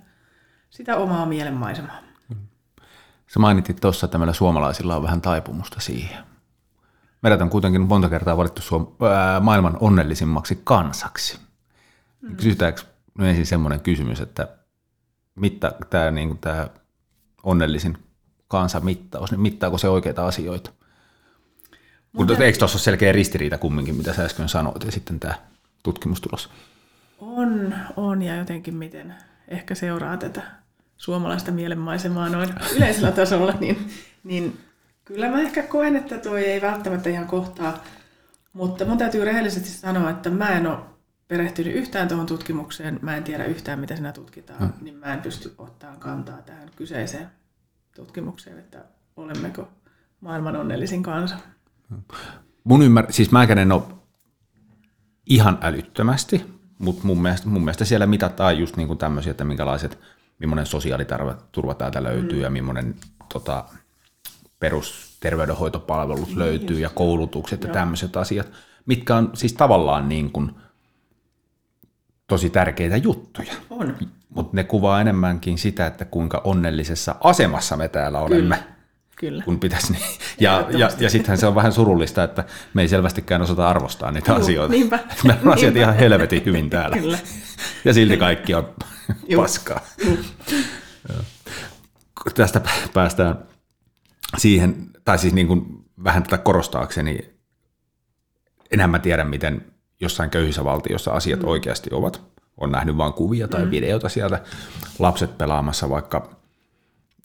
sitä 0.69 0.97
omaa 0.97 1.25
mielenmaisemaa. 1.25 1.99
Sä 3.27 3.39
mainitit 3.39 3.77
tuossa, 3.81 4.05
että 4.05 4.17
meillä 4.17 4.33
suomalaisilla 4.33 4.95
on 4.95 5.03
vähän 5.03 5.21
taipumusta 5.21 5.79
siihen. 5.79 6.17
Meidät 7.21 7.41
on 7.41 7.49
kuitenkin 7.49 7.81
monta 7.81 8.09
kertaa 8.09 8.37
valittu 8.37 8.61
suom- 8.61 8.87
ää, 9.11 9.39
maailman 9.39 9.77
onnellisimmaksi 9.79 10.61
kansaksi. 10.63 11.39
Mm. 12.21 12.35
Kysytäänkö 12.35 12.81
nyt 13.19 13.29
ensin 13.29 13.45
semmoinen 13.45 13.79
kysymys, 13.79 14.21
että 14.21 14.47
mitta, 15.35 15.71
tämä 15.89 16.11
niin 16.11 16.39
onnellisin 17.43 17.97
kansamittaus, 18.47 19.31
niin 19.31 19.41
mittaako 19.41 19.77
se 19.77 19.89
oikeita 19.89 20.27
asioita? 20.27 20.71
Mutta 22.11 22.33
Mutta 22.33 22.43
eikö 22.43 22.57
tuossa 22.59 22.75
ole 22.75 22.81
selkeä 22.81 23.11
ristiriita 23.11 23.57
kumminkin, 23.57 23.95
mitä 23.95 24.13
sä 24.13 24.23
äsken 24.25 24.49
sanoit, 24.49 24.83
ja 24.83 24.91
sitten 24.91 25.19
tämä 25.19 25.33
tutkimustulos? 25.83 26.49
On, 27.19 27.75
on, 27.95 28.21
ja 28.21 28.35
jotenkin 28.35 28.75
miten 28.75 29.15
ehkä 29.47 29.75
seuraa 29.75 30.17
tätä 30.17 30.41
suomalaista 30.97 31.51
mielenmaisemaa 31.51 32.29
noin 32.29 32.49
yleisellä 32.75 33.11
tasolla, 33.11 33.53
niin, 33.59 33.89
niin 34.23 34.59
kyllä 35.05 35.29
mä 35.29 35.41
ehkä 35.41 35.63
koen, 35.63 35.95
että 35.95 36.17
toi 36.17 36.45
ei 36.45 36.61
välttämättä 36.61 37.09
ihan 37.09 37.27
kohtaa, 37.27 37.83
mutta 38.53 38.85
mun 38.85 38.97
täytyy 38.97 39.25
rehellisesti 39.25 39.69
sanoa, 39.69 40.09
että 40.09 40.29
mä 40.29 40.49
en 40.49 40.67
ole 40.67 40.77
perehtynyt 41.29 41.75
yhtään 41.75 42.07
tuohon 42.07 42.25
tutkimukseen, 42.25 42.99
mä 43.01 43.17
en 43.17 43.23
tiedä 43.23 43.45
yhtään, 43.45 43.79
mitä 43.79 43.95
siinä 43.95 44.11
tutkitaan, 44.11 44.59
hmm. 44.59 44.73
niin 44.81 44.95
mä 44.95 45.13
en 45.13 45.21
pysty 45.21 45.53
ottamaan 45.57 45.99
kantaa 45.99 46.41
tähän 46.41 46.69
kyseiseen 46.75 47.27
tutkimukseen, 47.95 48.59
että 48.59 48.85
olemmeko 49.15 49.67
maailman 50.21 50.55
onnellisin 50.55 51.03
kansa. 51.03 51.35
Mun 52.63 52.81
ymmär... 52.81 53.05
siis 53.09 53.31
mä 53.31 53.43
en 53.43 53.71
ole 53.71 53.83
ihan 55.25 55.57
älyttömästi, 55.61 56.45
mutta 56.77 57.03
mun 57.03 57.21
mielestä, 57.21 57.47
mun 57.47 57.61
mielestä 57.61 57.85
siellä 57.85 58.05
mitataan 58.05 58.59
just 58.59 58.77
niin 58.77 58.87
kuin 58.87 58.97
tämmöisiä, 58.97 59.31
että 59.31 59.43
minkälaiset, 59.43 59.99
millainen 60.39 60.65
sosiaaliturva 60.65 61.73
täältä 61.77 62.03
löytyy 62.03 62.37
mm. 62.37 62.43
ja 62.43 62.49
millainen 62.49 62.95
tota, 63.33 63.65
perusterveydenhoitopalvelut 64.59 66.27
niin, 66.27 66.39
löytyy 66.39 66.69
just, 66.69 66.81
ja 66.81 66.89
koulutukset 66.89 67.63
joo. 67.63 67.69
ja 67.69 67.73
tämmöiset 67.73 68.17
asiat, 68.17 68.51
mitkä 68.85 69.15
on 69.15 69.31
siis 69.33 69.53
tavallaan 69.53 70.09
niin 70.09 70.31
kuin 70.31 70.51
tosi 72.29 72.49
tärkeitä 72.49 72.97
juttuja. 72.97 73.53
On. 73.69 73.97
Mutta 74.29 74.55
ne 74.55 74.63
kuvaa 74.63 75.01
enemmänkin 75.01 75.57
sitä, 75.57 75.87
että 75.87 76.05
kuinka 76.05 76.41
onnellisessa 76.43 77.15
asemassa 77.23 77.77
me 77.77 77.87
täällä 77.87 78.19
olemme. 78.19 78.55
Kyllä. 78.55 78.79
Kyllä. 79.15 79.43
kun 79.43 79.59
pitäisi. 79.59 79.93
Niin. 79.93 80.03
Ja, 80.39 80.67
ja, 80.69 80.89
ja 80.99 81.09
sittenhän 81.09 81.37
se 81.37 81.47
on 81.47 81.55
vähän 81.55 81.73
surullista, 81.73 82.23
että 82.23 82.43
me 82.73 82.81
ei 82.81 82.87
selvästikään 82.87 83.41
osata 83.41 83.69
arvostaa 83.69 84.11
niitä 84.11 84.31
Juh, 84.31 84.41
asioita. 84.41 84.71
Niinpä. 84.71 84.99
Me 85.23 85.37
on 85.45 85.53
asiat 85.53 85.75
ihan 85.75 85.95
helvetin 85.95 86.45
hyvin 86.45 86.69
täällä. 86.69 86.97
Kyllä. 86.97 87.17
Ja 87.85 87.93
silti 87.93 88.17
kaikki 88.17 88.53
on 88.53 88.75
Juh. 89.29 89.41
paskaa. 89.41 89.81
Juh. 90.05 90.19
Tästä 92.33 92.61
päästään 92.93 93.35
siihen, 94.37 94.89
tai 95.05 95.19
siis 95.19 95.33
niin 95.33 95.47
kuin 95.47 95.65
vähän 96.03 96.23
tätä 96.23 96.37
korostaakseni, 96.37 97.19
enhän 98.71 98.89
mä 98.89 98.99
tiedä, 98.99 99.23
miten 99.23 99.65
jossain 99.99 100.29
köyhissä 100.29 100.63
valtiossa 100.63 101.11
asiat 101.11 101.39
mm. 101.39 101.47
oikeasti 101.47 101.89
ovat. 101.93 102.21
On 102.57 102.71
nähnyt 102.71 102.97
vain 102.97 103.13
kuvia 103.13 103.47
tai 103.47 103.65
mm. 103.65 103.71
videota 103.71 104.09
sieltä 104.09 104.41
lapset 104.99 105.37
pelaamassa 105.37 105.89
vaikka 105.89 106.29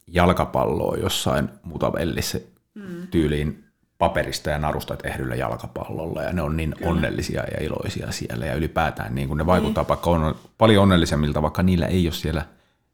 jalkapalloa 0.06 0.96
jossain 0.96 1.48
mutavellissä 1.62 2.40
mm. 2.74 3.06
tyyliin 3.10 3.64
paperista 3.98 4.50
ja 4.50 4.58
narusta 4.58 4.96
tehdyllä 4.96 5.34
jalkapallolla 5.34 6.22
ja 6.22 6.32
ne 6.32 6.42
on 6.42 6.56
niin 6.56 6.74
Kyllä. 6.78 6.90
onnellisia 6.90 7.42
ja 7.42 7.64
iloisia 7.64 8.12
siellä 8.12 8.46
ja 8.46 8.54
ylipäätään 8.54 9.14
niin 9.14 9.28
kun 9.28 9.38
ne 9.38 9.46
vaikuttaa 9.46 9.82
niin. 9.82 9.88
vaikka 9.88 10.10
on 10.10 10.34
paljon 10.58 10.82
onnellisemmilta, 10.82 11.42
vaikka 11.42 11.62
niillä 11.62 11.86
ei 11.86 12.06
ole 12.06 12.14
siellä 12.14 12.46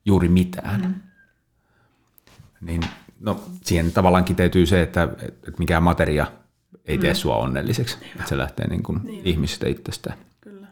juuri 0.04 0.28
mitään. 0.28 0.80
Mm. 0.80 0.94
Niin 2.60 2.82
no, 3.20 3.40
siihen 3.64 3.92
tavallaan 3.92 4.24
kiteytyy 4.24 4.66
se, 4.66 4.82
että, 4.82 5.02
että 5.22 5.58
mikään 5.58 5.82
materia 5.82 6.26
ei 6.84 6.98
tee 6.98 7.12
mm. 7.12 7.16
sua 7.16 7.36
onnelliseksi, 7.36 7.96
niin. 8.00 8.10
että 8.10 8.28
se 8.28 8.38
lähtee 8.38 8.68
niin 8.68 8.82
kuin 8.82 9.00
niin. 9.02 9.26
ihmisistä 9.26 9.68
itsestään. 9.68 10.18
Kyllä. 10.40 10.66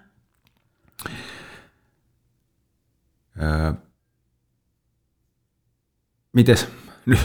Öö, 3.42 3.72
mites, 6.32 6.68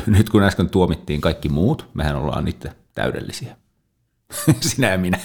nyt 0.05 0.29
kun 0.29 0.43
äsken 0.43 0.69
tuomittiin 0.69 1.21
kaikki 1.21 1.49
muut, 1.49 1.89
mehän 1.93 2.15
ollaan 2.15 2.47
itse 2.47 2.75
täydellisiä. 2.93 3.57
Sinä 4.61 4.89
ja 4.89 4.97
minä. 4.97 5.19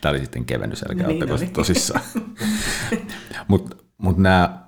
Tämä 0.00 0.10
oli 0.10 0.20
sitten 0.20 0.44
kevennys, 0.44 0.82
älkää 0.82 1.06
niin 1.06 1.22
ottako 1.22 1.44
tosissaan. 1.52 2.04
Mutta 3.48 3.76
mut 3.98 4.18
nämä 4.18 4.62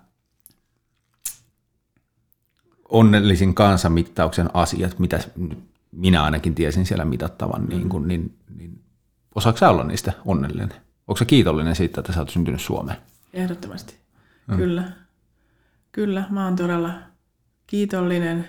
onnellisin 2.89 3.55
kansamittauksen 3.55 4.51
asiat, 4.55 4.99
mitä 4.99 5.21
minä 5.97 6.23
ainakin 6.23 6.55
tiesin 6.55 6.87
siellä 6.87 7.05
mitattavan, 7.05 7.63
mm. 7.63 7.69
niin, 7.69 7.89
kun, 7.89 8.09
niin, 8.09 8.39
niin 8.57 8.85
osaako 9.35 9.59
sä 9.59 9.71
olla 9.71 9.85
niistä 9.85 10.13
onnellinen? 10.25 10.75
Onko 11.09 11.17
se 11.17 11.25
kiitollinen 11.25 11.77
siitä, 11.77 12.01
että 12.01 12.13
sä 12.13 12.21
oot 12.21 12.31
syntynyt 12.31 12.61
Suomeen? 12.61 12.99
Ehdottomasti, 13.33 13.95
mm. 14.47 14.57
kyllä. 14.57 14.93
Kyllä, 15.93 16.25
mä 16.31 16.45
oon 16.45 16.57
todella 16.57 16.95
kiitollinen, 17.67 18.49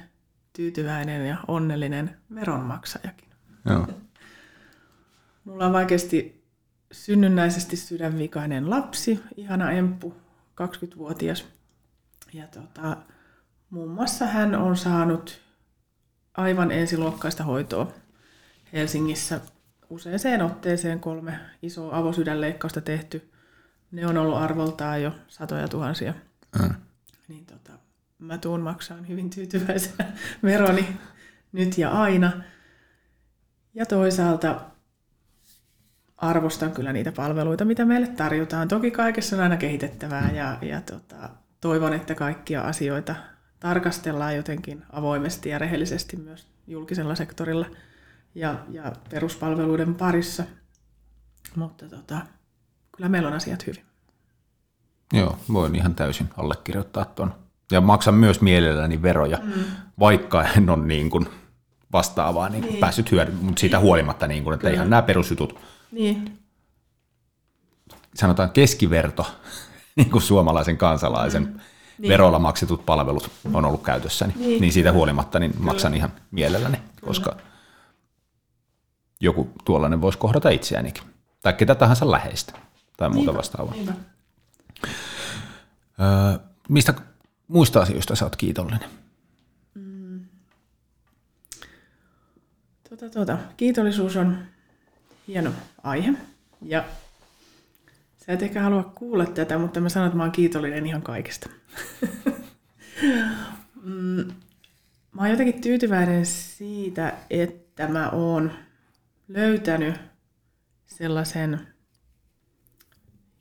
tyytyväinen 0.53 1.27
ja 1.27 1.37
onnellinen 1.47 2.17
veronmaksajakin. 2.35 3.29
Joo. 3.65 3.87
Mulla 5.45 5.65
on 5.65 5.73
vaikeasti 5.73 6.45
synnynnäisesti 6.91 7.75
sydänvikainen 7.75 8.69
lapsi, 8.69 9.19
ihana 9.37 9.71
emppu, 9.71 10.13
20-vuotias. 10.61 11.45
Ja 12.33 12.47
tota, 12.47 12.97
muun 13.69 13.91
muassa 13.91 14.25
hän 14.25 14.55
on 14.55 14.77
saanut 14.77 15.41
aivan 16.37 16.71
ensiluokkaista 16.71 17.43
hoitoa 17.43 17.93
Helsingissä 18.73 19.41
useaseen 19.89 20.41
otteeseen 20.41 20.99
kolme 20.99 21.39
isoa 21.61 21.97
avosydänleikkausta 21.97 22.81
tehty. 22.81 23.31
Ne 23.91 24.07
on 24.07 24.17
ollut 24.17 24.37
arvoltaan 24.37 25.01
jo 25.01 25.11
satoja 25.27 25.67
tuhansia. 25.67 26.13
Mm. 26.59 26.73
Niin 27.27 27.45
tota, 27.45 27.71
mä 28.19 28.37
tuun 28.37 28.61
maksaan 28.61 29.07
hyvin 29.07 29.29
tyytyväisenä 29.29 30.11
veroni 30.43 30.97
nyt 31.51 31.77
ja 31.77 31.91
aina. 31.91 32.31
Ja 33.73 33.85
toisaalta 33.85 34.61
arvostan 36.17 36.71
kyllä 36.71 36.93
niitä 36.93 37.11
palveluita, 37.11 37.65
mitä 37.65 37.85
meille 37.85 38.07
tarjotaan. 38.07 38.67
Toki 38.67 38.91
kaikessa 38.91 39.35
on 39.35 39.41
aina 39.41 39.57
kehitettävää 39.57 40.31
ja, 40.31 40.57
ja 40.61 40.81
tota, 40.81 41.29
toivon, 41.61 41.93
että 41.93 42.15
kaikkia 42.15 42.61
asioita 42.61 43.15
tarkastellaan 43.59 44.35
jotenkin 44.35 44.83
avoimesti 44.91 45.49
ja 45.49 45.59
rehellisesti 45.59 46.17
myös 46.17 46.47
julkisella 46.67 47.15
sektorilla 47.15 47.65
ja, 48.35 48.55
ja 48.69 48.91
peruspalveluiden 49.09 49.95
parissa. 49.95 50.43
Mutta 51.55 51.89
tota, 51.89 52.21
kyllä 52.95 53.09
meillä 53.09 53.27
on 53.27 53.33
asiat 53.33 53.67
hyvin. 53.67 53.85
Joo, 55.13 55.37
voin 55.53 55.75
ihan 55.75 55.95
täysin 55.95 56.29
allekirjoittaa 56.37 57.05
tuon. 57.05 57.33
Ja 57.71 57.81
maksan 57.81 58.13
myös 58.13 58.41
mielelläni 58.41 59.01
veroja, 59.01 59.37
mm. 59.43 59.63
vaikka 59.99 60.43
en 60.43 60.69
ole 60.69 60.85
niin 60.85 61.09
kuin 61.09 61.25
vastaavaa 61.91 62.49
niin 62.49 62.63
niin. 62.63 62.79
päässyt 62.79 63.11
hyödymään, 63.11 63.45
mutta 63.45 63.59
siitä 63.59 63.79
huolimatta, 63.79 64.27
niin 64.27 64.43
kuin, 64.43 64.53
että 64.53 64.61
Kyllä. 64.61 64.75
ihan 64.75 64.89
nämä 64.89 65.01
perusjutut, 65.01 65.59
niin. 65.91 66.39
sanotaan 68.15 68.49
keskiverto, 68.49 69.25
niin 69.95 70.11
kuin 70.11 70.21
suomalaisen 70.21 70.77
kansalaisen 70.77 71.43
mm. 71.43 71.59
Niin. 71.97 72.09
verolla 72.09 72.39
maksetut 72.39 72.85
palvelut 72.85 73.31
on 73.53 73.65
ollut 73.65 73.83
käytössäni, 73.83 74.33
niin, 74.35 74.61
niin 74.61 74.73
siitä 74.73 74.91
huolimatta 74.91 75.39
niin 75.39 75.53
maksan 75.59 75.93
ihan 75.93 76.11
mielelläni, 76.31 76.77
Kyllä. 76.77 77.07
koska 77.07 77.37
joku 79.19 79.49
tuollainen 79.65 80.01
voisi 80.01 80.17
kohdata 80.17 80.49
itseäänikin, 80.49 81.03
tai 81.41 81.53
ketä 81.53 81.75
tahansa 81.75 82.11
läheistä, 82.11 82.53
tai 82.97 83.09
muuta 83.09 83.25
Niinpä. 83.31 83.37
vastaavaa. 83.37 83.73
Niinpä. 83.73 83.93
Öö, 85.99 86.39
mistä 86.69 86.93
muista 87.47 87.81
asioista 87.81 88.15
sä 88.15 88.25
oot 88.25 88.35
kiitollinen? 88.35 88.89
Mm. 89.73 90.25
Tuota, 92.89 93.09
tuota. 93.09 93.37
Kiitollisuus 93.57 94.15
on 94.15 94.37
hieno 95.27 95.51
aihe. 95.83 96.13
Ja 96.61 96.83
sä 98.25 98.33
et 98.33 98.41
ehkä 98.41 98.61
halua 98.61 98.83
kuulla 98.83 99.25
tätä, 99.25 99.57
mutta 99.57 99.79
mä 99.79 99.89
sanon, 99.89 100.07
että 100.07 100.17
mä 100.17 100.23
oon 100.23 100.31
kiitollinen 100.31 100.85
ihan 100.85 101.01
kaikesta. 101.01 101.49
mm, 103.83 104.25
mä 105.11 105.21
oon 105.21 105.29
jotenkin 105.29 105.61
tyytyväinen 105.61 106.25
siitä, 106.25 107.13
että 107.29 107.87
mä 107.87 108.09
oon 108.09 108.51
löytänyt 109.27 109.95
sellaisen 110.85 111.59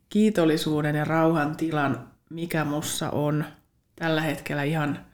kiitollisuuden 0.08 0.96
ja 0.96 1.04
rauhan 1.04 1.56
tilan, 1.56 2.08
mikä 2.30 2.64
mussa 2.64 3.10
on 3.10 3.44
tällä 3.96 4.20
hetkellä 4.20 4.62
ihan, 4.62 5.06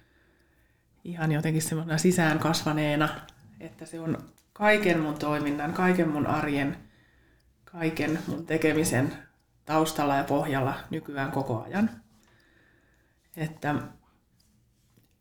ihan 1.05 1.33
jotenkin 1.33 1.63
semmoisena 1.63 1.99
sisään 1.99 2.39
kasvaneena, 2.39 3.09
että 3.61 3.87
se 3.87 4.01
on 4.01 4.19
kaiken 4.53 5.01
mun 5.01 5.19
toiminnan, 5.19 5.73
kaiken 5.73 6.09
mun 6.09 6.27
arjen, 6.27 6.77
kaiken 7.65 8.19
mun 8.27 8.47
tekemisen 8.47 9.13
taustalla 9.65 10.17
ja 10.17 10.25
pohjalla 10.25 10.75
nykyään 10.91 11.33
koko 11.33 11.63
ajan. 11.63 11.91
Että 13.37 13.75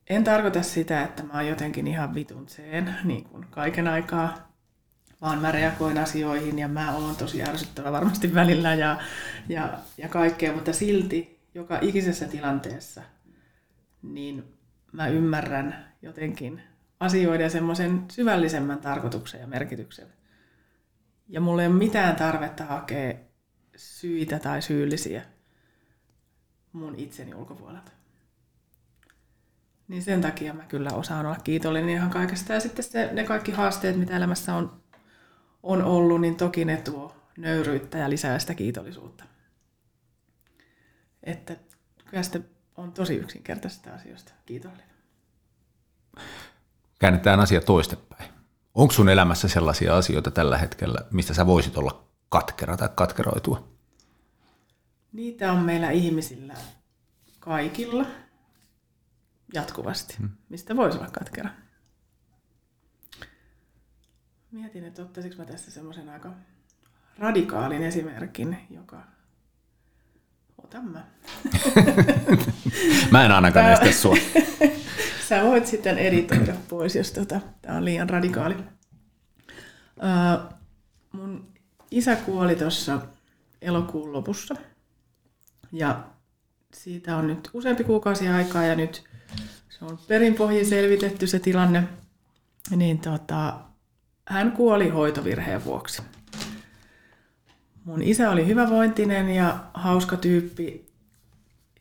en 0.10 0.24
tarkoita 0.24 0.64
sitä, 0.64 1.04
että 1.04 1.24
mä 1.24 1.34
oon 1.34 1.48
jotenkin 1.48 1.88
ihan 1.88 2.16
vitunseen 2.16 2.96
niin 3.04 3.24
kuin 3.24 3.48
kaiken 3.50 3.88
aikaa, 3.88 4.52
vaan 5.22 5.42
mä 5.42 5.52
reagoin 5.52 5.98
asioihin 5.98 6.60
ja 6.60 6.68
mä 6.68 6.96
oon 6.96 7.16
tosi 7.16 7.44
ärsyttävä 7.44 7.92
varmasti 7.92 8.34
välillä 8.34 8.74
ja, 8.74 8.98
ja, 9.50 9.80
ja 9.98 10.10
kaikkea, 10.10 10.54
mutta 10.54 10.74
silti 10.74 11.40
joka 11.54 11.80
ikisessä 11.82 12.28
tilanteessa 12.28 13.02
niin 14.02 14.44
mä 14.92 15.08
ymmärrän 15.08 15.94
jotenkin 16.02 16.62
asioiden 17.00 17.52
semmoisen 17.52 18.06
syvällisemmän 18.12 18.80
tarkoituksen 18.80 19.42
ja 19.42 19.48
merkityksen. 19.48 20.08
Ja 21.28 21.42
mulla 21.42 21.62
ei 21.62 21.68
ole 21.68 21.76
mitään 21.76 22.16
tarvetta 22.16 22.66
hakea 22.66 23.14
syitä 23.80 24.40
tai 24.40 24.62
syyllisiä 24.62 25.26
mun 26.74 26.96
itseni 26.96 27.34
ulkopuolelta. 27.34 27.92
Niin 29.88 30.04
sen 30.04 30.22
takia 30.22 30.54
mä 30.54 30.64
kyllä 30.64 30.90
osaan 30.94 31.26
olla 31.26 31.40
kiitollinen 31.44 31.90
ihan 31.90 32.10
kaikesta. 32.10 32.54
Ja 32.54 32.60
sitten 32.60 32.86
se, 32.86 33.10
ne 33.14 33.24
kaikki 33.24 33.52
haasteet, 33.52 33.96
mitä 33.96 34.18
elämässä 34.18 34.56
on, 34.56 34.82
on 35.64 35.82
ollut, 35.84 36.22
niin 36.22 36.36
toki 36.36 36.66
ne 36.66 36.78
tuo 36.78 37.16
nöyryyttä 37.38 37.98
ja 37.98 38.10
lisää 38.10 38.40
sitä 38.40 38.54
kiitollisuutta. 38.54 39.24
Että 41.24 41.56
kyllä 42.06 42.24
sitä 42.24 42.40
on 42.78 42.92
tosi 42.92 43.16
yksinkertaisista 43.16 43.94
asioista 43.94 44.34
kiitollinen 44.46 44.90
käännetään 47.00 47.40
asia 47.40 47.62
toistepäin. 47.62 48.30
Onko 48.74 48.94
sun 48.94 49.10
elämässä 49.10 49.48
sellaisia 49.48 49.98
asioita 49.98 50.32
tällä 50.32 50.58
hetkellä, 50.58 51.00
mistä 51.12 51.34
sä 51.34 51.46
voisit 51.46 51.78
olla 51.78 52.09
katkera 52.30 52.78
tai 52.78 52.90
katkeroitua? 52.96 53.68
Niitä 55.14 55.52
on 55.52 55.60
meillä 55.60 55.92
ihmisillä 55.92 56.54
kaikilla 57.40 58.06
jatkuvasti, 59.54 60.16
hmm. 60.18 60.30
mistä 60.50 60.76
voisi 60.76 60.98
olla 60.98 61.10
katkera. 61.10 61.50
Mietin, 64.52 64.84
että 64.84 65.02
ottaisinko 65.02 65.38
mä 65.38 65.46
tässä 65.46 65.72
semmoisen 65.72 66.10
aika 66.10 66.32
radikaalin 67.18 67.84
esimerkin, 67.84 68.58
joka... 68.70 69.04
Otan 70.64 70.86
mä. 70.86 71.06
mä 73.12 73.26
en 73.26 73.32
ainakaan 73.32 73.72
estä 73.72 73.92
sua. 73.92 74.16
Sä 75.30 75.44
voit 75.44 75.68
sitten 75.68 75.98
editoida 75.98 76.54
pois, 76.70 76.96
jos 76.96 77.12
tota, 77.12 77.40
tämä 77.62 77.78
on 77.78 77.86
liian 77.86 78.10
radikaali. 78.10 78.56
Uh, 78.56 80.54
mun 81.12 81.54
isä 81.92 82.16
kuoli 82.16 82.56
tuossa 82.56 83.00
elokuun 83.62 84.14
lopussa. 84.14 84.56
Ja 85.72 86.04
siitä 86.74 87.18
on 87.18 87.28
nyt 87.28 87.50
useampi 87.54 87.84
kuukausi 87.84 88.28
aikaa 88.28 88.64
ja 88.64 88.76
nyt 88.76 89.04
se 89.70 89.86
on 89.86 90.00
perinpohjin 90.08 90.66
selvitetty 90.66 91.28
se 91.28 91.40
tilanne. 91.40 91.84
Niin 92.76 93.00
tota, 93.00 93.60
hän 94.26 94.52
kuoli 94.52 94.90
hoitovirheen 94.90 95.66
vuoksi. 95.66 96.02
Mun 97.86 98.02
isä 98.02 98.30
oli 98.30 98.48
hyvävointinen 98.48 99.30
ja 99.30 99.60
hauska 99.74 100.18
tyyppi 100.18 100.90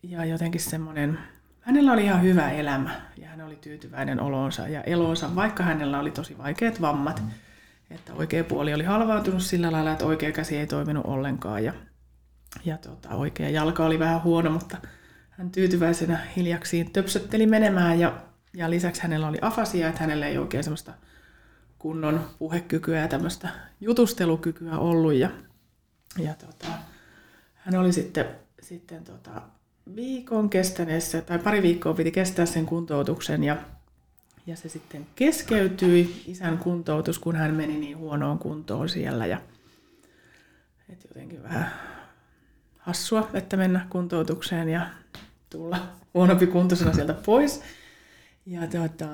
ja 0.03 0.25
jotenkin 0.25 0.61
semmoinen 0.61 1.19
hänellä 1.61 1.93
oli 1.93 2.05
ihan 2.05 2.23
hyvä 2.23 2.51
elämä 2.51 3.01
ja 3.17 3.29
hän 3.29 3.41
oli 3.41 3.57
tyytyväinen 3.57 4.21
olonsa 4.21 4.69
ja 4.69 4.83
elonsa, 4.83 5.35
vaikka 5.35 5.63
hänellä 5.63 6.01
oli 6.01 6.11
tosi 6.11 6.39
vaikeat 6.39 6.81
vammat. 6.81 7.23
Että 7.91 8.15
oikea 8.15 8.45
puoli 8.45 8.75
oli 8.75 8.85
halvaantunut 8.85 9.43
sillä 9.43 9.73
lailla, 9.73 9.93
että 9.93 10.07
oikea 10.07 10.33
käsi 10.33 10.57
ei 10.57 10.67
toiminut 10.67 11.07
ollenkaan 11.07 11.65
ja, 11.65 11.73
ja 12.65 12.79
tota, 12.79 13.09
oikea 13.09 13.51
jalka 13.51 13.87
oli 13.87 13.99
vähän 13.99 14.23
huono, 14.23 14.51
mutta 14.51 14.77
hän 15.31 15.51
tyytyväisenä 15.51 16.19
hiljaksiin 16.37 16.93
töpsötteli 16.93 17.47
menemään 17.47 18.01
ja, 18.01 18.23
ja 18.55 18.71
lisäksi 18.71 19.03
hänellä 19.03 19.29
oli 19.29 19.39
afasia, 19.41 19.89
että 19.89 20.01
hänellä 20.01 20.27
ei 20.27 20.39
oikein 20.39 20.65
semmoista 20.65 20.93
kunnon 21.79 22.31
puhekykyä 22.39 23.01
ja 23.01 23.09
tämmöistä 23.09 23.49
jutustelukykyä 23.81 24.79
ollut 24.79 25.15
ja, 25.15 25.31
ja 26.19 26.35
tota, 26.35 26.67
hän 27.55 27.81
oli 27.81 27.93
sitten, 27.93 28.25
sitten 28.63 29.05
tota, 29.05 29.43
viikon 29.95 30.51
kestäneessä, 30.51 31.21
tai 31.21 31.39
pari 31.39 31.63
viikkoa 31.63 31.95
piti 31.95 32.11
kestää 32.11 32.47
sen 32.47 32.67
kuntoutuksen 32.67 33.45
ja, 33.45 33.57
ja 34.49 34.57
se 34.57 34.69
sitten 34.69 35.07
keskeytyi, 35.17 36.23
isän 36.27 36.59
kuntoutus, 36.59 37.19
kun 37.19 37.37
hän 37.37 37.55
meni 37.55 37.79
niin 37.79 37.99
huonoon 37.99 38.39
kuntoon 38.39 38.89
siellä 38.89 39.27
ja 39.27 39.41
et 40.93 41.05
jotenkin 41.09 41.43
vähän 41.43 41.73
hassua, 42.79 43.31
että 43.35 43.57
mennä 43.57 43.87
kuntoutukseen 43.91 44.69
ja 44.69 44.87
tulla 45.51 45.97
huonompi 46.15 46.47
kuntoisena 46.47 46.93
sieltä 46.93 47.15
pois. 47.15 47.63
Ja 48.47 48.67
tuota, 48.67 49.07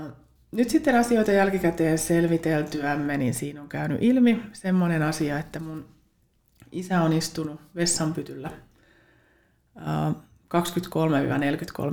nyt 0.52 0.70
sitten 0.70 0.96
asioita 0.96 1.32
jälkikäteen 1.32 1.98
selviteltyämme, 1.98 3.16
niin 3.16 3.34
siinä 3.34 3.62
on 3.62 3.68
käynyt 3.68 3.98
ilmi 4.00 4.42
semmoinen 4.52 5.02
asia, 5.02 5.38
että 5.38 5.60
mun 5.60 5.88
isä 6.72 7.02
on 7.02 7.12
istunut 7.12 7.60
vessanpytyllä 7.74 8.50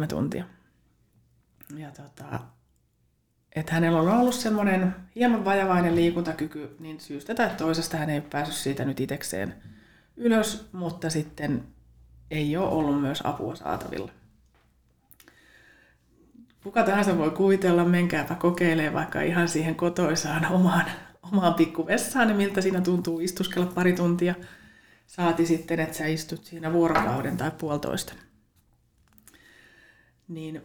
23-43 0.03 0.07
tuntia. 0.07 0.45
Ja 1.77 1.91
tota, 1.91 2.39
että 3.55 3.73
hänellä 3.73 4.01
on 4.01 4.07
ollut 4.07 4.35
semmoinen 4.35 4.95
hieman 5.15 5.45
vajavainen 5.45 5.95
liikuntakyky, 5.95 6.75
niin 6.79 6.99
syystä 6.99 7.35
tai 7.35 7.49
toisesta 7.57 7.97
hän 7.97 8.09
ei 8.09 8.17
ole 8.17 8.27
päässyt 8.29 8.57
siitä 8.57 8.85
nyt 8.85 8.99
itekseen 8.99 9.55
ylös, 10.17 10.69
mutta 10.71 11.09
sitten 11.09 11.63
ei 12.31 12.57
ole 12.57 12.69
ollut 12.69 13.01
myös 13.01 13.21
apua 13.23 13.55
saatavilla. 13.55 14.11
Kuka 16.63 16.83
tahansa 16.83 17.17
voi 17.17 17.29
kuvitella, 17.29 17.85
menkääpä 17.85 18.35
kokeilee 18.35 18.93
vaikka 18.93 19.21
ihan 19.21 19.47
siihen 19.47 19.75
kotoisaan 19.75 20.45
omaan, 20.51 20.85
omaan 21.23 21.53
pikkuvessaan, 21.53 22.27
niin 22.27 22.37
miltä 22.37 22.61
siinä 22.61 22.81
tuntuu 22.81 23.19
istuskella 23.19 23.71
pari 23.75 23.93
tuntia. 23.93 24.35
Saati 25.07 25.45
sitten, 25.45 25.79
että 25.79 25.97
sä 25.97 26.05
istut 26.05 26.45
siinä 26.45 26.73
vuorokauden 26.73 27.37
tai 27.37 27.51
puolitoista 27.57 28.13
niin 30.33 30.61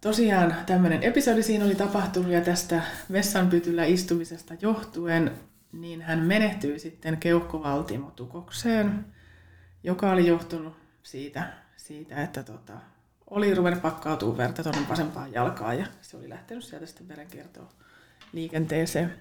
tosiaan 0.00 0.54
tämmöinen 0.66 1.02
episodi 1.02 1.42
siinä 1.42 1.64
oli 1.64 1.74
tapahtunut 1.74 2.32
ja 2.32 2.40
tästä 2.40 2.82
vessanpytyllä 3.12 3.84
istumisesta 3.84 4.54
johtuen 4.60 5.32
niin 5.72 6.02
hän 6.02 6.18
menehtyi 6.18 6.78
sitten 6.78 7.16
keuhkovaltimotukokseen, 7.16 9.04
joka 9.82 10.10
oli 10.10 10.26
johtunut 10.26 10.76
siitä, 11.02 11.52
siitä 11.76 12.22
että 12.22 12.42
tota, 12.42 12.72
oli 13.30 13.54
ruvennut 13.54 13.82
pakkautua 13.82 14.36
verta 14.36 14.62
tuonne 14.62 14.88
vasempaan 14.88 15.32
jalkaan 15.32 15.78
ja 15.78 15.86
se 16.00 16.16
oli 16.16 16.28
lähtenyt 16.28 16.64
sieltä 16.64 16.86
sitten 16.86 17.08
verenkiertoon 17.08 17.68
liikenteeseen. 18.32 19.14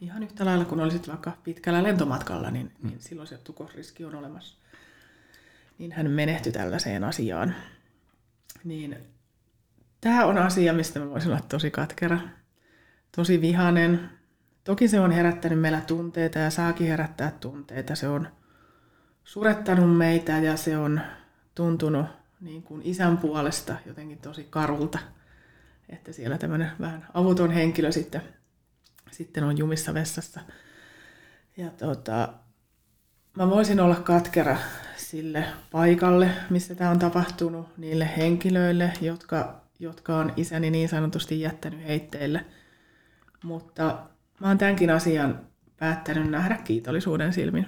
Ihan 0.00 0.22
yhtä 0.22 0.44
lailla 0.44 0.64
kun 0.64 0.80
olisit 0.80 1.08
vaikka 1.08 1.32
pitkällä 1.44 1.82
lentomatkalla, 1.82 2.50
niin, 2.50 2.72
mm. 2.82 2.88
niin 2.88 3.00
silloin 3.00 3.28
se 3.28 3.38
tukosriski 3.38 4.04
on 4.04 4.14
olemassa. 4.14 4.56
Niin 5.78 5.92
hän 5.92 6.10
menehtyi 6.10 6.52
tällaiseen 6.52 7.04
asiaan. 7.04 7.54
Niin 8.64 8.96
tämä 10.06 10.26
on 10.26 10.38
asia, 10.38 10.72
mistä 10.72 10.98
mä 11.00 11.10
voisin 11.10 11.30
olla 11.30 11.40
tosi 11.48 11.70
katkera, 11.70 12.18
tosi 13.16 13.40
vihanen. 13.40 14.10
Toki 14.64 14.88
se 14.88 15.00
on 15.00 15.10
herättänyt 15.10 15.60
meillä 15.60 15.80
tunteita 15.80 16.38
ja 16.38 16.50
saakin 16.50 16.86
herättää 16.86 17.32
tunteita. 17.40 17.94
Se 17.94 18.08
on 18.08 18.28
surettanut 19.24 19.96
meitä 19.96 20.38
ja 20.38 20.56
se 20.56 20.78
on 20.78 21.00
tuntunut 21.54 22.06
niin 22.40 22.62
kuin 22.62 22.82
isän 22.84 23.18
puolesta 23.18 23.76
jotenkin 23.86 24.18
tosi 24.18 24.46
karulta, 24.50 24.98
että 25.88 26.12
siellä 26.12 26.38
tämmöinen 26.38 26.70
vähän 26.80 27.06
avuton 27.14 27.50
henkilö 27.50 27.92
sitten, 27.92 28.22
sitten 29.10 29.44
on 29.44 29.58
jumissa 29.58 29.94
vessassa. 29.94 30.40
Ja 31.56 31.70
tota, 31.70 32.28
mä 33.36 33.50
voisin 33.50 33.80
olla 33.80 33.96
katkera 33.96 34.56
sille 34.96 35.44
paikalle, 35.72 36.30
missä 36.50 36.74
tämä 36.74 36.90
on 36.90 36.98
tapahtunut, 36.98 37.78
niille 37.78 38.10
henkilöille, 38.16 38.92
jotka, 39.00 39.65
jotka 39.78 40.16
on 40.16 40.32
isäni 40.36 40.70
niin 40.70 40.88
sanotusti 40.88 41.40
jättänyt 41.40 41.84
heitteille. 41.86 42.44
Mutta 43.44 43.98
mä 44.40 44.48
oon 44.48 44.58
tämänkin 44.58 44.90
asian 44.90 45.40
päättänyt 45.76 46.30
nähdä 46.30 46.56
kiitollisuuden 46.64 47.32
silmin. 47.32 47.66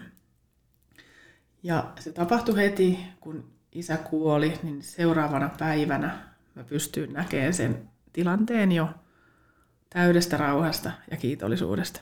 Ja 1.62 1.92
se 2.00 2.12
tapahtui 2.12 2.56
heti, 2.56 2.98
kun 3.20 3.50
isä 3.72 3.96
kuoli, 3.96 4.58
niin 4.62 4.82
seuraavana 4.82 5.50
päivänä 5.58 6.18
mä 6.54 6.64
pystyin 6.64 7.12
näkemään 7.12 7.54
sen 7.54 7.90
tilanteen 8.12 8.72
jo 8.72 8.88
täydestä 9.90 10.36
rauhasta 10.36 10.92
ja 11.10 11.16
kiitollisuudesta. 11.16 12.00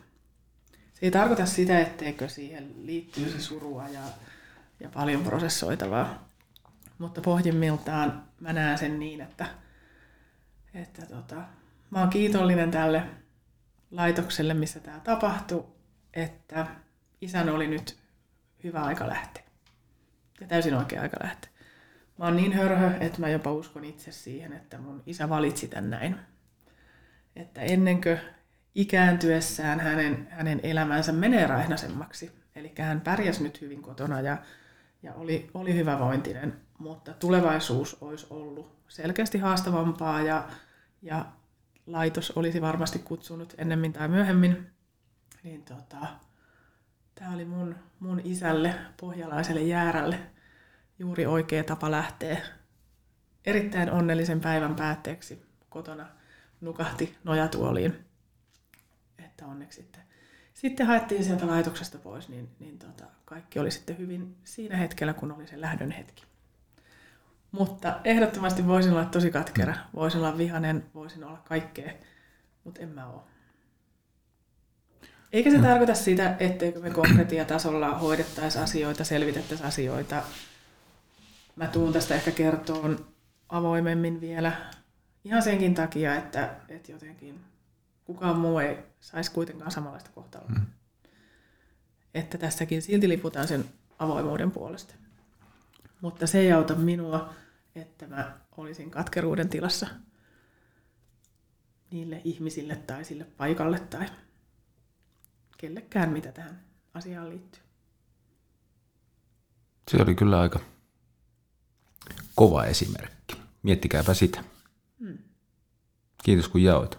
Se 0.73 1.07
ei 1.07 1.11
tarkoita 1.11 1.47
sitä, 1.47 1.81
etteikö 1.81 2.29
siihen 2.29 2.75
liittyisi 2.77 3.41
surua 3.43 3.89
ja, 3.89 4.01
ja 4.81 4.89
paljon 4.89 5.23
prosessoitavaa, 5.23 6.29
mutta 6.99 7.21
pohjimmiltaan 7.21 8.25
mä 8.41 8.53
näen 8.53 8.79
sen 8.79 8.99
niin, 8.99 9.21
että, 9.21 9.47
että 10.77 11.07
tota, 11.07 11.43
mä 11.91 12.01
oon 12.01 12.11
kiitollinen 12.11 12.71
tälle 12.71 13.03
laitokselle, 13.91 14.55
missä 14.55 14.81
tämä 14.81 15.01
tapahtui, 15.01 15.67
että 16.15 16.67
isän 17.21 17.49
oli 17.49 17.67
nyt 17.67 17.97
hyvä 18.65 18.83
aika 18.83 19.09
lähteä. 19.09 19.43
Ja 20.41 20.47
täysin 20.47 20.75
oikea 20.75 21.03
aika 21.03 21.17
lähteä. 21.23 21.51
Mä 22.19 22.25
oon 22.25 22.37
niin 22.37 22.53
hörhö, 22.53 22.91
että 23.01 23.21
mä 23.21 23.29
jopa 23.29 23.53
uskon 23.53 23.85
itse 23.85 24.13
siihen, 24.13 24.53
että 24.53 24.79
mun 24.79 25.03
isä 25.07 25.29
valitsi 25.29 25.69
tän 25.69 25.91
näin. 25.91 26.17
Että 27.37 27.61
ennenkö 27.61 28.19
ikääntyessään 28.75 29.81
hänen, 29.81 30.29
hänen 30.31 30.61
elämänsä 30.63 31.13
menee 31.13 31.47
raihnasemmaksi. 31.47 32.33
Eli 32.55 32.73
hän 32.79 33.01
pärjäsi 33.01 33.43
nyt 33.43 33.61
hyvin 33.61 33.83
kotona 33.83 34.21
ja, 34.21 34.39
ja 35.03 35.15
oli, 35.15 35.51
oli 35.55 35.75
hyvävointinen, 35.75 36.61
mutta 36.79 37.13
tulevaisuus 37.13 37.97
olisi 38.01 38.27
ollut 38.31 38.77
selkeästi 38.89 39.39
haastavampaa 39.39 40.23
ja, 40.23 40.49
ja 41.03 41.33
laitos 41.87 42.31
olisi 42.31 42.61
varmasti 42.61 42.99
kutsunut 42.99 43.55
ennemmin 43.59 43.93
tai 43.93 44.09
myöhemmin. 44.09 44.67
Niin 45.43 45.63
tota, 45.63 46.07
tämä 47.15 47.35
oli 47.35 47.45
mun, 47.45 47.75
mun 48.01 48.21
isälle, 48.25 48.75
pohjalaiselle 49.01 49.63
jäärälle, 49.63 50.19
juuri 50.99 51.27
oikea 51.27 51.65
tapa 51.65 51.91
lähteä 51.91 52.39
erittäin 53.47 53.91
onnellisen 53.91 54.41
päivän 54.41 54.75
päätteeksi 54.75 55.47
kotona 55.69 56.09
nukahti 56.61 57.17
nojatuoliin. 57.25 58.05
Että 59.19 59.47
onneksi 59.47 59.83
sitten, 59.83 60.03
sitten 60.55 60.87
haettiin 60.87 61.25
sieltä 61.25 61.47
laitoksesta 61.47 61.99
pois, 61.99 62.29
niin, 62.29 62.49
niin 62.59 62.79
tota, 62.79 63.05
kaikki 63.25 63.59
oli 63.59 63.71
sitten 63.71 63.99
hyvin 63.99 64.37
siinä 64.45 64.77
hetkellä, 64.77 65.15
kun 65.15 65.33
oli 65.33 65.47
se 65.47 65.61
lähdön 65.61 65.91
hetki. 65.91 66.25
Mutta 67.53 68.01
ehdottomasti 68.05 68.67
voisin 68.67 68.93
olla 68.93 69.05
tosi 69.05 69.31
katkera, 69.31 69.75
voisin 69.95 70.21
olla 70.21 70.39
vihanen, 70.39 70.85
voisin 70.95 71.25
olla 71.25 71.43
kaikkea, 71.45 71.93
mutta 72.65 72.81
en 72.81 72.89
mä 72.89 73.07
ole. 73.07 73.21
Eikä 75.33 75.51
se 75.51 75.59
tarkoita 75.59 75.95
sitä, 75.95 76.37
etteikö 76.41 76.81
me 76.81 76.91
konkretiatasolla 76.91 77.99
hoidettaisi 77.99 78.59
asioita, 78.59 79.05
selvitettäisiin 79.05 79.69
asioita, 79.69 80.23
mä 81.57 81.67
tuun 81.67 81.93
tästä 81.93 82.15
ehkä 82.15 82.31
kertoon 82.31 83.07
avoimemmin 83.49 84.21
vielä 84.21 84.53
ihan 85.25 85.43
senkin 85.43 85.75
takia, 85.75 86.15
että, 86.15 86.55
että 86.69 86.93
jotenkin 86.93 87.41
kukaan 88.05 88.37
muu 88.37 88.59
ei 88.59 88.79
saisi 89.01 89.33
kuitenkaan 89.33 89.71
samanlaista 89.71 90.11
kohtaloa. 90.15 90.49
Mm. 90.49 90.67
Että 92.15 92.39
tässäkin 92.39 92.83
silti 92.83 93.09
liputaan 93.09 93.49
sen 93.49 93.65
avoimuuden 93.99 94.51
puolesta. 94.51 94.95
Mutta 96.07 96.27
se 96.27 96.41
ei 96.41 96.53
auta 96.53 96.75
minua, 96.75 97.35
että 97.75 98.07
mä 98.07 98.39
olisin 98.57 98.91
katkeruuden 98.91 99.49
tilassa 99.49 99.87
niille 101.91 102.21
ihmisille 102.25 102.77
tai 102.77 103.05
sille 103.05 103.25
paikalle 103.25 103.81
tai 103.81 104.07
kellekään, 105.57 106.11
mitä 106.11 106.33
tähän 106.33 106.65
asiaan 106.95 107.31
liittyy. 107.31 107.63
Se 109.91 110.03
oli 110.03 110.15
kyllä 110.15 110.41
aika 110.41 110.61
kova 112.35 112.65
esimerkki. 112.65 113.37
Miettikääpä 113.63 114.15
sitä. 114.15 114.45
Hmm. 115.01 115.19
Kiitos 116.25 116.49
kun 116.49 116.63
jaoit. 116.63 116.99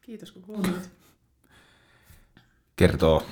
Kiitos 0.00 0.32
kun 0.32 0.42
kuuntelit. 0.42 0.90
Kertoo, 2.76 3.26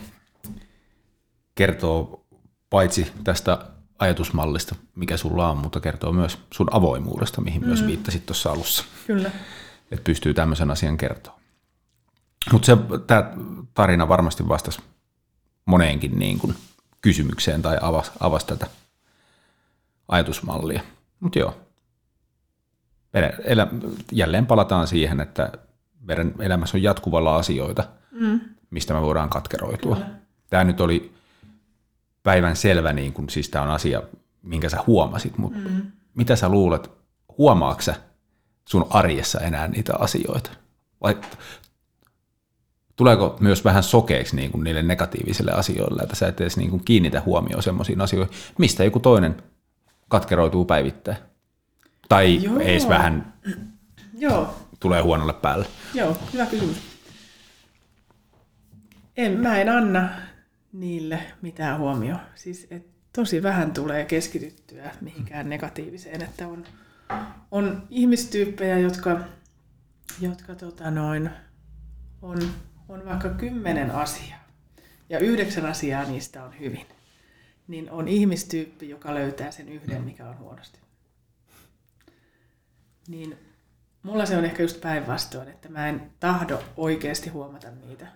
kertoo 1.55 2.27
paitsi 2.71 3.13
tästä 3.25 3.72
ajatusmallista, 4.03 4.75
mikä 4.95 5.17
sulla 5.17 5.51
on, 5.51 5.57
mutta 5.57 5.81
kertoo 5.81 6.13
myös 6.13 6.39
sun 6.51 6.69
avoimuudesta, 6.71 7.41
mihin 7.41 7.63
mm. 7.63 7.67
myös 7.67 7.87
viittasit 7.87 8.27
tuossa 8.27 8.51
alussa. 8.51 8.85
Kyllä. 9.07 9.31
Että 9.91 10.05
pystyy 10.05 10.35
tämmöisen 10.35 10.71
asian 10.71 10.97
kertoa. 10.97 11.41
Mutta 12.53 12.77
tämä 13.07 13.33
tarina 13.75 14.09
varmasti 14.09 14.49
vastasi 14.49 14.81
moneenkin 15.65 16.19
niin 16.19 16.39
kuin 16.39 16.55
kysymykseen 17.01 17.63
tai 17.63 17.79
avasi, 17.81 18.11
avasi 18.21 18.47
tätä 18.47 18.67
ajatusmallia. 20.09 20.83
Mutta 21.21 21.39
joo, 21.39 21.57
elä, 23.45 23.67
jälleen 24.13 24.47
palataan 24.47 24.87
siihen, 24.87 25.21
että 25.21 25.53
meidän 26.01 26.35
elämässä 26.39 26.77
on 26.77 26.83
jatkuvalla 26.83 27.37
asioita, 27.37 27.85
mm. 28.11 28.41
mistä 28.71 28.95
me 28.95 29.03
voidaan 29.03 29.31
katkeroitua. 29.31 29.97
Kyllä. 29.97 30.11
Tämä 30.51 30.65
nyt 30.65 30.81
oli 30.81 31.15
päivän 32.23 32.57
selvä, 32.57 32.93
niin 32.93 33.13
kun, 33.13 33.31
siis 33.31 33.49
tämä 33.49 33.65
on 33.65 33.71
asia, 33.71 34.03
minkä 34.43 34.69
sä 34.69 34.79
huomasit, 34.87 35.39
mutta 35.39 35.59
mm. 35.59 35.83
mitä 36.15 36.37
sä 36.37 36.49
luulet, 36.49 36.91
huomaatko 37.39 37.83
sä 37.83 37.95
sun 38.65 38.87
arjessa 38.91 39.41
enää 39.41 39.69
niitä 39.69 39.93
asioita? 39.99 40.51
Vai 41.01 41.17
tuleeko 42.97 43.37
myös 43.41 43.65
vähän 43.65 43.83
sokeiksi 43.83 44.37
niin 44.37 44.51
kuin 44.51 44.65
niille 44.65 44.83
negatiivisille 44.83 45.53
asioille, 45.53 46.03
että 46.03 46.17
sä 46.17 46.29
et 46.29 46.41
edes 46.41 46.57
niin 46.57 46.71
kuin 46.71 46.85
kiinnitä 46.85 47.23
huomioon 47.27 47.63
sellaisiin 47.63 48.01
asioihin, 48.01 48.35
mistä 48.59 48.85
joku 48.85 49.01
toinen 49.01 49.43
katkeroituu 50.09 50.65
päivittäin. 50.65 51.17
Tai 52.09 52.43
Joo. 52.43 52.59
edes 52.59 52.89
vähän 52.89 53.35
Joo. 54.19 54.55
tulee 54.81 55.01
huonolle 55.01 55.33
päälle. 55.33 55.67
Joo, 55.95 56.17
hyvä 56.33 56.47
kysymys. 56.47 56.77
En, 59.17 59.39
mä 59.39 59.61
en 59.61 59.69
anna 59.69 60.09
niille 60.73 61.21
mitään 61.43 61.79
huomioon. 61.79 62.21
Siis 62.35 62.67
et 62.71 62.87
tosi 63.13 63.43
vähän 63.43 63.73
tulee 63.73 64.05
keskityttyä 64.05 64.91
mihinkään 65.01 65.49
negatiiviseen, 65.49 66.23
että 66.23 66.49
on, 66.49 66.65
on 67.51 67.87
ihmistyyppejä, 67.91 68.79
jotka, 68.79 69.21
jotka 70.21 70.55
tota 70.55 70.91
noin, 70.91 71.31
on, 72.23 72.39
on 72.89 73.05
vaikka 73.05 73.29
kymmenen 73.29 73.91
asiaa 73.91 74.43
ja 75.09 75.19
yhdeksän 75.19 75.67
asiaa 75.67 76.05
niistä 76.05 76.45
on 76.45 76.59
hyvin 76.59 76.87
niin 77.69 77.91
on 77.91 78.09
ihmistyyppi, 78.09 78.89
joka 78.89 79.15
löytää 79.15 79.51
sen 79.51 79.69
yhden, 79.69 80.03
mikä 80.03 80.29
on 80.29 80.39
huonosti. 80.39 80.79
Niin 83.09 83.39
mulla 84.03 84.27
se 84.27 84.37
on 84.37 84.45
ehkä 84.45 84.63
just 84.63 84.81
päinvastoin, 84.81 85.49
että 85.49 85.69
mä 85.69 85.89
en 85.89 86.13
tahdo 86.21 86.63
oikeasti 86.77 87.31
huomata 87.31 87.71
niitä, 87.71 88.07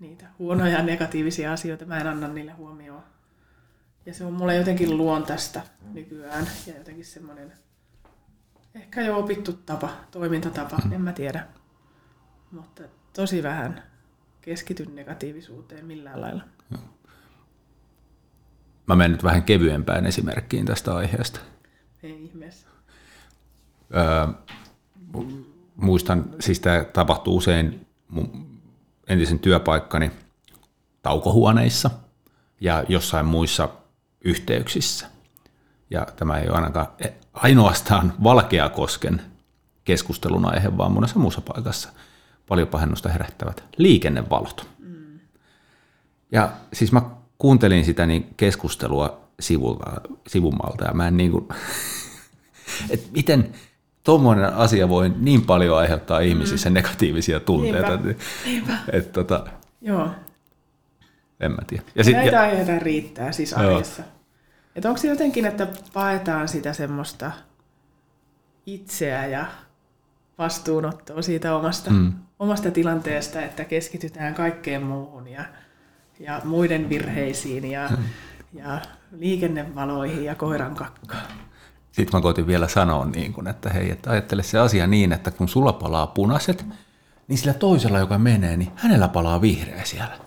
niitä 0.00 0.26
huonoja 0.38 0.72
ja 0.72 0.82
negatiivisia 0.82 1.52
asioita. 1.52 1.84
Mä 1.84 2.00
en 2.00 2.06
anna 2.06 2.28
niille 2.28 2.52
huomioon. 2.52 3.02
Ja 4.06 4.14
se 4.14 4.24
on 4.24 4.32
mulle 4.32 4.56
jotenkin 4.56 4.96
luontaista 4.96 5.60
nykyään 5.92 6.46
ja 6.66 6.76
jotenkin 6.78 7.04
semmoinen 7.04 7.52
ehkä 8.74 9.02
jo 9.02 9.18
opittu 9.18 9.52
tapa, 9.52 9.88
toimintatapa, 10.10 10.78
en 10.92 11.00
mä 11.00 11.12
tiedä. 11.12 11.46
Mutta 12.50 12.82
tosi 13.12 13.42
vähän 13.42 13.82
keskity 14.40 14.86
negatiivisuuteen 14.86 15.86
millään 15.86 16.20
lailla. 16.20 16.42
Mä 18.86 18.96
menen 18.96 19.12
nyt 19.12 19.24
vähän 19.24 19.42
kevyempään 19.42 20.06
esimerkkiin 20.06 20.66
tästä 20.66 20.94
aiheesta. 20.94 21.40
Ei 22.02 22.24
ihmeessä. 22.24 22.68
Öö, 23.94 24.26
muistan, 25.76 26.34
siis 26.40 26.60
tämä 26.60 26.84
tapahtuu 26.84 27.36
usein 27.36 27.86
mun 28.08 28.45
entisen 29.06 29.38
työpaikkani 29.38 30.10
taukohuoneissa 31.02 31.90
ja 32.60 32.84
jossain 32.88 33.26
muissa 33.26 33.68
yhteyksissä. 34.20 35.06
Ja 35.90 36.06
tämä 36.16 36.38
ei 36.38 36.48
ole 36.48 36.56
ainakaan 36.56 36.86
ainoastaan 37.32 38.14
Valkeakosken 38.24 39.22
keskustelun 39.84 40.44
aihe, 40.44 40.76
vaan 40.76 40.92
monessa 40.92 41.18
muussa 41.18 41.40
paikassa 41.40 41.88
paljon 42.48 42.68
pahennusta 42.68 43.08
herättävät 43.08 43.64
liikennevalot. 43.76 44.68
Mm. 44.78 45.18
Ja 46.32 46.52
siis 46.72 46.92
mä 46.92 47.02
kuuntelin 47.38 47.84
sitä 47.84 48.06
niin 48.06 48.34
keskustelua 48.36 49.20
sivulta, 49.40 50.00
sivummalta 50.26 50.84
ja 50.84 50.94
mä 50.94 51.08
en 51.08 51.16
niin 51.22 51.30
kuin, 51.30 51.48
että 52.90 53.08
miten 53.12 53.52
tuommoinen 54.06 54.54
asia 54.54 54.88
voi 54.88 55.12
niin 55.18 55.46
paljon 55.46 55.78
aiheuttaa 55.78 56.20
ihmisissä 56.20 56.70
mm. 56.70 56.74
negatiivisia 56.74 57.40
tunteita. 57.40 57.96
Niinpä. 57.96 58.10
Että, 58.10 58.24
Niinpä. 58.44 58.72
Että, 58.92 59.12
tota, 59.12 59.46
Joo. 59.80 60.10
En 61.40 61.52
mä 61.52 61.58
tiedä. 61.66 61.82
Ja 61.94 62.04
sit, 62.04 62.14
Näitä 62.14 62.36
ja, 62.36 62.40
aiheita 62.40 62.78
riittää 62.78 63.32
siis 63.32 63.54
arjessa. 63.54 64.02
Että 64.76 64.88
onko 64.88 65.00
se 65.00 65.08
jotenkin, 65.08 65.46
että 65.46 65.66
paetaan 65.92 66.48
sitä 66.48 66.72
semmoista 66.72 67.32
itseä 68.66 69.26
ja 69.26 69.46
vastuunottoa 70.38 71.22
siitä 71.22 71.56
omasta, 71.56 71.90
mm. 71.90 72.12
omasta 72.38 72.70
tilanteesta, 72.70 73.42
että 73.42 73.64
keskitytään 73.64 74.34
kaikkeen 74.34 74.82
muuhun 74.82 75.28
ja, 75.28 75.44
ja 76.20 76.40
muiden 76.44 76.88
virheisiin 76.88 77.70
ja, 77.70 77.88
mm. 77.88 78.04
ja 78.52 78.80
liikennevaloihin 79.12 80.24
ja 80.24 80.34
koiran 80.34 80.74
kakkaan. 80.74 81.26
Sitten 81.96 82.18
mä 82.18 82.22
koitin 82.22 82.46
vielä 82.46 82.68
sanoa, 82.68 83.04
niin 83.04 83.32
kun, 83.32 83.48
että 83.48 83.70
hei, 83.70 83.90
että 83.90 84.10
ajattele 84.10 84.42
se 84.42 84.58
asia 84.58 84.86
niin, 84.86 85.12
että 85.12 85.30
kun 85.30 85.48
sulla 85.48 85.72
palaa 85.72 86.06
punaiset, 86.06 86.66
niin 87.28 87.38
sillä 87.38 87.54
toisella, 87.54 87.98
joka 87.98 88.18
menee, 88.18 88.56
niin 88.56 88.70
hänellä 88.74 89.08
palaa 89.08 89.40
vihreä 89.40 89.84
siellä. 89.84 90.18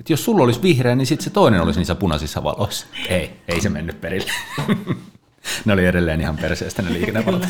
Et 0.00 0.10
jos 0.10 0.24
sulla 0.24 0.44
olisi 0.44 0.62
vihreä, 0.62 0.94
niin 0.94 1.06
sitten 1.06 1.24
se 1.24 1.30
toinen 1.30 1.60
olisi 1.60 1.80
niissä 1.80 1.94
punaisissa 1.94 2.44
valoissa. 2.44 2.86
Ei, 3.08 3.40
ei 3.48 3.60
se 3.60 3.68
mennyt 3.68 4.00
perille. 4.00 4.30
ne 5.64 5.72
oli 5.72 5.86
edelleen 5.86 6.20
ihan 6.20 6.36
perseestä 6.36 6.82
ne 6.82 6.92
liikennevalot. 6.92 7.46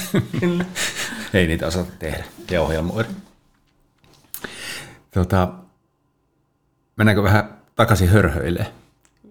Ei 1.35 1.47
niitä 1.47 1.66
osata 1.66 1.93
tehdä 1.99 2.25
ja 2.51 2.62
ohjelmoida. 2.62 3.09
Tota, 5.11 5.53
mennäänkö 6.97 7.23
vähän 7.23 7.59
takaisin 7.77 8.09
hörhöille? 8.09 8.66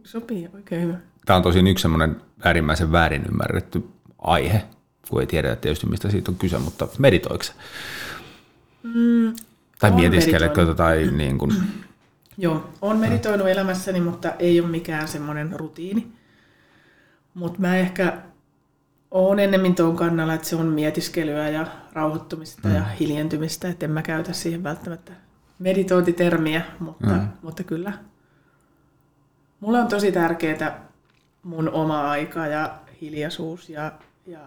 Sopii 0.04 0.50
oikein 0.54 0.82
hyvä. 0.82 0.98
Tämä 1.26 1.38
on 1.38 1.44
tosin 1.44 1.68
yksi 1.68 1.82
semmoinen 1.82 2.22
äärimmäisen 2.44 2.92
väärin 2.92 3.26
ymmärretty 3.26 3.90
aihe, 4.22 4.64
kun 5.10 5.22
ei 5.22 5.28
tiedä 5.28 5.56
tietysti 5.56 5.88
mistä 5.88 6.12
siitä 6.12 6.32
on 6.32 6.38
kyse, 6.38 6.58
mutta 6.58 6.88
meditoiko 6.98 7.44
mm, 8.84 9.34
tai 9.80 9.92
mietiskelekö 9.92 10.76
tai 10.76 11.10
niin 11.12 11.38
kuin, 11.38 11.52
Joo, 12.38 12.70
on 12.82 12.98
meditoinut 12.98 13.48
elämässäni, 13.48 14.02
mutta 14.02 14.34
ei 14.40 14.60
ole 14.60 14.70
mikään 14.70 15.08
semmoinen 15.08 15.60
rutiini. 15.60 16.08
Mutta 17.34 17.60
mä 17.60 17.78
ehkä 17.78 18.18
oon 19.12 19.40
ennemmin 19.40 19.76
tuon 19.76 19.96
kannalla, 19.96 20.34
että 20.34 20.48
se 20.48 20.56
on 20.56 20.66
mietiskelyä 20.66 21.50
ja 21.50 21.68
rauhoittumista 21.94 22.68
mm. 22.68 22.76
ja 22.76 22.84
hiljentymistä, 22.84 23.70
että 23.70 23.86
en 23.86 23.92
mä 23.92 24.02
käytä 24.02 24.34
siihen 24.34 24.64
välttämättä 24.64 25.12
meditointitermiä, 25.60 26.62
mutta, 26.80 27.08
mm. 27.08 27.28
mutta 27.42 27.64
kyllä. 27.64 27.94
Mulle 29.60 29.80
on 29.80 29.88
tosi 29.88 30.12
tärkeää 30.12 30.82
mun 31.44 31.70
oma 31.70 32.10
aika 32.10 32.48
ja 32.48 32.80
hiljaisuus 33.02 33.70
ja, 33.70 33.92
ja 34.26 34.40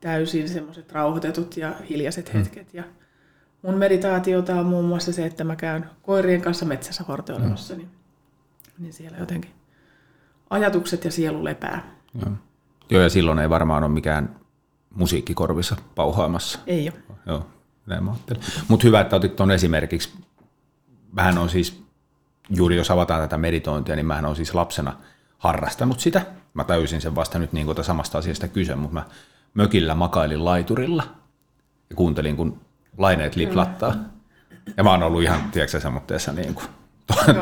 täysin 0.00 0.48
semmoiset 0.48 0.92
rauhoitetut 0.92 1.56
ja 1.56 1.74
hiljaiset 1.88 2.32
mm. 2.32 2.38
hetket. 2.38 2.74
Ja 2.74 2.84
mun 3.62 3.74
meditaatiota 3.74 4.54
on 4.54 4.66
muun 4.66 4.84
muassa 4.84 5.12
se, 5.12 5.26
että 5.26 5.44
mä 5.44 5.56
käyn 5.56 5.90
koirien 6.02 6.42
kanssa 6.42 6.66
metsässä 6.66 7.04
hortoilemassa, 7.08 7.74
mm. 7.74 7.78
niin, 7.78 7.90
niin 8.78 8.92
siellä 8.92 9.18
jotenkin 9.18 9.50
ajatukset 10.50 11.04
ja 11.04 11.10
sielu 11.10 11.44
lepää. 11.44 11.96
Joo. 12.14 12.32
Joo, 12.90 13.02
ja 13.02 13.10
silloin 13.10 13.38
ei 13.38 13.50
varmaan 13.50 13.84
ole 13.84 13.92
mikään 13.92 14.36
musiikkikorvissa 14.94 15.76
pauhaamassa. 15.94 16.58
Ei 16.66 16.90
ole. 16.90 17.18
Joo, 17.26 17.46
näin 17.86 18.04
mä 18.04 18.14
Mutta 18.68 18.86
hyvä, 18.86 19.00
että 19.00 19.16
otit 19.16 19.36
tuon 19.36 19.50
esimerkiksi. 19.50 20.12
Mähän 21.12 21.38
on 21.38 21.48
siis, 21.48 21.82
juuri 22.50 22.76
jos 22.76 22.90
avataan 22.90 23.20
tätä 23.20 23.38
meditointia, 23.38 23.96
niin 23.96 24.06
mähän 24.06 24.24
on 24.24 24.36
siis 24.36 24.54
lapsena 24.54 24.96
harrastanut 25.38 26.00
sitä. 26.00 26.26
Mä 26.54 26.64
täysin 26.64 27.00
sen 27.00 27.14
vasta 27.14 27.38
nyt 27.38 27.52
niin 27.52 27.66
kuin 27.66 27.84
samasta 27.84 28.18
asiasta 28.18 28.48
kyse, 28.48 28.74
mutta 28.74 28.94
mä 28.94 29.04
mökillä 29.54 29.94
makailin 29.94 30.44
laiturilla 30.44 31.02
ja 31.90 31.96
kuuntelin, 31.96 32.36
kun 32.36 32.60
laineet 32.98 33.36
liplattaa. 33.36 33.94
Ja 34.76 34.84
mä 34.84 34.90
oon 34.90 35.02
ollut 35.02 35.22
ihan, 35.22 35.50
tiedätkö 35.50 35.80
semmoitteessa 35.80 36.32
niin 36.32 36.54
kuin, 36.54 36.66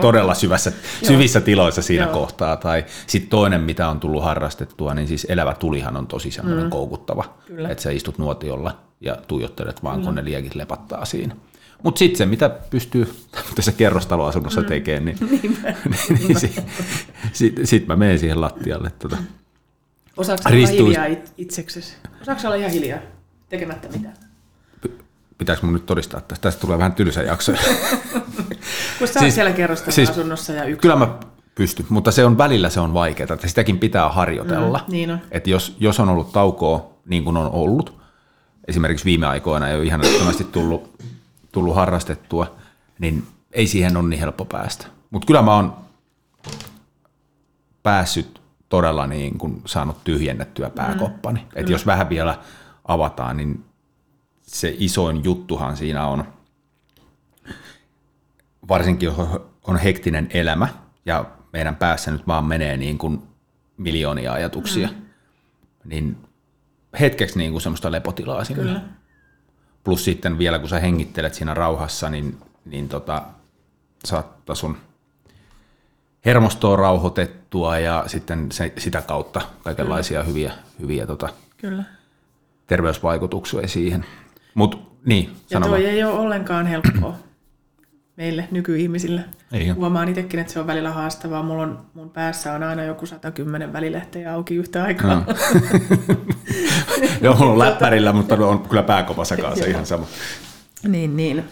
todella 0.01 0.35
syvässä, 0.35 0.73
syvissä 1.03 1.41
tiloissa 1.41 1.83
siinä 1.83 2.05
Joo. 2.05 2.13
kohtaa. 2.13 2.57
Tai 2.57 2.85
sitten 3.07 3.31
toinen, 3.31 3.61
mitä 3.61 3.89
on 3.89 4.01
tullut 4.01 4.25
harrastettua, 4.25 4.95
niin 4.95 5.09
siis 5.09 5.27
elävä 5.29 5.55
tulihan 5.55 5.97
on 5.97 6.07
tosi 6.07 6.31
semmoinen 6.31 6.65
mm. 6.65 6.71
koukuttava. 6.71 7.25
Kyllä. 7.47 7.69
Että 7.69 7.83
sä 7.83 7.91
istut 7.91 8.19
nuotiolla 8.19 8.77
ja 9.01 9.17
tuijottelet 9.29 9.83
vaan, 9.83 9.97
Kyllä. 9.97 10.07
kun 10.07 10.15
ne 10.15 10.25
liekit 10.25 10.55
lepattaa 10.55 11.05
siinä. 11.05 11.37
Mutta 11.83 11.99
sitten 11.99 12.18
se, 12.18 12.26
mitä 12.26 12.49
pystyy 12.49 13.14
tässä 13.57 13.72
kerrostaloasunnossa 13.72 14.61
mm. 14.61 14.66
tekemään, 14.66 15.05
niin, 15.05 15.18
niin, 15.31 15.59
niin 16.28 16.41
sitten 16.41 16.64
sit, 17.33 17.61
sit 17.64 17.87
mä 17.87 17.97
menen 17.97 18.18
siihen 18.18 18.41
lattialle. 18.41 18.91
Tuota. 18.99 19.16
Osaatko 20.16 20.49
olla 20.49 20.66
hiljaa 20.66 21.07
itseksesi? 21.39 21.97
Osaatko 22.22 22.49
olla 22.49 22.57
ihan 22.57 22.70
hiljaa 22.70 23.01
tekemättä 23.49 23.89
mitään? 23.89 24.14
pitääkö 25.41 25.66
mun 25.66 25.72
nyt 25.72 25.87
todistaa 25.87 26.20
tästä? 26.20 26.43
Tästä 26.43 26.61
tulee 26.61 26.78
vähän 26.78 26.93
tylsä 26.93 27.22
jakso. 27.22 27.53
Kun 28.99 29.09
sä 29.09 29.20
siis, 29.20 29.35
siellä 29.35 29.53
kerrostaloasunnossa 29.53 30.47
siis, 30.47 30.59
ja 30.59 30.64
yksin. 30.64 30.81
Kyllä 30.81 30.97
mä 30.97 31.14
pystyn, 31.55 31.87
mutta 31.89 32.11
se 32.11 32.24
on 32.24 32.39
välillä 32.39 32.70
se 32.70 32.81
on 32.81 32.95
vaikeaa, 32.95 33.35
että 33.35 33.49
sitäkin 33.49 33.78
pitää 33.78 34.09
harjoitella. 34.09 34.85
Mm, 34.87 34.93
niin 34.93 35.11
on. 35.11 35.18
Että 35.31 35.51
jos, 35.51 35.76
jos 35.81 36.01
on 36.01 36.09
ollut 36.09 36.33
taukoa 36.33 36.91
niin 37.05 37.24
kuin 37.24 37.37
on 37.37 37.51
ollut, 37.51 38.01
esimerkiksi 38.68 39.05
viime 39.05 39.26
aikoina 39.26 39.68
ei 39.68 39.76
ole 39.76 39.85
ihan 39.85 40.01
tullut, 40.53 41.03
tullut 41.53 41.75
harrastettua, 41.75 42.57
niin 42.99 43.27
ei 43.53 43.67
siihen 43.67 43.97
ole 43.97 44.09
niin 44.09 44.21
helppo 44.21 44.45
päästä. 44.45 44.87
Mutta 45.11 45.27
kyllä 45.27 45.43
mä 45.43 45.55
oon 45.55 45.77
päässyt 47.83 48.41
todella 48.69 49.07
niin 49.07 49.39
kuin 49.39 49.63
saanut 49.67 50.05
tyhjennettyä 50.05 50.71
pääkoppani. 50.71 51.41
Mm, 51.41 51.47
että 51.55 51.73
jos 51.73 51.87
vähän 51.87 52.09
vielä 52.09 52.39
avataan, 52.85 53.37
niin 53.37 53.65
se 54.43 54.75
isoin 54.79 55.25
juttuhan 55.25 55.77
siinä 55.77 56.07
on, 56.07 56.25
varsinkin 58.69 59.07
jos 59.07 59.17
on 59.63 59.77
hektinen 59.77 60.29
elämä 60.35 60.69
ja 61.07 61.25
meidän 61.53 61.77
päässä 61.77 62.11
nyt 62.11 62.27
vaan 62.27 62.45
menee 62.45 62.77
niin 62.77 62.99
kuin 62.99 63.23
miljoonia 63.77 64.33
ajatuksia, 64.33 64.89
mm. 64.89 64.95
niin 65.85 66.17
hetkeksi 67.01 67.39
niin 67.39 67.53
kuin 67.53 67.63
semmoista 67.63 67.93
lepotilaa 67.93 68.45
sinne. 68.45 68.63
Kyllä. 68.63 68.81
Plus 69.85 70.05
sitten 70.05 70.39
vielä 70.39 70.59
kun 70.59 70.68
sä 70.68 70.81
hengittelet 70.81 71.35
siinä 71.35 71.55
rauhassa, 71.55 72.11
niin, 72.11 72.39
niin 72.64 72.89
tota, 72.89 73.22
saattaa 74.05 74.55
sun 74.55 74.76
hermostoa 76.24 76.76
rauhoitettua 76.76 77.78
ja 77.78 78.05
sitten 78.07 78.53
se, 78.53 78.72
sitä 78.78 79.03
kautta 79.03 79.41
kaikenlaisia 79.64 80.20
Kyllä. 80.20 80.28
hyviä, 80.28 80.53
hyviä 80.81 81.07
tota, 81.07 81.28
Kyllä. 81.57 81.85
terveysvaikutuksia 82.66 83.68
siihen. 83.68 84.05
Mut, 84.55 85.01
niin, 85.05 85.37
ja 85.51 85.61
toi 85.61 85.87
ei 85.87 86.05
ole 86.05 86.12
ollenkaan 86.18 86.66
helppoa 86.66 87.16
meille 88.21 88.49
nykyihmisille. 88.51 89.25
Ei 89.53 89.68
Huomaan 89.68 90.09
itsekin, 90.09 90.41
että 90.41 90.53
se 90.53 90.61
on 90.61 90.66
välillä 90.66 90.91
haastavaa. 90.91 91.43
Mulla 91.43 91.62
on, 91.62 91.87
mun 91.95 92.11
päässä 92.11 92.53
on 92.53 92.62
aina 92.62 92.85
joku 92.85 93.07
110 93.07 93.73
välilehteä 93.73 94.35
auki 94.35 94.55
yhtä 94.55 94.85
aikaa. 94.85 95.14
No. 95.14 95.25
Joo, 97.23 97.35
mulla 97.35 97.53
on 97.53 97.59
läppärillä, 97.59 98.12
mutta 98.12 98.35
on 98.35 98.68
kyllä 98.68 98.83
pääkopassa 98.83 99.37
kanssa 99.37 99.66
ihan 99.66 99.87
sama. 99.87 100.07
Niin, 100.89 101.16
niin. 101.16 101.45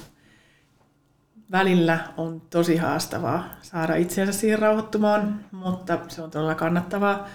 Välillä 1.50 1.98
on 2.16 2.40
tosi 2.50 2.76
haastavaa 2.76 3.44
saada 3.62 3.94
itseensä 3.94 4.32
siihen 4.32 4.58
rauhoittumaan, 4.58 5.40
mutta 5.50 5.98
se 6.08 6.22
on 6.22 6.30
todella 6.30 6.54
kannattavaa. 6.54 7.28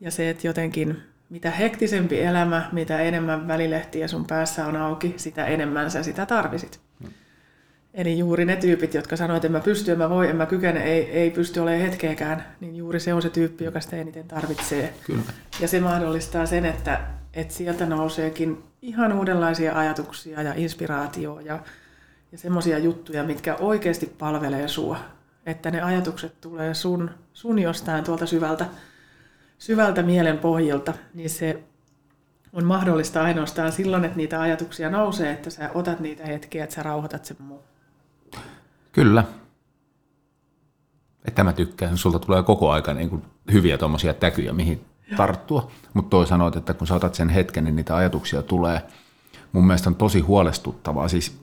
Ja 0.00 0.10
se, 0.10 0.30
että 0.30 0.46
jotenkin 0.46 1.02
mitä 1.30 1.50
hektisempi 1.50 2.20
elämä, 2.20 2.68
mitä 2.72 2.98
enemmän 2.98 3.48
välilehtiä 3.48 4.08
sun 4.08 4.26
päässä 4.26 4.66
on 4.66 4.76
auki, 4.76 5.14
sitä 5.16 5.46
enemmän 5.46 5.90
sä 5.90 6.02
sitä 6.02 6.26
tarvisit. 6.26 6.85
Eli 7.96 8.18
juuri 8.18 8.44
ne 8.44 8.56
tyypit, 8.56 8.94
jotka 8.94 9.16
sanoivat, 9.16 9.36
että 9.44 9.48
en 9.48 9.52
mä 9.52 9.60
pysty, 9.60 9.92
en 9.92 9.98
mä 9.98 10.10
voi, 10.10 10.28
en 10.28 10.36
mä 10.36 10.46
kykene, 10.46 10.84
ei, 10.84 11.10
ei 11.10 11.30
pysty 11.30 11.60
olemaan 11.60 11.90
hetkeäkään, 11.90 12.44
niin 12.60 12.76
juuri 12.76 13.00
se 13.00 13.14
on 13.14 13.22
se 13.22 13.30
tyyppi, 13.30 13.64
joka 13.64 13.80
sitä 13.80 13.96
eniten 13.96 14.28
tarvitsee. 14.28 14.94
Kyllä. 15.06 15.22
Ja 15.60 15.68
se 15.68 15.80
mahdollistaa 15.80 16.46
sen, 16.46 16.64
että, 16.64 17.00
että 17.34 17.54
sieltä 17.54 17.86
nouseekin 17.86 18.62
ihan 18.82 19.12
uudenlaisia 19.12 19.78
ajatuksia 19.78 20.42
ja 20.42 20.52
inspiraatioa 20.56 21.40
ja, 21.40 21.58
ja 22.32 22.38
semmoisia 22.38 22.78
juttuja, 22.78 23.24
mitkä 23.24 23.56
oikeasti 23.56 24.14
palvelee 24.18 24.68
sua. 24.68 24.98
Että 25.46 25.70
ne 25.70 25.82
ajatukset 25.82 26.40
tulee 26.40 26.74
sun, 26.74 27.10
sun 27.32 27.58
jostain 27.58 28.04
tuolta 28.04 28.26
syvältä, 28.26 28.66
syvältä 29.58 30.02
mielen 30.02 30.38
pohjilta, 30.38 30.94
niin 31.14 31.30
se 31.30 31.62
on 32.52 32.64
mahdollista 32.64 33.22
ainoastaan 33.22 33.72
silloin, 33.72 34.04
että 34.04 34.16
niitä 34.16 34.40
ajatuksia 34.40 34.90
nousee, 34.90 35.32
että 35.32 35.50
sä 35.50 35.70
otat 35.74 36.00
niitä 36.00 36.26
hetkiä, 36.26 36.64
että 36.64 36.76
sä 36.76 36.82
rauhoitat 36.82 37.24
sen 37.24 37.36
muu. 37.40 37.62
Kyllä. 38.96 39.24
Että 41.24 41.44
mä 41.44 41.52
tykkään, 41.52 41.98
sulta 41.98 42.18
tulee 42.18 42.42
koko 42.42 42.70
aika 42.70 42.94
niin 42.94 43.10
kuin 43.10 43.22
hyviä 43.52 43.78
tuommoisia 43.78 44.14
täkyjä, 44.14 44.52
mihin 44.52 44.84
Joo. 45.10 45.16
tarttua. 45.16 45.70
Mutta 45.94 46.10
toi 46.10 46.26
sanoit, 46.26 46.56
että 46.56 46.74
kun 46.74 46.86
sä 46.86 46.94
otat 46.94 47.14
sen 47.14 47.28
hetken, 47.28 47.64
niin 47.64 47.76
niitä 47.76 47.96
ajatuksia 47.96 48.42
tulee. 48.42 48.82
Mun 49.52 49.66
mielestä 49.66 49.90
on 49.90 49.94
tosi 49.94 50.20
huolestuttavaa. 50.20 51.08
Siis 51.08 51.40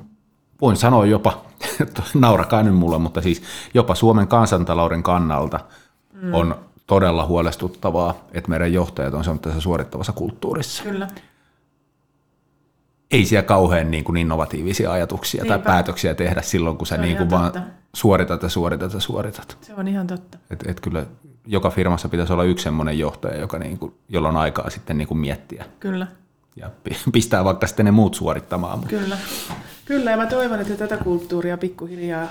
voin 0.61 0.77
sanoa 0.77 1.05
jopa, 1.05 1.45
naurakaa 2.13 2.63
nyt 2.63 2.75
mulle, 2.75 2.97
mutta 2.97 3.21
siis 3.21 3.43
jopa 3.73 3.95
Suomen 3.95 4.27
kansantalouden 4.27 5.03
kannalta 5.03 5.59
mm. 6.13 6.33
on 6.33 6.55
todella 6.87 7.25
huolestuttavaa, 7.25 8.15
että 8.31 8.49
meidän 8.49 8.73
johtajat 8.73 9.13
on 9.13 9.39
tässä 9.39 9.61
suorittavassa 9.61 10.11
kulttuurissa. 10.11 10.83
Kyllä. 10.83 11.07
Ei 13.14 13.26
siellä 13.26 13.43
kauhean 13.43 13.91
niin 13.91 14.03
kuin 14.03 14.18
innovatiivisia 14.18 14.91
ajatuksia 14.91 15.43
Niinpä. 15.43 15.57
tai 15.57 15.66
päätöksiä 15.66 16.16
tehdä 16.16 16.41
silloin, 16.41 16.78
kun 16.78 16.88
sä 16.88 16.97
niin 16.97 17.18
kuin 17.18 17.30
vaan 17.30 17.51
suoritat 17.93 18.43
ja 18.43 18.49
suoritat 18.49 18.93
ja 18.93 18.99
suoritat. 18.99 19.57
Se 19.61 19.74
on 19.74 19.88
ihan 19.88 20.07
totta. 20.07 20.38
Et, 20.49 20.64
et 20.68 20.80
kyllä 20.80 21.05
joka 21.47 21.70
firmassa 21.70 22.09
pitäisi 22.09 22.34
olla 22.34 22.43
yksi 22.43 22.64
sellainen 22.64 22.99
johtaja, 22.99 23.39
joka 23.39 23.59
niin 23.59 23.78
kuin, 23.78 23.93
jolla 24.09 24.30
on 24.30 24.38
aikaa 24.38 24.70
sitten 24.70 24.97
niin 24.97 25.07
kuin 25.07 25.18
miettiä. 25.18 25.66
Kyllä. 25.80 26.07
Ja 26.55 26.70
pistää 27.11 27.43
vaikka 27.43 27.68
sitten 27.68 27.86
ne 27.86 27.91
muut 27.91 28.16
suorittamaan. 28.16 28.84
Kyllä. 28.84 29.18
Kyllä, 29.86 30.11
ja 30.11 30.18
mä 30.18 30.26
toivon, 30.26 30.59
että 30.59 30.76
tätä 30.76 30.97
kulttuuria 30.97 31.57
pikkuhiljaa 31.57 32.28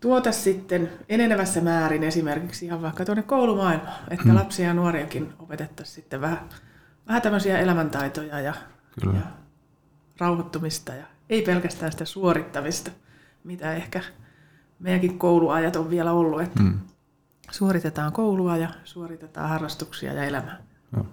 tuota 0.00 0.32
sitten 0.32 0.90
enenevässä 1.08 1.60
määrin 1.60 2.02
esimerkiksi 2.02 2.66
ihan 2.66 2.82
vaikka 2.82 3.04
tuonne 3.04 3.22
koulumaailmaan, 3.22 3.96
että 4.10 4.24
hmm. 4.24 4.34
lapsia 4.34 4.66
ja 4.66 4.74
nuoriakin 4.74 5.32
opetettaisiin 5.38 5.94
sitten 5.94 6.20
vähän, 6.20 6.40
vähän 7.08 7.22
tämmöisiä 7.22 7.58
elämäntaitoja 7.58 8.40
ja, 8.40 8.54
Kyllä. 9.00 9.18
ja 9.18 9.41
rauhoittumista 10.22 10.94
ja 10.94 11.06
ei 11.28 11.42
pelkästään 11.42 11.92
sitä 11.92 12.04
suorittamista, 12.04 12.90
mitä 13.44 13.74
ehkä 13.74 14.02
meidänkin 14.78 15.18
kouluajat 15.18 15.76
on 15.76 15.90
vielä 15.90 16.12
ollut, 16.12 16.42
että 16.42 16.62
hmm. 16.62 16.80
suoritetaan 17.50 18.12
koulua 18.12 18.56
ja 18.56 18.68
suoritetaan 18.84 19.48
harrastuksia 19.48 20.12
ja 20.12 20.24
elämää. 20.24 20.62
No. 20.96 21.06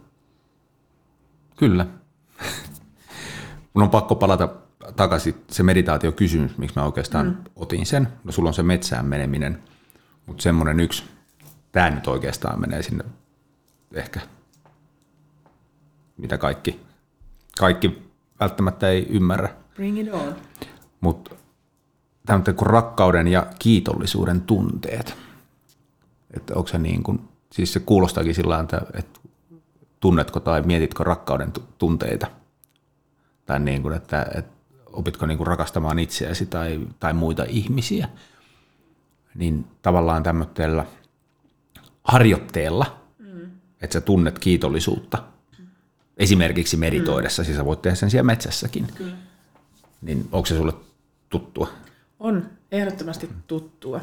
Kyllä. 1.57 1.87
Mun 3.73 3.83
on 3.83 3.89
pakko 3.89 4.15
palata 4.15 4.49
takaisin 4.95 5.35
se 5.49 5.63
meditaatiokysymys, 5.63 6.57
miksi 6.57 6.75
mä 6.75 6.85
oikeastaan 6.85 7.25
mm. 7.25 7.37
otin 7.55 7.85
sen. 7.85 8.07
No 8.23 8.31
sulla 8.31 8.49
on 8.49 8.53
se 8.53 8.63
metsään 8.63 9.05
meneminen, 9.05 9.63
mutta 10.25 10.43
semmoinen 10.43 10.79
yksi, 10.79 11.03
tämä 11.71 11.89
nyt 11.89 12.07
oikeastaan 12.07 12.59
menee 12.59 12.83
sinne 12.83 13.03
ehkä, 13.93 14.19
mitä 16.17 16.37
kaikki, 16.37 16.79
kaikki 17.59 18.08
välttämättä 18.39 18.89
ei 18.89 19.07
ymmärrä. 19.09 19.49
Bring 19.75 19.99
it 19.99 20.13
on. 20.13 20.35
Mutta 21.01 21.35
tämmöinen 22.25 22.55
kuin 22.55 22.69
rakkauden 22.69 23.27
ja 23.27 23.47
kiitollisuuden 23.59 24.41
tunteet. 24.41 25.15
Että 26.31 26.53
onko 26.55 26.67
se 26.67 26.77
niin 26.77 27.03
kuin, 27.03 27.21
siis 27.51 27.73
se 27.73 27.79
kuulostaakin 27.79 28.35
sillä 28.35 28.59
että, 28.59 28.81
että 28.93 29.19
tunnetko 29.99 30.39
tai 30.39 30.61
mietitkö 30.61 31.03
rakkauden 31.03 31.53
tunteita. 31.77 32.27
Tai 33.45 33.59
niin 33.59 33.81
kuin, 33.81 33.95
että, 33.95 34.27
että 34.35 34.51
opitko 34.93 35.25
niin 35.25 35.37
kuin 35.37 35.47
rakastamaan 35.47 35.99
itseäsi 35.99 36.45
tai, 36.45 36.79
tai 36.99 37.13
muita 37.13 37.43
ihmisiä, 37.43 38.09
niin 39.35 39.65
tavallaan 39.81 40.23
tämmöisellä 40.23 40.85
harjoitteella, 42.03 42.99
mm. 43.19 43.51
että 43.81 43.93
sä 43.93 44.01
tunnet 44.01 44.39
kiitollisuutta, 44.39 45.23
esimerkiksi 46.19 46.77
meditoidessa, 46.77 47.41
mm. 47.41 47.45
siis 47.45 47.57
sä 47.57 47.65
voit 47.65 47.81
tehdä 47.81 47.95
sen 47.95 48.09
siellä 48.09 48.25
metsässäkin, 48.25 48.87
Kyllä. 48.95 49.15
niin 50.01 50.29
onko 50.31 50.45
se 50.45 50.55
sulle 50.55 50.73
tuttua? 51.29 51.69
On, 52.19 52.49
ehdottomasti 52.71 53.29
tuttua. 53.47 54.01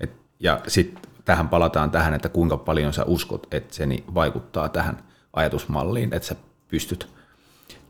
Et, 0.00 0.12
ja 0.40 0.60
sitten 0.68 1.02
tähän 1.24 1.48
palataan 1.48 1.90
tähän, 1.90 2.14
että 2.14 2.28
kuinka 2.28 2.56
paljon 2.56 2.92
sä 2.92 3.04
uskot, 3.04 3.46
että 3.50 3.74
se 3.74 3.86
vaikuttaa 4.14 4.68
tähän 4.68 4.98
ajatusmalliin, 5.32 6.14
että 6.14 6.28
sä 6.28 6.36
pystyt 6.68 7.08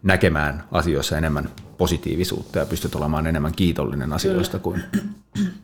näkemään 0.03 0.65
asioissa 0.73 1.19
enemmän 1.19 1.49
positiivisuutta 1.79 2.59
ja 2.59 2.67
pystyt 2.67 2.95
olemaan 2.95 3.27
enemmän 3.27 3.53
kiitollinen 3.53 4.13
asioista 4.13 4.59
kuin 4.59 4.83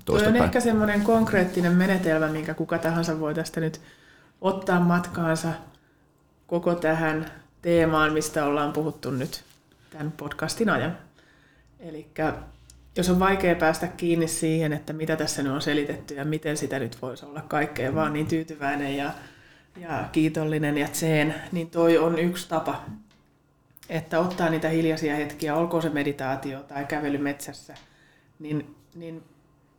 toista 0.04 0.28
on 0.28 0.36
ehkä 0.36 0.60
semmoinen 0.60 1.02
konkreettinen 1.02 1.72
menetelmä, 1.72 2.28
minkä 2.28 2.54
kuka 2.54 2.78
tahansa 2.78 3.20
voi 3.20 3.34
tästä 3.34 3.60
nyt 3.60 3.80
ottaa 4.40 4.80
matkaansa 4.80 5.48
koko 6.46 6.74
tähän 6.74 7.26
teemaan, 7.62 8.12
mistä 8.12 8.44
ollaan 8.44 8.72
puhuttu 8.72 9.10
nyt 9.10 9.44
tämän 9.90 10.12
podcastin 10.12 10.70
ajan. 10.70 10.98
Eli 11.80 12.06
jos 12.96 13.10
on 13.10 13.18
vaikea 13.18 13.54
päästä 13.54 13.86
kiinni 13.86 14.28
siihen, 14.28 14.72
että 14.72 14.92
mitä 14.92 15.16
tässä 15.16 15.42
nyt 15.42 15.52
on 15.52 15.62
selitetty 15.62 16.14
ja 16.14 16.24
miten 16.24 16.56
sitä 16.56 16.78
nyt 16.78 17.02
voisi 17.02 17.26
olla 17.26 17.42
kaikkea 17.42 17.94
vaan 17.94 18.12
niin 18.12 18.26
tyytyväinen 18.26 18.96
ja, 18.96 19.10
ja 19.76 20.08
kiitollinen 20.12 20.78
ja 20.78 20.88
tseen, 20.88 21.34
niin 21.52 21.70
toi 21.70 21.98
on 21.98 22.18
yksi 22.18 22.48
tapa 22.48 22.84
että 23.90 24.20
ottaa 24.20 24.50
niitä 24.50 24.68
hiljaisia 24.68 25.16
hetkiä, 25.16 25.56
olkoon 25.56 25.82
se 25.82 25.88
meditaatio 25.88 26.60
tai 26.60 26.84
kävely 26.84 27.18
metsässä, 27.18 27.74
niin, 28.38 28.76
niin 28.94 29.24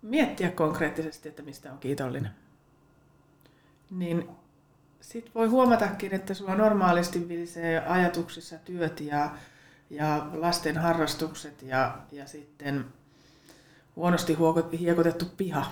miettiä 0.01 0.51
konkreettisesti, 0.51 1.29
että 1.29 1.43
mistä 1.43 1.71
on 1.71 1.77
kiitollinen. 1.77 2.31
Niin 3.89 4.29
sitten 5.01 5.33
voi 5.33 5.47
huomatakin, 5.47 6.13
että 6.13 6.33
sulla 6.33 6.55
normaalisti 6.55 7.29
vilisee 7.29 7.79
ajatuksissa 7.87 8.57
työt 8.57 9.01
ja, 9.01 9.31
ja 9.89 10.27
lasten 10.33 10.77
harrastukset 10.77 11.61
ja, 11.61 11.97
ja 12.11 12.27
sitten 12.27 12.85
huonosti 13.95 14.37
hiekotettu 14.79 15.25
piha. 15.37 15.65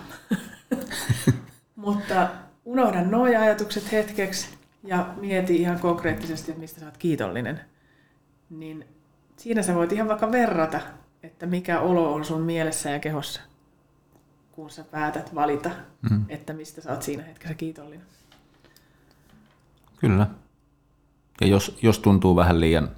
Mutta 1.76 2.28
unohda 2.64 3.04
nuo 3.04 3.24
ajatukset 3.24 3.92
hetkeksi 3.92 4.48
ja 4.84 5.14
mieti 5.20 5.56
ihan 5.56 5.80
konkreettisesti, 5.80 6.50
että 6.50 6.60
mistä 6.60 6.80
sä 6.80 6.86
oot 6.86 6.96
kiitollinen 6.96 7.60
niin 8.50 8.84
siinä 9.36 9.62
sä 9.62 9.74
voit 9.74 9.92
ihan 9.92 10.08
vaikka 10.08 10.32
verrata, 10.32 10.80
että 11.22 11.46
mikä 11.46 11.80
olo 11.80 12.14
on 12.14 12.24
sun 12.24 12.42
mielessä 12.42 12.90
ja 12.90 12.98
kehossa, 12.98 13.40
kun 14.52 14.70
sä 14.70 14.84
päätät 14.84 15.34
valita, 15.34 15.70
mm. 16.10 16.24
että 16.28 16.52
mistä 16.52 16.80
sä 16.80 16.90
oot 16.90 17.02
siinä 17.02 17.22
hetkessä 17.22 17.54
kiitollinen. 17.54 18.06
Kyllä. 20.00 20.26
Ja 21.40 21.46
jos, 21.46 21.78
jos 21.82 21.98
tuntuu 21.98 22.36
vähän 22.36 22.60
liian 22.60 22.88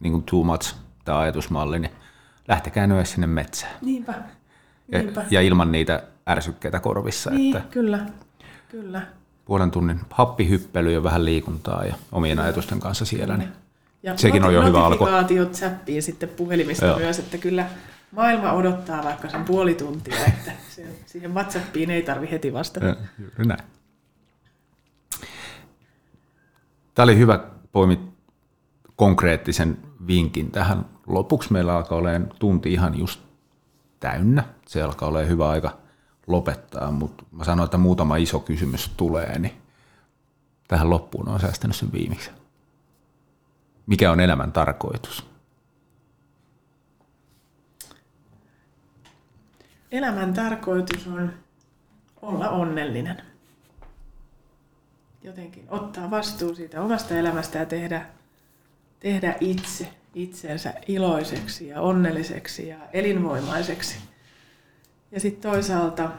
niin 0.00 0.12
kuin 0.12 0.22
too 0.22 0.44
much 0.44 0.74
tämä 1.04 1.18
ajatusmalli, 1.18 1.78
niin 1.78 1.92
lähtekää 2.48 2.86
nyt 2.86 3.08
sinne 3.08 3.26
metsään. 3.26 3.72
Niinpä. 3.82 4.14
Niinpä. 4.92 5.20
Ja, 5.20 5.26
ja 5.30 5.40
ilman 5.40 5.72
niitä 5.72 6.02
ärsykkeitä 6.28 6.80
korvissa. 6.80 7.30
Niin, 7.30 7.56
että 7.56 7.68
kyllä. 7.70 7.98
kyllä. 8.68 9.02
Puolen 9.44 9.70
tunnin 9.70 10.00
happihyppely 10.10 10.92
ja 10.92 11.02
vähän 11.02 11.24
liikuntaa 11.24 11.84
ja 11.84 11.94
omien 12.12 12.38
ajatusten 12.38 12.80
kanssa 12.80 13.04
siellä, 13.04 13.36
niin 13.36 13.52
ja 14.02 14.16
Sekin 14.16 14.44
on 14.44 14.54
jo 14.54 14.64
hyvä 14.64 14.84
alku. 14.84 15.04
Notifikaatiot 15.04 15.54
säppii 15.54 16.02
sitten 16.02 16.28
puhelimista 16.28 16.86
Joo. 16.86 16.98
myös, 16.98 17.18
että 17.18 17.38
kyllä 17.38 17.66
maailma 18.12 18.52
odottaa 18.52 19.04
vaikka 19.04 19.28
sen 19.28 19.44
puoli 19.44 19.74
tuntia, 19.74 20.16
että 20.26 20.52
siihen 21.06 21.34
WhatsAppiin 21.34 21.90
ei 21.90 22.02
tarvi 22.02 22.30
heti 22.30 22.52
vastata. 22.52 22.86
Ja, 22.86 22.96
juuri 23.18 23.44
näin. 23.44 23.60
Tämä 27.00 27.04
oli 27.04 27.18
hyvä 27.18 27.40
poimit 27.72 28.00
konkreettisen 28.96 29.78
vinkin 30.06 30.50
tähän. 30.50 30.84
Lopuksi 31.06 31.52
meillä 31.52 31.76
alkaa 31.76 31.98
olemaan 31.98 32.32
tunti 32.38 32.72
ihan 32.72 32.98
just 32.98 33.20
täynnä. 34.00 34.44
Se 34.66 34.82
alkaa 34.82 35.08
olemaan 35.08 35.28
hyvä 35.28 35.48
aika 35.48 35.78
lopettaa, 36.26 36.90
mutta 36.90 37.24
mä 37.32 37.44
sanoin, 37.44 37.64
että 37.64 37.78
muutama 37.78 38.16
iso 38.16 38.40
kysymys 38.40 38.90
tulee, 38.96 39.38
niin 39.38 39.52
tähän 40.68 40.90
loppuun 40.90 41.28
on 41.28 41.40
säästänyt 41.40 41.76
sen 41.76 41.92
viimeksi 41.92 42.30
mikä 43.86 44.12
on 44.12 44.20
elämän 44.20 44.52
tarkoitus? 44.52 45.26
Elämän 49.92 50.34
tarkoitus 50.34 51.06
on 51.06 51.32
olla 52.22 52.48
onnellinen. 52.48 53.29
Jotenkin 55.22 55.66
ottaa 55.68 56.10
vastuu 56.10 56.54
siitä 56.54 56.82
omasta 56.82 57.14
elämästä 57.14 57.58
ja 57.58 57.66
tehdä, 57.66 58.06
tehdä 59.00 59.36
itse 59.40 59.88
itsensä 60.14 60.74
iloiseksi 60.88 61.68
ja 61.68 61.80
onnelliseksi 61.80 62.68
ja 62.68 62.76
elinvoimaiseksi. 62.92 63.98
Ja 65.12 65.20
sitten 65.20 65.50
toisaalta 65.50 66.10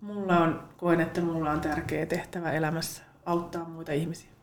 mulla 0.00 0.38
on, 0.38 0.68
koen, 0.76 1.00
että 1.00 1.20
mulla 1.20 1.50
on 1.50 1.60
tärkeä 1.60 2.06
tehtävä 2.06 2.52
elämässä 2.52 3.02
auttaa 3.26 3.64
muita 3.64 3.92
ihmisiä 3.92 4.38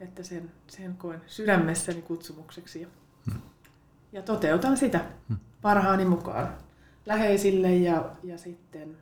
että 0.00 0.22
sen, 0.22 0.50
sen 0.66 0.96
koen 0.96 1.20
sydämessäni 1.26 2.02
kutsumukseksi 2.02 2.80
ja, 2.80 2.88
hmm. 3.30 3.40
ja 4.12 4.22
toteutan 4.22 4.76
sitä. 4.76 5.00
Hmm. 5.28 5.38
parhaani 5.62 6.04
mukaan 6.04 6.54
läheisille 7.06 7.76
ja, 7.76 8.10
ja 8.22 8.38
sitten 8.38 8.96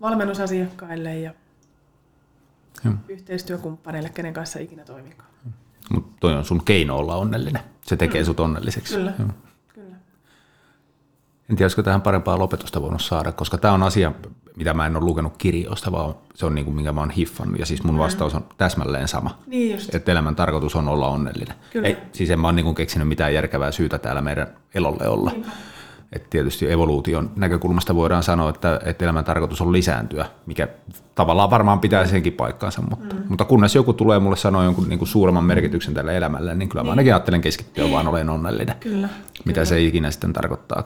valmennusasiakkaille 0.00 1.18
ja 1.18 1.34
Joo. 2.84 2.94
yhteistyökumppaneille, 3.08 4.08
kenen 4.08 4.34
kanssa 4.34 4.58
ikinä 4.58 4.84
toimikaan. 4.84 5.30
Mutta 5.90 6.12
toi 6.20 6.34
on 6.34 6.44
sun 6.44 6.64
keino 6.64 6.96
olla 6.96 7.16
onnellinen. 7.16 7.62
Se 7.82 7.96
tekee 7.96 8.24
sut 8.24 8.40
onnelliseksi. 8.40 8.94
Kyllä, 8.94 9.12
Joo. 9.18 9.28
kyllä. 9.74 9.96
En 11.50 11.56
tiedä, 11.56 11.64
olisiko 11.64 11.82
tähän 11.82 12.02
parempaa 12.02 12.38
lopetusta 12.38 12.82
voinut 12.82 13.02
saada, 13.02 13.32
koska 13.32 13.58
tämä 13.58 13.74
on 13.74 13.82
asia, 13.82 14.12
mitä 14.56 14.74
mä 14.74 14.86
en 14.86 14.96
ole 14.96 15.04
lukenut 15.04 15.36
kirjoista, 15.36 15.92
vaan 15.92 16.14
se 16.34 16.46
on 16.46 16.54
niin 16.54 16.64
kuin, 16.64 16.74
minkä 16.74 16.92
mä 16.92 17.00
oon 17.00 17.10
hiffannut. 17.10 17.58
Ja 17.58 17.66
siis 17.66 17.82
mun 17.84 17.98
vastaus 17.98 18.34
on 18.34 18.44
täsmälleen 18.56 19.08
sama. 19.08 19.38
Niin 19.46 19.72
just. 19.72 19.94
Että 19.94 20.12
elämän 20.12 20.36
tarkoitus 20.36 20.76
on 20.76 20.88
olla 20.88 21.08
onnellinen. 21.08 21.54
Kyllä. 21.70 21.88
Ei, 21.88 21.96
siis 22.12 22.30
en 22.30 22.40
mä 22.40 22.48
ole 22.48 22.56
niin 22.56 22.64
kuin 22.64 22.74
keksinyt 22.74 23.08
mitään 23.08 23.34
järkevää 23.34 23.72
syytä 23.72 23.98
täällä 23.98 24.20
meidän 24.20 24.46
elolle 24.74 25.08
olla. 25.08 25.32
Et 26.12 26.30
tietysti 26.30 26.70
evoluution 26.70 27.30
näkökulmasta 27.36 27.94
voidaan 27.94 28.22
sanoa, 28.22 28.50
että, 28.50 28.80
että 28.84 29.04
elämän 29.04 29.24
tarkoitus 29.24 29.60
on 29.60 29.72
lisääntyä, 29.72 30.26
mikä 30.46 30.68
tavallaan 31.14 31.50
varmaan 31.50 31.80
pitää 31.80 32.06
senkin 32.06 32.32
paikkaansa, 32.32 32.82
mutta, 32.82 33.14
mm. 33.14 33.22
mutta 33.28 33.44
kunnes 33.44 33.74
joku 33.74 33.92
tulee 33.92 34.18
mulle 34.18 34.36
sanoa 34.36 34.64
jonkun 34.64 34.88
niin 34.88 34.98
kuin 34.98 35.08
suuremman 35.08 35.44
merkityksen 35.44 35.94
tälle 35.94 36.16
elämälle, 36.16 36.54
niin 36.54 36.68
kyllä 36.68 36.84
mä 36.84 36.90
ainakin 36.90 37.14
ajattelen 37.14 37.40
keskittyä 37.40 37.90
vaan 37.90 38.08
olen 38.08 38.28
onnellinen, 38.28 38.76
Kyllä. 38.80 39.08
mitä 39.44 39.54
kyllä. 39.54 39.64
se 39.64 39.82
ikinä 39.82 40.10
sitten 40.10 40.32
tarkoittaa. 40.32 40.82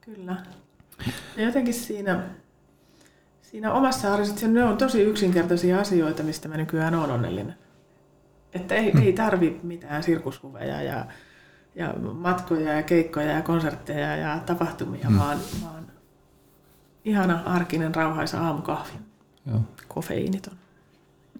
Kyllä. 0.00 0.36
Ja 1.36 1.44
jotenkin 1.44 1.74
siinä, 1.74 2.22
siinä 3.42 3.72
omassa 3.72 4.14
arjessa, 4.14 4.48
ne 4.48 4.64
on 4.64 4.76
tosi 4.76 5.02
yksinkertaisia 5.02 5.80
asioita, 5.80 6.22
mistä 6.22 6.48
mä 6.48 6.56
nykyään 6.56 6.94
olen 6.94 7.10
onnellinen. 7.10 7.54
Että 8.54 8.74
ei, 8.74 8.92
ei 9.02 9.12
tarvi 9.12 9.60
mitään 9.62 10.02
sirkushuveja 10.02 10.82
ja, 10.82 11.06
ja 11.74 11.94
matkoja 12.14 12.72
ja 12.72 12.82
keikkoja 12.82 13.32
ja 13.32 13.42
konsertteja 13.42 14.16
ja 14.16 14.38
tapahtumia, 14.46 15.10
mm. 15.10 15.18
vaan, 15.18 15.38
vaan 15.62 15.86
ihana 17.04 17.42
arkinen 17.46 17.94
rauhaisa 17.94 18.40
aamukahvi. 18.40 18.98
Joo. 19.46 19.60
Kofeiiniton. 19.88 20.54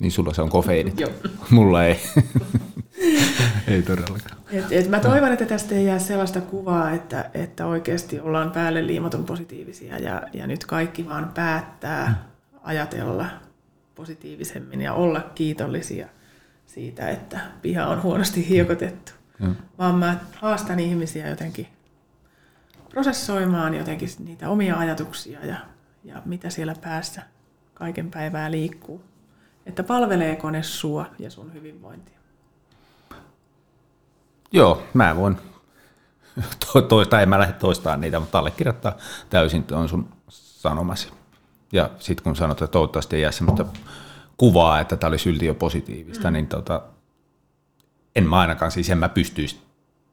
Niin 0.00 0.12
sulla 0.12 0.34
se 0.34 0.42
on 0.42 0.50
kofeiinit. 0.50 1.00
Joo. 1.00 1.10
Mulla 1.50 1.84
ei. 1.84 2.00
ei 3.68 3.82
todellakaan. 3.82 4.38
Et, 4.52 4.72
et 4.72 4.88
mä 4.88 5.00
toivon, 5.00 5.32
että 5.32 5.46
tästä 5.46 5.74
ei 5.74 5.86
jää 5.86 5.98
sellaista 5.98 6.40
kuvaa, 6.40 6.90
että, 6.90 7.30
että 7.34 7.66
oikeasti 7.66 8.20
ollaan 8.20 8.50
päälle 8.50 8.86
liimaton 8.86 9.24
positiivisia 9.24 9.98
ja, 9.98 10.22
ja 10.32 10.46
nyt 10.46 10.66
kaikki 10.66 11.08
vaan 11.08 11.30
päättää 11.34 12.24
ajatella 12.62 13.26
positiivisemmin 13.94 14.80
ja 14.80 14.92
olla 14.92 15.20
kiitollisia 15.34 16.08
siitä, 16.66 17.08
että 17.08 17.40
piha 17.62 17.86
on 17.86 18.02
huonosti 18.02 18.48
hiokotettu. 18.48 19.12
Joo. 19.40 19.52
Vaan 19.78 19.94
mä 19.94 20.16
haastan 20.40 20.80
ihmisiä 20.80 21.28
jotenkin 21.28 21.68
prosessoimaan 22.90 23.74
jotenkin 23.74 24.08
niitä 24.18 24.48
omia 24.48 24.78
ajatuksia 24.78 25.46
ja, 25.46 25.56
ja 26.04 26.22
mitä 26.24 26.50
siellä 26.50 26.74
päässä 26.80 27.22
kaiken 27.74 28.10
päivää 28.10 28.50
liikkuu. 28.50 29.04
Että 29.66 29.82
palveleeko 29.82 30.50
ne 30.50 30.62
sua 30.62 31.06
ja 31.18 31.30
sun 31.30 31.54
hyvinvointia. 31.54 32.18
Joo, 34.52 34.82
mä 34.94 35.16
voin 35.16 35.36
to- 36.72 36.82
toista, 36.82 37.20
en 37.20 37.28
mä 37.28 37.38
lähde 37.38 37.52
toistamaan 37.52 38.00
niitä, 38.00 38.20
mutta 38.20 38.38
allekirjoittaa 38.38 38.96
täysin 39.30 39.64
on 39.72 39.88
sun 39.88 40.08
sanomasi. 40.28 41.12
Ja 41.72 41.90
sitten 41.98 42.24
kun 42.24 42.36
sanot, 42.36 42.62
että 42.62 42.72
toivottavasti 42.72 43.16
ei 43.16 43.22
jää 43.22 43.32
semmoista 43.32 43.66
kuvaa, 44.36 44.80
että 44.80 44.96
tämä 44.96 45.08
olisi 45.08 45.30
yltiö 45.30 45.54
positiivista, 45.54 46.28
mm. 46.30 46.32
niin 46.32 46.46
tota, 46.46 46.82
en 48.16 48.28
mä 48.28 48.38
ainakaan, 48.38 48.70
siis 48.70 48.90
en 48.90 48.98
mä 48.98 49.08
pystyisi 49.08 49.60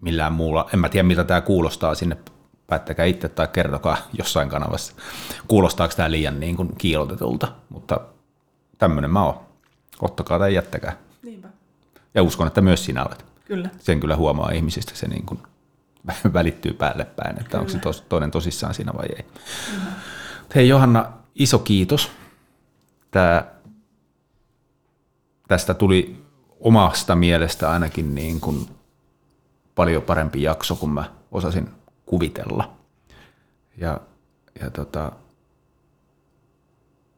millään 0.01 0.33
muulla, 0.33 0.69
en 0.73 0.79
mä 0.79 0.89
tiedä 0.89 1.07
miltä 1.07 1.23
tämä 1.23 1.41
kuulostaa 1.41 1.95
sinne, 1.95 2.17
päättäkää 2.67 3.05
itse 3.05 3.29
tai 3.29 3.47
kertokaa 3.47 3.97
jossain 4.17 4.49
kanavassa, 4.49 4.93
kuulostaako 5.47 5.93
tämä 5.97 6.11
liian 6.11 6.39
niin 6.39 6.55
kuin 6.55 6.75
kiilotetulta, 6.77 7.51
mutta 7.69 7.99
tämmöinen 8.77 9.11
mä 9.11 9.23
oon. 9.23 9.39
Ottakaa 10.01 10.39
tai 10.39 10.53
jättäkää. 10.53 10.97
Niinpä. 11.23 11.47
Ja 12.13 12.23
uskon, 12.23 12.47
että 12.47 12.61
myös 12.61 12.85
sinä 12.85 13.05
olet 13.05 13.25
Kyllä. 13.45 13.69
sen 13.79 13.99
kyllä 13.99 14.15
huomaa 14.15 14.51
ihmisistä, 14.51 14.91
se 14.95 15.07
niin 15.07 15.25
kuin 15.25 15.39
välittyy 16.33 16.73
päälle 16.73 17.05
päin, 17.05 17.39
että 17.39 17.59
onko 17.59 17.71
se 17.71 17.79
tos, 17.79 18.01
toinen 18.01 18.31
tosissaan 18.31 18.73
siinä 18.73 18.93
vai 18.93 19.05
ei. 19.17 19.25
Mm-hmm. 19.71 19.91
Hei 20.55 20.67
Johanna, 20.67 21.11
iso 21.35 21.59
kiitos. 21.59 22.11
Tää, 23.11 23.51
tästä 25.47 25.73
tuli 25.73 26.20
omasta 26.61 27.15
mielestä 27.15 27.71
ainakin 27.71 28.15
niin 28.15 28.39
kuin 28.41 28.67
paljon 29.75 30.01
parempi 30.01 30.43
jakso, 30.43 30.75
kun 30.75 30.89
mä 30.89 31.11
osasin 31.31 31.69
kuvitella. 32.05 32.71
Ja, 33.77 33.99
ja 34.61 34.69
tota, 34.69 35.11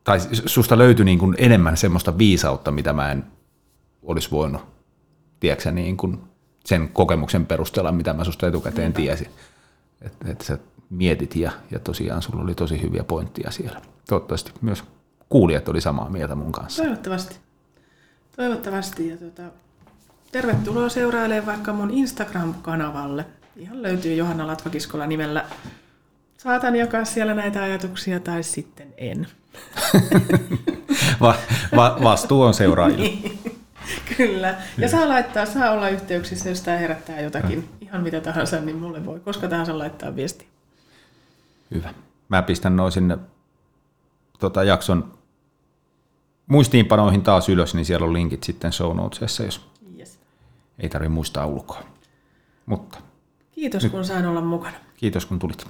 tai 0.04 0.20
susta 0.46 0.78
löytyi 0.78 1.06
niin 1.06 1.20
kuin 1.20 1.36
enemmän 1.38 1.78
semmoista 1.78 2.18
viisautta, 2.18 2.72
mitä 2.72 2.94
mä 2.94 3.12
en 3.12 3.24
olisi 4.04 4.32
voinut 4.32 4.62
tiedätkö, 5.40 5.72
niin 5.72 5.98
kuin 5.98 6.22
sen 6.66 6.90
kokemuksen 6.90 7.46
perusteella, 7.46 7.92
mitä 7.92 8.14
mä 8.14 8.24
susta 8.24 8.48
etukäteen 8.48 8.86
Niinpä. 8.86 8.98
tiesin. 8.98 9.28
Että 10.02 10.32
et 10.32 10.42
sä 10.42 10.58
mietit 10.90 11.36
ja, 11.36 11.52
ja 11.72 11.80
tosiaan 11.80 12.22
sulla 12.22 12.44
oli 12.44 12.56
tosi 12.56 12.82
hyviä 12.82 13.04
pointteja 13.04 13.52
siellä. 13.52 13.82
Toivottavasti 14.10 14.52
myös 14.62 14.84
kuulijat 15.30 15.70
oli 15.70 15.82
samaa 15.82 16.10
mieltä 16.10 16.36
mun 16.36 16.52
kanssa. 16.52 16.84
Toivottavasti. 16.84 17.40
Toivottavasti. 18.36 19.08
Ja 19.08 19.18
tuota, 19.18 19.42
tervetuloa 20.32 20.90
seurailemaan 20.90 21.46
vaikka 21.46 21.74
mun 21.74 21.92
Instagram-kanavalle. 21.92 23.26
Ihan 23.56 23.82
löytyy 23.82 24.16
Johanna 24.16 24.48
Latvakiskola 24.48 25.08
nimellä. 25.08 25.46
Saatan 26.38 26.76
jakaa 26.76 27.06
siellä 27.06 27.34
näitä 27.34 27.64
ajatuksia 27.64 28.20
tai 28.20 28.44
sitten 28.44 28.88
en. 28.98 29.28
va, 31.22 31.36
va, 31.76 31.98
vastuu 32.04 32.42
on 32.42 32.54
seuraajilla. 32.54 33.04
Niin. 33.24 33.40
Kyllä. 34.18 34.56
Ja 34.78 34.90
saa 34.90 35.10
laittaa, 35.10 35.46
saa 35.46 35.72
olla 35.72 35.90
yhteyksissä, 35.90 36.50
jos 36.50 36.62
tämä 36.62 36.78
herättää 36.78 37.22
jotakin, 37.22 37.70
ihan 37.82 38.04
mitä 38.04 38.22
tahansa, 38.22 38.62
niin 38.62 38.78
mulle 38.78 39.06
voi 39.06 39.20
koska 39.20 39.48
tahansa 39.48 39.78
laittaa 39.78 40.16
viesti. 40.16 40.48
Hyvä. 41.74 41.94
Mä 42.30 42.42
pistän 42.42 42.76
noin 42.76 42.92
sinne 42.92 43.18
tota, 44.40 44.64
jakson 44.64 45.14
muistiinpanoihin 46.48 47.22
taas 47.22 47.50
ylös, 47.50 47.76
niin 47.76 47.86
siellä 47.86 48.08
on 48.08 48.14
linkit 48.14 48.44
sitten 48.44 48.72
show 48.72 48.96
notesissa, 48.98 49.44
jos 49.44 49.62
Yes. 50.00 50.20
ei 50.80 50.90
tarvitse 50.90 51.10
muistaa 51.14 51.46
ulkoa. 51.46 51.84
Mutta 52.66 52.98
Kiitos, 53.52 53.86
kun 53.86 54.06
sain 54.06 54.26
olla 54.26 54.42
mukana. 54.42 54.78
kiitos 54.98 55.26
kun 55.26 55.40
tulit. 55.40 55.68